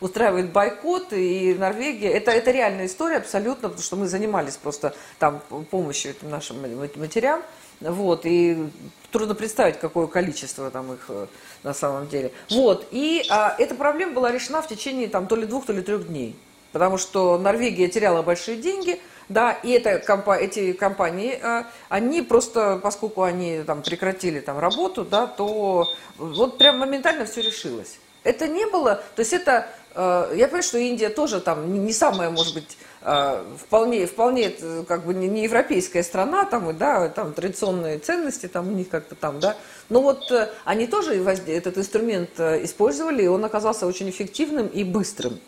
устраивают 0.02 0.52
бойкот, 0.52 1.14
и 1.14 1.54
Норвегия, 1.54 2.10
это, 2.10 2.32
это 2.32 2.52
реальная 2.52 2.88
история 2.88 3.18
абсолютно, 3.18 3.70
потому 3.70 3.84
что 3.84 3.96
мы 3.96 4.08
занимались 4.08 4.58
просто 4.58 4.96
там 5.20 5.42
помощью 5.72 6.12
этим 6.12 6.30
нашим 6.30 6.58
матерям, 6.96 7.42
вот, 7.80 8.26
и 8.26 8.70
трудно 9.12 9.36
представить, 9.36 9.80
какое 9.80 10.08
количество 10.08 10.72
там 10.72 10.94
их 10.94 11.06
э, 11.10 11.28
на 11.64 11.74
самом 11.74 12.08
деле. 12.08 12.32
Вот, 12.50 12.88
и 12.92 13.24
а, 13.30 13.56
эта 13.58 13.76
проблема 13.76 14.14
была 14.14 14.32
решена 14.32 14.62
в 14.62 14.68
течение 14.68 15.08
там 15.08 15.28
то 15.28 15.36
ли 15.36 15.46
двух, 15.46 15.66
то 15.66 15.74
ли 15.74 15.82
трех 15.82 16.08
дней. 16.08 16.36
Потому 16.72 16.98
что 16.98 17.38
Норвегия 17.38 17.88
теряла 17.88 18.24
большие 18.24 18.58
деньги, 18.58 19.00
да, 19.30 19.52
и 19.52 19.72
это, 19.72 20.02
эти 20.40 20.74
компании, 20.74 21.40
а, 21.42 21.66
они 21.90 22.22
просто, 22.22 22.80
поскольку 22.82 23.24
они 23.24 23.64
там 23.66 23.82
прекратили 23.82 24.40
там 24.40 24.60
работу, 24.60 25.06
да, 25.06 25.28
то 25.28 25.88
вот 26.18 26.58
прям 26.58 26.80
моментально 26.80 27.26
все 27.26 27.42
решилось. 27.42 28.00
Это 28.24 28.48
не 28.48 28.66
было, 28.66 29.04
то 29.16 29.20
есть 29.20 29.34
это, 29.34 29.68
э, 29.96 30.34
я 30.36 30.48
понимаю, 30.48 30.64
что 30.64 30.78
Индия 30.78 31.10
тоже 31.10 31.42
там 31.42 31.86
не 31.86 31.92
самая, 31.92 32.30
может 32.30 32.54
быть, 32.54 32.78
э, 33.02 33.44
вполне, 33.60 34.08
вполне 34.08 34.52
как 34.88 35.06
бы 35.06 35.14
не 35.14 35.44
европейская 35.44 36.04
страна, 36.04 36.46
там, 36.46 36.76
да, 36.78 37.10
там 37.10 37.34
традиционные 37.34 38.00
ценности 38.00 38.48
там 38.48 38.70
у 38.70 38.72
них 38.72 38.88
как-то 38.88 39.16
там, 39.16 39.42
да, 39.42 39.58
но 39.90 40.02
вот 40.02 40.32
э, 40.32 40.50
они 40.64 40.88
тоже 40.88 41.22
этот 41.22 41.78
инструмент 41.78 42.40
использовали, 42.40 43.24
и 43.24 43.28
он 43.28 43.44
оказался 43.44 43.86
очень 43.88 44.10
эффективным 44.10 44.68
и 44.68 44.86
быстрым. 44.86 45.40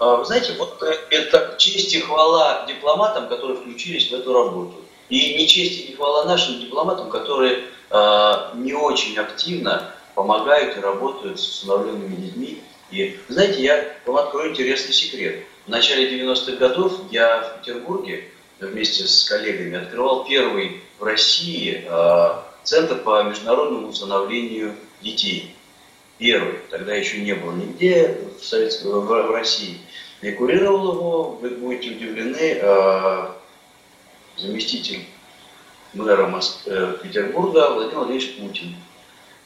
А, 0.00 0.16
вы 0.16 0.24
знаете, 0.24 0.54
вот 0.58 0.82
это 1.10 1.54
честь 1.58 1.94
и 1.94 2.00
хвала 2.00 2.64
дипломатам, 2.66 3.28
которые 3.28 3.58
включились 3.58 4.10
в 4.10 4.14
эту 4.14 4.32
работу. 4.32 4.74
И 5.10 5.36
не 5.36 5.46
честь 5.46 5.80
и 5.80 5.88
не 5.88 5.94
хвала 5.94 6.24
нашим 6.24 6.58
дипломатам, 6.58 7.10
которые 7.10 7.64
не 8.54 8.72
очень 8.72 9.18
активно 9.18 9.92
помогают 10.14 10.76
и 10.76 10.80
работают 10.80 11.40
с 11.40 11.48
усыновленными 11.48 12.14
детьми. 12.14 12.62
И, 12.90 13.18
знаете, 13.28 13.62
я 13.62 13.84
вам 14.06 14.16
открою 14.16 14.50
интересный 14.50 14.92
секрет. 14.92 15.44
В 15.66 15.68
начале 15.68 16.10
90-х 16.10 16.52
годов 16.56 17.00
я 17.10 17.40
в 17.40 17.60
Петербурге 17.60 18.28
вместе 18.58 19.06
с 19.06 19.24
коллегами 19.24 19.78
открывал 19.78 20.24
первый 20.24 20.82
в 20.98 21.04
России 21.04 21.84
э, 21.86 22.28
центр 22.64 22.96
по 22.96 23.22
международному 23.22 23.88
усыновлению 23.88 24.74
детей. 25.00 25.54
Первый. 26.18 26.56
Тогда 26.70 26.94
еще 26.94 27.18
не 27.18 27.34
было 27.34 27.52
нигде 27.52 28.18
в, 28.38 28.44
Советской, 28.44 28.88
в, 28.88 29.06
в 29.06 29.30
России. 29.30 29.78
И 30.22 30.32
курировал 30.32 30.92
его, 30.92 31.38
вы 31.40 31.50
будете 31.50 31.90
удивлены, 31.90 32.58
э, 32.60 33.26
заместитель 34.36 35.06
мэра 35.94 36.26
Моск... 36.26 36.60
э, 36.66 36.96
Петербурга 37.02 37.70
Владимир 37.72 37.98
Владимирович 37.98 38.36
Путин 38.36 38.76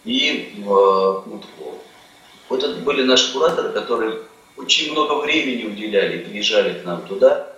и 0.04 0.54
Мутко. 0.58 1.48
Э, 1.60 1.74
вот 2.48 2.62
это 2.62 2.74
были 2.80 3.04
наши 3.04 3.32
кураторы, 3.32 3.70
которые 3.70 4.18
очень 4.56 4.92
много 4.92 5.20
времени 5.20 5.64
уделяли, 5.64 6.24
приезжали 6.24 6.80
к 6.80 6.84
нам 6.84 7.06
туда, 7.06 7.54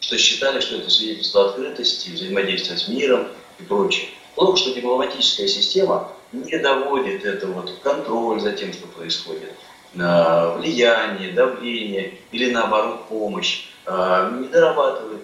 что 0.00 0.16
считали, 0.16 0.60
что 0.60 0.76
это 0.76 0.90
свидетельство 0.90 1.50
открытости, 1.50 2.10
взаимодействия 2.10 2.76
с 2.76 2.88
миром 2.88 3.28
и 3.58 3.62
прочее. 3.62 4.08
Плохо, 4.34 4.56
что 4.56 4.74
дипломатическая 4.74 5.48
система 5.48 6.12
не 6.32 6.58
доводит 6.58 7.24
это 7.24 7.46
вот 7.48 7.72
контроль 7.82 8.40
за 8.40 8.52
тем, 8.52 8.72
что 8.72 8.86
происходит, 8.86 9.52
влияние, 9.94 11.32
давление 11.32 12.14
или 12.30 12.50
наоборот 12.50 13.08
помощь, 13.08 13.68
э, 13.86 14.38
не 14.40 14.48
дорабатывает. 14.48 15.22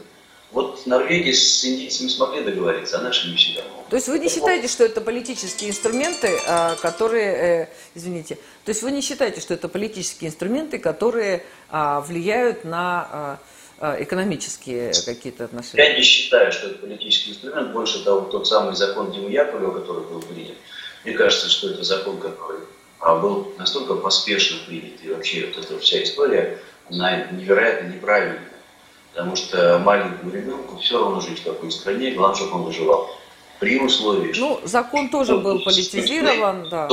Вот 0.54 0.86
Норвегия 0.86 1.34
с 1.34 1.64
индийцами 1.64 2.06
смогли 2.08 2.44
договориться, 2.44 2.98
а 2.98 3.02
наши 3.02 3.28
не 3.28 3.36
всегда 3.36 3.62
То 3.90 3.96
есть 3.96 4.06
вы 4.06 4.20
не 4.20 4.28
считаете, 4.28 4.68
что 4.68 4.84
это 4.84 5.00
политические 5.00 5.70
инструменты, 5.70 6.38
а, 6.46 6.76
которые, 6.76 7.64
э, 7.64 7.68
извините, 7.96 8.36
то 8.64 8.70
есть 8.70 8.82
вы 8.82 8.92
не 8.92 9.00
считаете, 9.00 9.40
что 9.40 9.52
это 9.52 9.68
политические 9.68 10.30
инструменты, 10.30 10.78
которые 10.78 11.44
а, 11.70 12.00
влияют 12.02 12.64
на 12.64 13.40
а, 13.80 13.96
экономические 14.00 14.92
какие-то 15.04 15.46
отношения? 15.46 15.88
Я 15.88 15.96
не 15.96 16.02
считаю, 16.02 16.52
что 16.52 16.68
это 16.68 16.78
политический 16.78 17.32
инструмент. 17.32 17.72
Больше 17.72 18.04
того, 18.04 18.20
тот 18.30 18.46
самый 18.46 18.76
закон 18.76 19.10
Димы 19.10 19.30
Яковлева, 19.30 19.80
который 19.80 20.04
был 20.04 20.22
принят, 20.22 20.56
мне 21.04 21.14
кажется, 21.14 21.50
что 21.50 21.70
это 21.70 21.82
закон, 21.82 22.18
который 22.18 22.60
был 23.12 23.52
настолько 23.59 23.94
поспешно 23.94 24.59
принят. 24.66 25.02
И 25.02 25.11
вообще 25.11 25.46
вот 25.46 25.62
эта 25.62 25.78
вся 25.78 26.02
история, 26.02 26.59
она 26.90 27.26
невероятно 27.32 27.88
неправильная. 27.88 28.40
Потому 29.12 29.36
что 29.36 29.78
маленькому 29.78 30.30
ребенку 30.30 30.78
все 30.78 30.98
равно 30.98 31.20
жить 31.20 31.40
в 31.40 31.44
какой 31.44 31.70
стране, 31.70 32.12
главное, 32.12 32.36
чтобы 32.36 32.55
он 32.55 32.62
выживал. 32.62 33.11
При 33.61 33.78
условии, 33.78 34.32
Ну, 34.36 34.61
закон 34.64 35.09
тоже 35.09 35.36
был 35.36 35.61
политизирован, 35.62 36.68
да. 36.68 36.88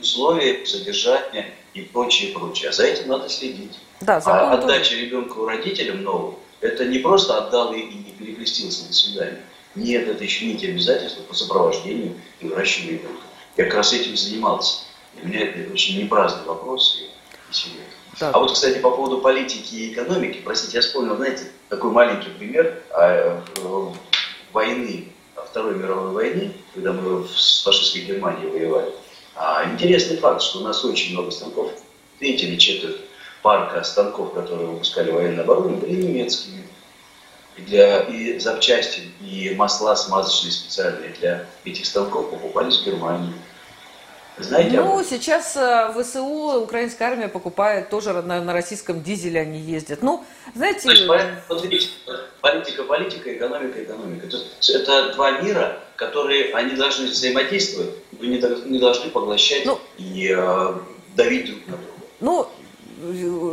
условия, 0.00 0.64
содержания 0.64 1.52
и 1.74 1.80
прочее, 1.80 2.32
прочее. 2.32 2.70
А 2.70 2.72
за 2.72 2.86
этим 2.86 3.08
надо 3.08 3.28
следить. 3.28 3.72
Да, 4.00 4.22
а 4.24 4.52
отдача 4.52 4.90
тоже... 4.90 5.00
ребенка 5.00 5.44
родителям 5.44 6.02
новым, 6.02 6.36
это 6.60 6.84
не 6.84 6.98
просто 6.98 7.38
отдал 7.38 7.72
и 7.72 7.82
не 7.82 8.14
перекрестился, 8.18 8.86
до 8.86 8.94
свидания. 8.94 9.40
Нет, 9.74 10.08
это 10.08 10.22
еще 10.22 10.46
не 10.46 10.56
те 10.56 10.68
обязательства 10.68 11.22
по 11.22 11.34
сопровождению 11.34 12.14
и 12.40 12.46
выращиванию 12.46 12.98
ребенка. 13.00 13.22
Я 13.56 13.64
как 13.64 13.74
раз 13.74 13.92
этим 13.92 14.16
занимался. 14.16 14.85
Это 15.22 15.72
очень 15.72 15.98
непраздный 16.02 16.44
вопрос 16.46 17.00
и, 17.00 17.50
и 17.50 17.54
серьезный. 17.54 17.84
Так. 18.18 18.34
А 18.34 18.38
вот, 18.38 18.52
кстати, 18.52 18.78
по 18.78 18.90
поводу 18.90 19.18
политики 19.18 19.74
и 19.74 19.92
экономики, 19.92 20.40
простите, 20.42 20.78
я 20.78 20.80
вспомнил, 20.80 21.16
знаете, 21.16 21.44
такой 21.68 21.90
маленький 21.90 22.30
пример 22.30 22.82
а, 22.90 23.42
э, 23.56 23.92
войны, 24.52 25.08
Второй 25.50 25.74
мировой 25.74 26.12
войны, 26.12 26.52
когда 26.74 26.92
мы 26.92 27.26
с 27.26 27.62
фашистской 27.62 28.02
Германией 28.02 28.50
воевали. 28.50 28.92
А, 29.34 29.64
интересный 29.64 30.16
факт, 30.16 30.42
что 30.42 30.58
у 30.58 30.62
нас 30.62 30.84
очень 30.84 31.12
много 31.12 31.30
станков. 31.30 31.72
Треть 32.18 32.42
или 32.42 32.56
четверть 32.56 33.00
парка 33.42 33.82
станков, 33.82 34.34
которые 34.34 34.68
выпускали 34.68 35.10
военное 35.10 35.44
оборудование, 35.44 35.80
были 35.80 36.02
немецкими. 36.02 36.62
И, 37.56 37.62
для, 37.62 38.00
и 38.00 38.38
запчасти, 38.38 39.02
и 39.20 39.54
масла 39.54 39.96
смазочные 39.96 40.52
специальные 40.52 41.10
для 41.20 41.46
этих 41.64 41.86
станков 41.86 42.30
покупались 42.30 42.80
в 42.80 42.84
Германии. 42.84 43.32
Знаете, 44.38 44.80
ну, 44.80 45.02
сейчас 45.02 45.56
э, 45.56 45.92
ВСУ, 45.96 46.62
украинская 46.62 47.08
армия 47.08 47.28
покупает 47.28 47.88
тоже 47.88 48.12
на, 48.12 48.42
на 48.42 48.52
российском 48.52 49.02
дизеле 49.02 49.40
они 49.40 49.58
ездят. 49.58 50.02
Ну, 50.02 50.24
знаете... 50.54 50.80
Значит, 50.80 51.08
вот 51.48 51.62
видите, 51.62 51.88
политика, 52.42 52.82
политика, 52.82 53.34
экономика, 53.34 53.82
экономика. 53.82 54.26
То 54.28 54.36
есть 54.36 54.70
это 54.70 55.14
два 55.14 55.40
мира, 55.40 55.80
которые, 55.96 56.54
они 56.54 56.76
должны 56.76 57.06
взаимодействовать, 57.06 57.90
но 58.18 58.26
не, 58.26 58.38
не 58.70 58.78
должны 58.78 59.10
поглощать 59.10 59.64
ну, 59.64 59.80
и 59.96 60.34
э, 60.36 60.74
давить 61.14 61.46
друг 61.46 61.66
на 61.68 61.76
друга. 61.78 61.92
Ну, 62.20 62.48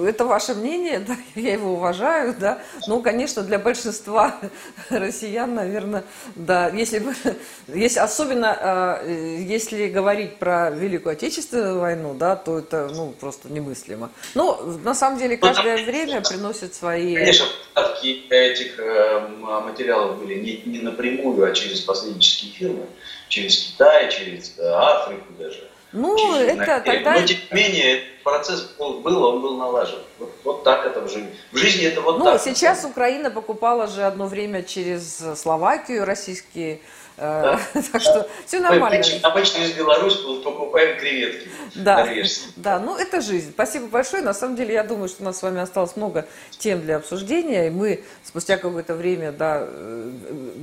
это 0.07 0.25
ваше 0.25 0.53
мнение, 0.55 0.99
да, 1.07 1.15
я 1.35 1.53
его 1.53 1.73
уважаю, 1.73 2.35
да, 2.39 2.61
ну, 2.87 3.01
конечно, 3.01 3.43
для 3.43 3.59
большинства 3.59 4.39
россиян, 4.89 5.53
наверное, 5.53 6.03
да, 6.35 6.69
если, 6.69 7.03
если 7.67 7.99
особенно, 7.99 9.01
э, 9.05 9.43
если 9.47 9.87
говорить 9.87 10.37
про 10.37 10.69
Великую 10.71 11.13
Отечественную 11.13 11.79
войну, 11.79 12.13
да, 12.13 12.35
то 12.35 12.59
это, 12.59 12.89
ну, 12.93 13.13
просто 13.19 13.49
немыслимо. 13.49 14.09
Но, 14.35 14.61
на 14.83 14.95
самом 14.95 15.19
деле, 15.19 15.37
ну, 15.41 15.47
каждое 15.47 15.77
ну, 15.77 15.85
время 15.85 16.21
приносит 16.21 16.73
свои... 16.73 17.15
Конечно, 17.15 17.45
поставки 17.73 18.27
этих 18.29 18.79
э, 18.79 19.27
материалов 19.39 20.19
были 20.19 20.39
не, 20.39 20.61
не 20.65 20.79
напрямую, 20.79 21.49
а 21.49 21.53
через 21.53 21.81
посреднические 21.81 22.51
фирмы, 22.51 22.85
через 23.27 23.57
Китай, 23.57 24.11
через 24.11 24.57
э, 24.57 24.67
Африку 24.67 25.33
даже. 25.37 25.69
Ну, 25.93 26.35
это 26.35 26.81
тогда... 26.81 27.19
Но, 27.19 27.27
тем 27.27 27.37
не 27.51 27.55
менее, 27.55 28.03
процесс 28.23 28.73
был, 28.77 29.23
он 29.23 29.41
был 29.41 29.57
налажен. 29.57 29.99
Вот, 30.19 30.31
вот 30.43 30.63
так 30.63 30.85
это 30.85 31.01
в 31.01 31.09
жизни. 31.09 31.29
В 31.51 31.57
жизни 31.57 31.85
это 31.85 32.01
вот 32.01 32.19
ну, 32.19 32.25
так. 32.25 32.33
Ну, 32.33 32.51
сейчас 32.51 32.83
Украина 32.83 33.29
покупала 33.29 33.87
же 33.87 34.03
одно 34.03 34.27
время 34.27 34.63
через 34.63 35.23
Словакию 35.35 36.03
российские 36.05 36.75
Э, 36.75 36.79
да. 37.17 37.59
так 37.91 38.01
что 38.01 38.27
все 38.45 38.59
нормально. 38.59 39.03
Обычно 39.21 39.59
из 39.59 39.73
Беларуси 39.73 40.17
покупаем 40.43 40.99
креветки. 40.99 41.47
Да, 41.75 42.07
да, 42.55 42.79
ну 42.79 42.97
это 42.97 43.21
жизнь. 43.21 43.51
Спасибо 43.51 43.87
большое. 43.87 44.23
На 44.23 44.33
самом 44.33 44.55
деле, 44.55 44.73
я 44.73 44.83
думаю, 44.83 45.09
что 45.09 45.23
у 45.23 45.25
нас 45.25 45.39
с 45.39 45.43
вами 45.43 45.61
осталось 45.61 45.95
много 45.95 46.25
тем 46.57 46.81
для 46.81 46.97
обсуждения, 46.97 47.67
и 47.67 47.69
мы 47.69 48.03
спустя 48.23 48.57
какое-то 48.57 48.95
время, 48.95 49.31
да, 49.31 49.63
э, 49.67 50.11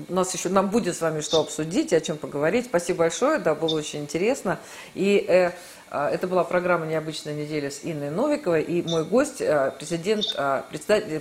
у 0.09 0.15
нас 0.15 0.35
еще, 0.35 0.49
нам 0.49 0.71
будет 0.71 0.97
с 0.97 1.01
вами 1.01 1.21
что 1.21 1.41
обсудить, 1.41 1.93
о 1.93 2.01
чем 2.01 2.17
поговорить. 2.17 2.67
Спасибо 2.67 3.01
большое, 3.01 3.39
да, 3.39 3.55
было 3.55 3.77
очень 3.77 4.01
интересно. 4.01 4.59
И 4.95 5.25
э, 5.29 5.51
э 5.91 6.11
это 6.13 6.29
была 6.29 6.45
программа 6.45 6.87
«Необычная 6.87 7.35
неделя» 7.35 7.71
с 7.71 7.81
Инной 7.83 8.11
Новиковой. 8.11 8.63
И 8.63 8.83
мой 8.83 9.05
гость, 9.05 9.39
президент, 9.79 10.25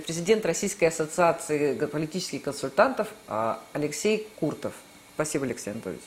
президент 0.06 0.46
Российской 0.46 0.84
ассоциации 0.84 1.74
политических 1.86 2.42
консультантов 2.42 3.08
Алексей 3.72 4.28
Куртов. 4.38 4.72
Спасибо, 5.20 5.44
Алексей 5.44 5.70
Анатольевич. 5.72 6.04